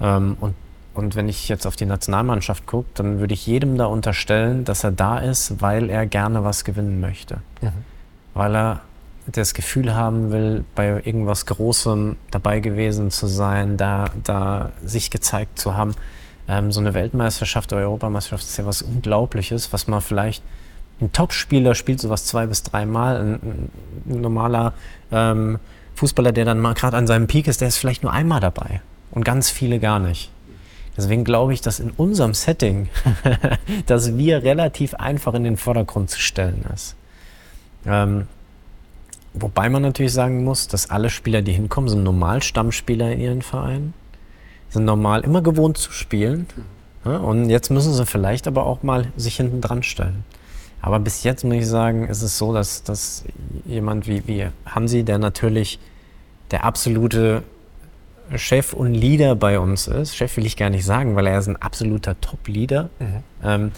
Ähm, 0.00 0.36
und, 0.40 0.54
und 0.94 1.16
wenn 1.16 1.28
ich 1.28 1.48
jetzt 1.48 1.66
auf 1.66 1.76
die 1.76 1.86
Nationalmannschaft 1.86 2.66
gucke, 2.66 2.88
dann 2.94 3.20
würde 3.20 3.34
ich 3.34 3.46
jedem 3.46 3.76
da 3.76 3.86
unterstellen, 3.86 4.64
dass 4.64 4.84
er 4.84 4.92
da 4.92 5.18
ist, 5.18 5.60
weil 5.60 5.90
er 5.90 6.06
gerne 6.06 6.44
was 6.44 6.64
gewinnen 6.64 7.00
möchte. 7.00 7.38
Mhm. 7.60 7.70
Weil 8.34 8.56
er 8.56 8.80
das 9.26 9.54
Gefühl 9.54 9.94
haben 9.94 10.32
will, 10.32 10.64
bei 10.74 11.00
irgendwas 11.04 11.46
Großem 11.46 12.16
dabei 12.30 12.60
gewesen 12.60 13.10
zu 13.10 13.26
sein, 13.26 13.76
da, 13.76 14.06
da 14.22 14.72
sich 14.84 15.10
gezeigt 15.10 15.58
zu 15.58 15.76
haben. 15.76 15.94
Ähm, 16.46 16.72
so 16.72 16.80
eine 16.80 16.92
Weltmeisterschaft 16.92 17.72
oder 17.72 17.82
Europameisterschaft 17.82 18.44
ist 18.44 18.56
ja 18.58 18.66
was 18.66 18.82
Unglaubliches, 18.82 19.72
was 19.72 19.86
man 19.86 20.02
vielleicht 20.02 20.42
ein 21.04 21.12
Topspieler 21.12 21.74
spielt 21.74 22.00
sowas 22.00 22.26
zwei 22.26 22.46
bis 22.46 22.62
dreimal. 22.62 23.16
Ein, 23.16 23.70
ein 24.06 24.20
normaler 24.20 24.74
ähm, 25.12 25.58
Fußballer, 25.94 26.32
der 26.32 26.44
dann 26.44 26.60
mal 26.60 26.74
gerade 26.74 26.96
an 26.96 27.06
seinem 27.06 27.26
Peak 27.26 27.46
ist, 27.46 27.60
der 27.60 27.68
ist 27.68 27.76
vielleicht 27.76 28.02
nur 28.02 28.12
einmal 28.12 28.40
dabei 28.40 28.80
und 29.10 29.24
ganz 29.24 29.50
viele 29.50 29.78
gar 29.78 29.98
nicht. 29.98 30.30
Deswegen 30.96 31.24
glaube 31.24 31.52
ich, 31.52 31.60
dass 31.60 31.80
in 31.80 31.90
unserem 31.90 32.34
Setting, 32.34 32.88
dass 33.86 34.16
wir 34.16 34.42
relativ 34.42 34.94
einfach 34.94 35.34
in 35.34 35.44
den 35.44 35.56
Vordergrund 35.56 36.10
zu 36.10 36.20
stellen 36.20 36.64
ist. 36.72 36.94
Ähm, 37.86 38.28
wobei 39.32 39.68
man 39.68 39.82
natürlich 39.82 40.12
sagen 40.12 40.44
muss, 40.44 40.68
dass 40.68 40.90
alle 40.90 41.10
Spieler, 41.10 41.42
die 41.42 41.52
hinkommen, 41.52 41.90
sind 41.90 42.04
normal 42.04 42.42
Stammspieler 42.42 43.12
in 43.12 43.20
ihren 43.20 43.42
Vereinen 43.42 43.94
sind 44.74 44.84
normal 44.84 45.22
immer 45.22 45.40
gewohnt 45.40 45.78
zu 45.78 45.90
spielen. 45.92 46.46
Ja, 47.04 47.16
und 47.16 47.48
jetzt 47.48 47.70
müssen 47.70 47.94
sie 47.94 48.04
vielleicht 48.04 48.46
aber 48.46 48.66
auch 48.66 48.82
mal 48.82 49.06
sich 49.16 49.36
hinten 49.36 49.60
dran 49.60 49.82
stellen. 49.82 50.24
Aber 50.84 51.00
bis 51.00 51.24
jetzt 51.24 51.44
muss 51.44 51.54
ich 51.54 51.66
sagen, 51.66 52.06
ist 52.08 52.20
es 52.20 52.36
so, 52.36 52.52
dass, 52.52 52.82
dass 52.82 53.24
jemand 53.64 54.06
wie, 54.06 54.28
wie 54.28 54.48
Hansi, 54.66 55.02
der 55.02 55.16
natürlich 55.16 55.78
der 56.50 56.64
absolute 56.64 57.42
Chef 58.36 58.74
und 58.74 58.92
Leader 58.92 59.34
bei 59.34 59.58
uns 59.58 59.86
ist, 59.86 60.14
Chef 60.14 60.36
will 60.36 60.44
ich 60.44 60.58
gar 60.58 60.68
nicht 60.68 60.84
sagen, 60.84 61.16
weil 61.16 61.26
er 61.26 61.38
ist 61.38 61.48
ein 61.48 61.56
absoluter 61.56 62.20
Top-Leader, 62.20 62.90
mhm. 62.98 63.22
ähm, 63.42 63.72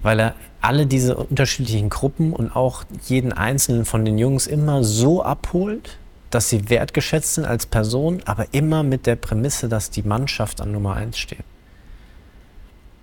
weil 0.00 0.18
er 0.18 0.34
alle 0.62 0.86
diese 0.86 1.14
unterschiedlichen 1.14 1.90
Gruppen 1.90 2.32
und 2.32 2.56
auch 2.56 2.84
jeden 3.06 3.34
einzelnen 3.34 3.84
von 3.84 4.06
den 4.06 4.16
Jungs 4.16 4.46
immer 4.46 4.82
so 4.82 5.22
abholt, 5.22 5.98
dass 6.30 6.48
sie 6.48 6.70
wertgeschätzt 6.70 7.34
sind 7.34 7.44
als 7.44 7.66
Person, 7.66 8.22
aber 8.24 8.46
immer 8.52 8.82
mit 8.82 9.04
der 9.06 9.16
Prämisse, 9.16 9.68
dass 9.68 9.90
die 9.90 10.04
Mannschaft 10.04 10.62
an 10.62 10.72
Nummer 10.72 10.96
eins 10.96 11.18
steht. 11.18 11.44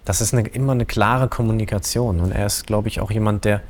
Das 0.08 0.22
ist 0.22 0.34
eine, 0.34 0.48
immer 0.48 0.72
eine 0.72 0.86
klare 0.86 1.28
Kommunikation. 1.28 2.22
Und 2.22 2.32
er 2.32 2.46
ist, 2.46 2.66
glaube 2.66 2.88
ich, 2.88 3.02
auch 3.02 3.12
jemand, 3.12 3.44
der 3.44 3.62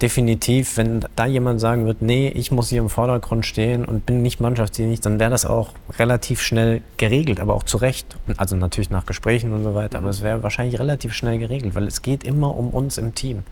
definitiv, 0.00 0.78
wenn 0.78 1.04
da 1.16 1.26
jemand 1.26 1.60
sagen 1.60 1.84
wird, 1.84 2.00
nee, 2.00 2.28
ich 2.28 2.50
muss 2.50 2.70
hier 2.70 2.80
im 2.80 2.88
Vordergrund 2.88 3.44
stehen 3.44 3.84
und 3.84 4.06
bin 4.06 4.22
nicht 4.22 4.40
mannschaftsdienlich, 4.40 5.00
dann 5.00 5.20
wäre 5.20 5.30
das 5.30 5.44
auch 5.44 5.74
relativ 5.98 6.40
schnell 6.40 6.80
geregelt, 6.96 7.40
aber 7.40 7.52
auch 7.52 7.62
zu 7.62 7.76
Recht. 7.76 8.16
Also 8.38 8.56
natürlich 8.56 8.88
nach 8.88 9.04
Gesprächen 9.04 9.52
und 9.52 9.64
so 9.64 9.74
weiter, 9.74 9.98
aber 9.98 10.08
es 10.08 10.22
wäre 10.22 10.42
wahrscheinlich 10.42 10.80
relativ 10.80 11.12
schnell 11.12 11.38
geregelt, 11.38 11.74
weil 11.74 11.86
es 11.86 12.00
geht 12.00 12.24
immer 12.24 12.56
um 12.56 12.70
uns 12.70 12.96
im 12.96 13.14
Team 13.14 13.42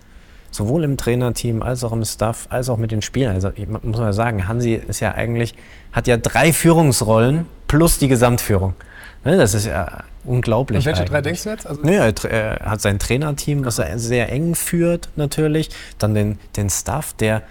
sowohl 0.50 0.83
im 0.83 0.96
Trainerteam 0.96 1.62
als 1.62 1.85
auch 1.85 1.92
im 1.92 2.05
Staff, 2.05 2.46
als 2.50 2.68
auch 2.70 2.79
mit 2.79 2.90
den 2.90 3.03
Spielern. 3.03 3.35
Also 3.35 3.53
ich 3.55 3.68
muss 3.68 3.83
mal 3.85 4.12
sagen, 4.12 4.48
Hansi 4.48 4.74
ist 4.74 4.98
ja 4.98 5.14
eigentlich, 5.14 5.55
hat 5.92 6.09
ja 6.09 6.16
drei 6.16 6.53
Führungsrollen 6.53 7.46
plus 7.68 7.98
die 7.98 8.09
Gesamtführung. 8.09 8.74
Ne, 9.24 9.37
das 9.37 9.55
ist 9.55 9.66
ja 9.66 10.03
unglaublich. 10.24 10.78
Und 10.78 10.85
welche 10.87 11.00
eigentlich. 11.00 11.11
drei 11.11 11.20
denkst 11.22 11.44
du 11.44 11.50
jetzt? 11.50 11.66
Also 11.66 11.83
nee, 11.83 11.96
er, 11.96 12.61
hat 12.62 12.80
sein 12.80 12.98
Trainerteam, 12.98 13.64
was 13.64 13.78
er 13.78 13.98
sehr 13.98 14.30
eng 14.30 14.54
führt 14.54 15.09
natürlich. 15.16 15.70
Dann 15.98 16.14
den, 16.14 16.38
den 16.56 16.70
Staff, 16.70 17.12
der 17.14 17.42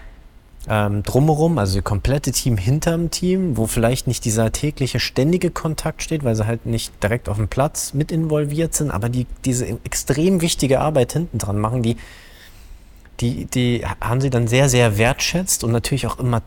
ähm, 0.67 1.03
drumherum, 1.03 1.57
also 1.57 1.75
das 1.75 1.83
komplette 1.83 2.31
Team 2.31 2.57
hinterm 2.57 3.09
Team, 3.11 3.57
wo 3.57 3.65
vielleicht 3.65 4.07
nicht 4.07 4.25
dieser 4.25 4.51
tägliche 4.51 4.99
ständige 4.99 5.49
Kontakt 5.51 6.03
steht, 6.03 6.23
weil 6.23 6.35
sie 6.35 6.45
halt 6.45 6.65
nicht 6.65 6.91
direkt 7.01 7.29
auf 7.29 7.37
dem 7.37 7.47
Platz 7.47 7.93
mit 7.93 8.11
involviert 8.11 8.73
sind, 8.73 8.91
aber 8.91 9.09
die 9.09 9.25
diese 9.45 9.65
extrem 9.83 10.41
wichtige 10.41 10.79
Arbeit 10.79 11.13
hinten 11.13 11.37
dran 11.37 11.59
machen, 11.59 11.81
die 11.81 11.97
die, 13.19 13.45
die 13.45 13.85
haben 14.01 14.21
sie 14.21 14.29
dann 14.29 14.47
sehr, 14.47 14.69
sehr 14.69 14.97
wertschätzt 14.97 15.63
und 15.63 15.71
natürlich 15.71 16.07
auch 16.07 16.19
immer 16.19 16.41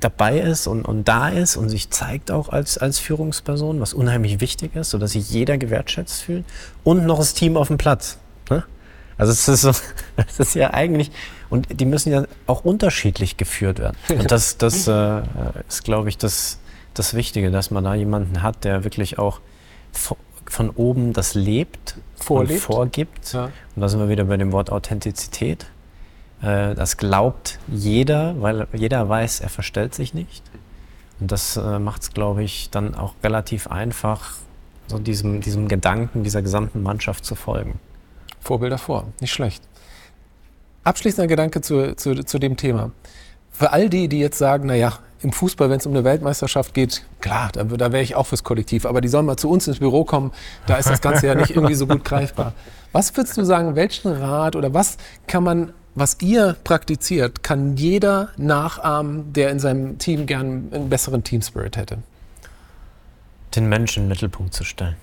dabei 0.00 0.40
ist 0.40 0.66
und, 0.66 0.84
und 0.84 1.06
da 1.06 1.28
ist 1.28 1.56
und 1.56 1.68
sich 1.68 1.90
zeigt 1.90 2.30
auch 2.30 2.48
als, 2.48 2.78
als 2.78 2.98
Führungsperson, 2.98 3.80
was 3.80 3.92
unheimlich 3.92 4.40
wichtig 4.40 4.74
ist, 4.74 4.90
sodass 4.90 5.12
sich 5.12 5.30
jeder 5.30 5.58
gewertschätzt 5.58 6.22
fühlt. 6.22 6.44
Und 6.82 7.04
noch 7.04 7.18
das 7.18 7.34
Team 7.34 7.56
auf 7.56 7.68
dem 7.68 7.76
Platz. 7.76 8.18
Ne? 8.48 8.64
Also 9.18 9.32
es 9.32 9.48
ist, 9.48 9.60
so, 9.60 9.70
es 10.16 10.40
ist 10.40 10.54
ja 10.54 10.72
eigentlich, 10.72 11.10
und 11.50 11.80
die 11.80 11.84
müssen 11.84 12.10
ja 12.10 12.24
auch 12.46 12.64
unterschiedlich 12.64 13.36
geführt 13.36 13.78
werden. 13.78 13.96
Und 14.08 14.30
das, 14.30 14.56
das 14.56 14.88
äh, 14.88 15.22
ist, 15.68 15.84
glaube 15.84 16.08
ich, 16.08 16.18
das, 16.18 16.58
das 16.94 17.14
Wichtige, 17.14 17.50
dass 17.50 17.70
man 17.70 17.84
da 17.84 17.94
jemanden 17.94 18.42
hat, 18.42 18.64
der 18.64 18.82
wirklich 18.82 19.18
auch 19.18 19.40
von 20.46 20.70
oben 20.70 21.12
das 21.12 21.34
lebt 21.34 21.96
Vorlebt. 22.16 22.52
und 22.52 22.60
vorgibt. 22.60 23.32
Ja. 23.32 23.44
Und 23.44 23.82
da 23.82 23.88
sind 23.88 24.00
wir 24.00 24.08
wieder 24.08 24.24
bei 24.24 24.36
dem 24.36 24.52
Wort 24.52 24.70
Authentizität. 24.70 25.66
Äh, 26.44 26.74
das 26.74 26.96
glaubt 26.96 27.58
jeder, 27.68 28.40
weil 28.40 28.66
jeder 28.72 29.08
weiß, 29.08 29.40
er 29.40 29.48
verstellt 29.48 29.94
sich 29.94 30.14
nicht. 30.14 30.42
Und 31.20 31.32
das 31.32 31.56
äh, 31.56 31.78
macht 31.78 32.02
es, 32.02 32.12
glaube 32.12 32.42
ich, 32.42 32.70
dann 32.70 32.94
auch 32.94 33.14
relativ 33.22 33.68
einfach, 33.68 34.32
so 34.88 34.98
diesem, 34.98 35.40
diesem 35.40 35.68
Gedanken 35.68 36.24
dieser 36.24 36.42
gesamten 36.42 36.82
Mannschaft 36.82 37.24
zu 37.24 37.34
folgen. 37.34 37.80
Vorbilder 38.40 38.76
vor, 38.76 39.06
nicht 39.20 39.32
schlecht. 39.32 39.62
Abschließender 40.82 41.26
Gedanke 41.26 41.62
zu, 41.62 41.96
zu, 41.96 42.22
zu 42.24 42.38
dem 42.38 42.58
Thema. 42.58 42.90
Für 43.50 43.72
all 43.72 43.88
die, 43.88 44.08
die 44.08 44.18
jetzt 44.18 44.36
sagen, 44.36 44.66
naja, 44.66 44.98
im 45.22 45.32
Fußball, 45.32 45.70
wenn 45.70 45.78
es 45.78 45.86
um 45.86 45.92
eine 45.92 46.04
Weltmeisterschaft 46.04 46.74
geht, 46.74 47.02
klar, 47.20 47.48
da, 47.52 47.64
da 47.64 47.92
wäre 47.92 48.02
ich 48.02 48.14
auch 48.14 48.26
fürs 48.26 48.44
Kollektiv, 48.44 48.84
aber 48.84 49.00
die 49.00 49.08
sollen 49.08 49.24
mal 49.24 49.38
zu 49.38 49.48
uns 49.48 49.66
ins 49.66 49.78
Büro 49.78 50.04
kommen, 50.04 50.32
da 50.66 50.76
ist 50.76 50.90
das 50.90 51.00
Ganze 51.00 51.26
ja 51.26 51.34
nicht 51.34 51.50
irgendwie 51.50 51.74
so 51.74 51.86
gut 51.86 52.04
greifbar. 52.04 52.52
Was 52.92 53.16
würdest 53.16 53.38
du 53.38 53.44
sagen, 53.44 53.74
welchen 53.74 54.12
Rat 54.12 54.54
oder 54.56 54.74
was 54.74 54.98
kann 55.26 55.42
man, 55.42 55.72
was 55.94 56.16
ihr 56.20 56.56
praktiziert, 56.64 57.42
kann 57.42 57.76
jeder 57.76 58.30
nachahmen, 58.36 59.32
der 59.32 59.50
in 59.50 59.58
seinem 59.58 59.98
Team 59.98 60.26
gern 60.26 60.68
einen 60.72 60.88
besseren 60.88 61.22
Team 61.24 61.42
Spirit 61.42 61.76
hätte? 61.76 61.98
Den 63.54 63.68
Menschen 63.68 64.02
in 64.02 64.04
den 64.04 64.08
Mittelpunkt 64.10 64.54
zu 64.54 64.64
stellen 64.64 64.96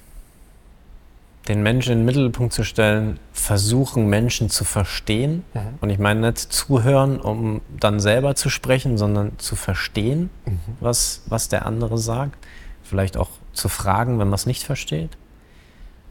den 1.47 1.63
Menschen 1.63 1.93
in 1.93 1.99
den 1.99 2.05
Mittelpunkt 2.05 2.53
zu 2.53 2.63
stellen, 2.63 3.19
versuchen 3.33 4.07
Menschen 4.07 4.49
zu 4.49 4.63
verstehen. 4.63 5.43
Mhm. 5.53 5.59
Und 5.81 5.89
ich 5.89 5.97
meine 5.97 6.27
nicht 6.27 6.37
zuhören, 6.37 7.19
um 7.19 7.61
dann 7.79 7.99
selber 7.99 8.35
zu 8.35 8.49
sprechen, 8.49 8.97
sondern 8.97 9.37
zu 9.39 9.55
verstehen, 9.55 10.29
mhm. 10.45 10.59
was, 10.79 11.23
was 11.27 11.49
der 11.49 11.65
andere 11.65 11.97
sagt. 11.97 12.37
Vielleicht 12.83 13.17
auch 13.17 13.29
zu 13.53 13.69
fragen, 13.69 14.19
wenn 14.19 14.27
man 14.27 14.35
es 14.35 14.45
nicht 14.45 14.63
versteht. 14.63 15.17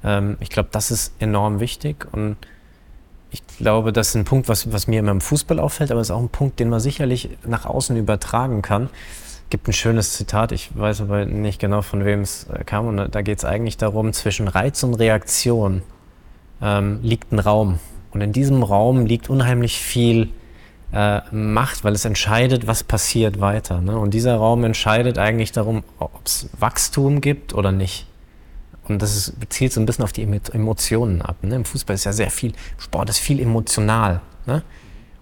Ähm, 0.03 0.37
ich 0.41 0.51
glaube, 0.51 0.71
das 0.73 0.91
ist 0.91 1.15
enorm 1.21 1.61
wichtig. 1.61 2.07
Und 2.13 2.37
ich 3.31 3.47
glaube, 3.59 3.93
das 3.93 4.09
ist 4.09 4.15
ein 4.17 4.25
Punkt, 4.25 4.49
was, 4.49 4.73
was 4.73 4.87
mir 4.87 5.01
immer 5.01 5.13
im 5.13 5.21
Fußball 5.21 5.59
auffällt, 5.59 5.91
aber 5.91 6.01
es 6.01 6.09
ist 6.09 6.13
auch 6.13 6.21
ein 6.21 6.29
Punkt, 6.29 6.61
den 6.61 6.69
man 6.69 6.81
sicherlich 6.81 7.31
nach 7.47 7.65
außen 7.67 7.97
übertragen 7.97 8.63
kann 8.63 8.91
gibt 9.51 9.67
ein 9.67 9.73
schönes 9.73 10.15
Zitat, 10.15 10.53
ich 10.53 10.71
weiß 10.75 11.03
aber 11.03 11.27
nicht 11.27 11.61
genau, 11.61 11.83
von 11.83 12.05
wem 12.05 12.21
es 12.21 12.45
äh, 12.45 12.65
kam. 12.65 12.87
Und 12.87 13.15
da 13.15 13.23
geht 13.23 13.39
es 13.39 13.45
eigentlich 13.45 13.77
darum, 13.77 14.13
zwischen 14.13 14.49
Reiz 14.49 14.83
und 14.83 14.95
Reaktion 14.95 15.83
ähm, 16.63 17.01
liegt 17.03 17.33
ein 17.33 17.41
Raum. 17.41 17.81
Und 18.13 18.21
in 18.23 18.33
diesem 18.33 18.63
Raum 18.63 19.07
liegt 19.07 19.29
unheimlich 19.29 19.79
viel 19.79 20.31
äh, 20.93 21.21
Macht, 21.33 21.85
weil 21.85 21.95
es 21.95 22.05
entscheidet, 22.05 22.67
was 22.67 22.83
passiert 22.85 23.41
weiter. 23.41 23.81
Ne? 23.81 23.99
Und 23.99 24.15
dieser 24.15 24.37
Raum 24.37 24.65
entscheidet 24.65 25.19
eigentlich 25.19 25.53
darum, 25.53 25.83
ob 25.99 26.13
es 26.25 26.49
Wachstum 26.59 27.21
gibt 27.21 27.55
oder 27.55 27.73
nicht. 27.73 28.07
Und 28.91 29.03
das 29.03 29.17
ist, 29.17 29.35
zielt 29.49 29.73
so 29.73 29.81
ein 29.81 29.87
bisschen 29.87 30.05
auf 30.05 30.13
die 30.13 30.23
Emotionen 30.23 31.23
ab. 31.23 31.37
Ne? 31.43 31.57
Im 31.57 31.65
Fußball 31.65 31.95
ist 31.95 32.05
ja 32.05 32.13
sehr 32.13 32.31
viel, 32.31 32.53
Sport 32.79 33.11
ist 33.11 33.19
viel 33.19 33.41
emotional. 33.41 34.21
Ne? 34.47 34.63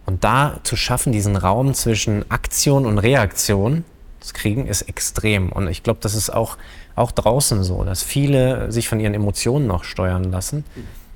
Und 0.07 0.25
da 0.25 0.61
zu 0.63 0.77
schaffen, 0.77 1.13
diesen 1.13 1.37
Raum 1.37 1.75
zwischen 1.75 2.31
Aktion 2.31 2.87
und 2.87 2.99
Reaktion, 2.99 3.85
kriegen, 4.33 4.67
ist 4.67 4.83
extrem. 4.83 5.51
Und 5.51 5.69
ich 5.69 5.83
glaube, 5.83 6.01
das 6.03 6.15
ist 6.15 6.31
auch, 6.31 6.57
auch 6.97 7.13
draußen 7.13 7.63
so, 7.65 7.85
dass 7.85 8.03
viele 8.03 8.71
sich 8.71 8.89
von 8.89 9.01
ihren 9.01 9.15
Emotionen 9.15 9.67
noch 9.67 9.85
steuern 9.85 10.25
lassen. 10.25 10.65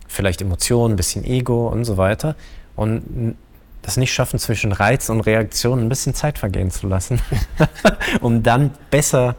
Vielleicht 0.08 0.42
Emotionen, 0.42 0.94
ein 0.94 0.96
bisschen 0.96 1.24
Ego 1.24 1.68
und 1.68 1.84
so 1.84 1.96
weiter. 1.96 2.36
Und 2.76 3.36
das 3.82 3.96
nicht 3.96 4.12
schaffen, 4.12 4.38
zwischen 4.38 4.72
Reiz 4.72 5.08
und 5.08 5.20
Reaktion 5.20 5.80
ein 5.80 5.88
bisschen 5.88 6.14
Zeit 6.14 6.38
vergehen 6.38 6.70
zu 6.70 6.86
lassen, 6.86 7.20
um 8.20 8.42
dann 8.42 8.70
besser, 8.90 9.34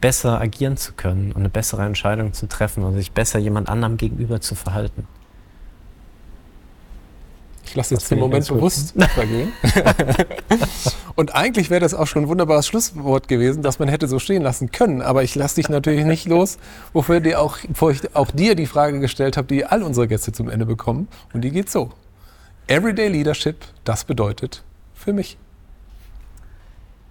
besser 0.00 0.40
agieren 0.40 0.76
zu 0.76 0.92
können 0.92 1.32
und 1.32 1.38
eine 1.38 1.48
bessere 1.48 1.84
Entscheidung 1.84 2.32
zu 2.32 2.46
treffen 2.46 2.84
und 2.84 2.94
sich 2.96 3.12
besser 3.12 3.38
jemand 3.38 3.68
anderem 3.68 3.96
gegenüber 3.96 4.40
zu 4.40 4.54
verhalten. 4.54 5.06
Ich 7.68 7.74
lasse 7.74 7.94
jetzt 7.94 8.10
den 8.10 8.18
Moment 8.18 8.48
bewusst 8.48 8.94
vergehen. 9.14 9.52
Und 11.16 11.34
eigentlich 11.34 11.68
wäre 11.68 11.80
das 11.80 11.92
auch 11.92 12.06
schon 12.06 12.22
ein 12.22 12.28
wunderbares 12.28 12.66
Schlusswort 12.66 13.28
gewesen, 13.28 13.62
das 13.62 13.78
man 13.78 13.88
hätte 13.88 14.08
so 14.08 14.18
stehen 14.18 14.40
lassen 14.40 14.70
können. 14.70 15.02
Aber 15.02 15.22
ich 15.22 15.34
lasse 15.34 15.56
dich 15.56 15.68
natürlich 15.68 16.06
nicht 16.06 16.26
los, 16.28 16.58
wofür 16.94 17.20
dir 17.20 17.42
auch, 17.42 17.58
bevor 17.68 17.90
ich 17.90 18.16
auch 18.16 18.30
dir 18.30 18.54
die 18.54 18.64
Frage 18.64 19.00
gestellt 19.00 19.36
habe, 19.36 19.48
die 19.48 19.66
all 19.66 19.82
unsere 19.82 20.08
Gäste 20.08 20.32
zum 20.32 20.48
Ende 20.48 20.64
bekommen. 20.64 21.08
Und 21.34 21.42
die 21.42 21.50
geht 21.50 21.68
so. 21.68 21.90
Everyday 22.68 23.08
Leadership, 23.08 23.64
das 23.84 24.04
bedeutet 24.04 24.62
für 24.94 25.12
mich. 25.12 25.36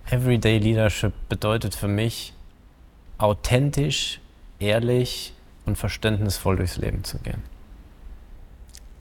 Everyday 0.09 0.57
Leadership 0.57 1.13
bedeutet 1.29 1.75
für 1.75 1.87
mich, 1.87 2.33
authentisch, 3.17 4.19
ehrlich 4.59 5.33
und 5.65 5.77
verständnisvoll 5.77 6.57
durchs 6.57 6.77
Leben 6.77 7.03
zu 7.03 7.17
gehen. 7.19 7.43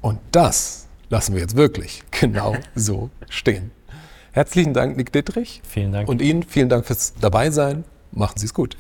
Und 0.01 0.21
das 0.33 0.87
lassen 1.09 1.35
wir 1.35 1.41
jetzt 1.41 1.57
wirklich 1.57 2.03
genau 2.11 2.57
so 2.75 3.11
stehen. 3.29 3.71
Herzlichen 4.33 4.75
Dank, 4.75 4.97
Nick 4.97 5.13
Dittrich. 5.13 5.63
Vielen 5.67 5.93
Dank. 5.93 6.09
Und 6.09 6.21
Ihnen 6.21 6.43
vielen 6.43 6.69
Dank 6.69 6.85
fürs 6.85 7.15
Dabeisein. 7.21 7.85
Machen 8.13 8.39
Sie 8.39 8.47
es 8.47 8.55
gut. 8.55 8.77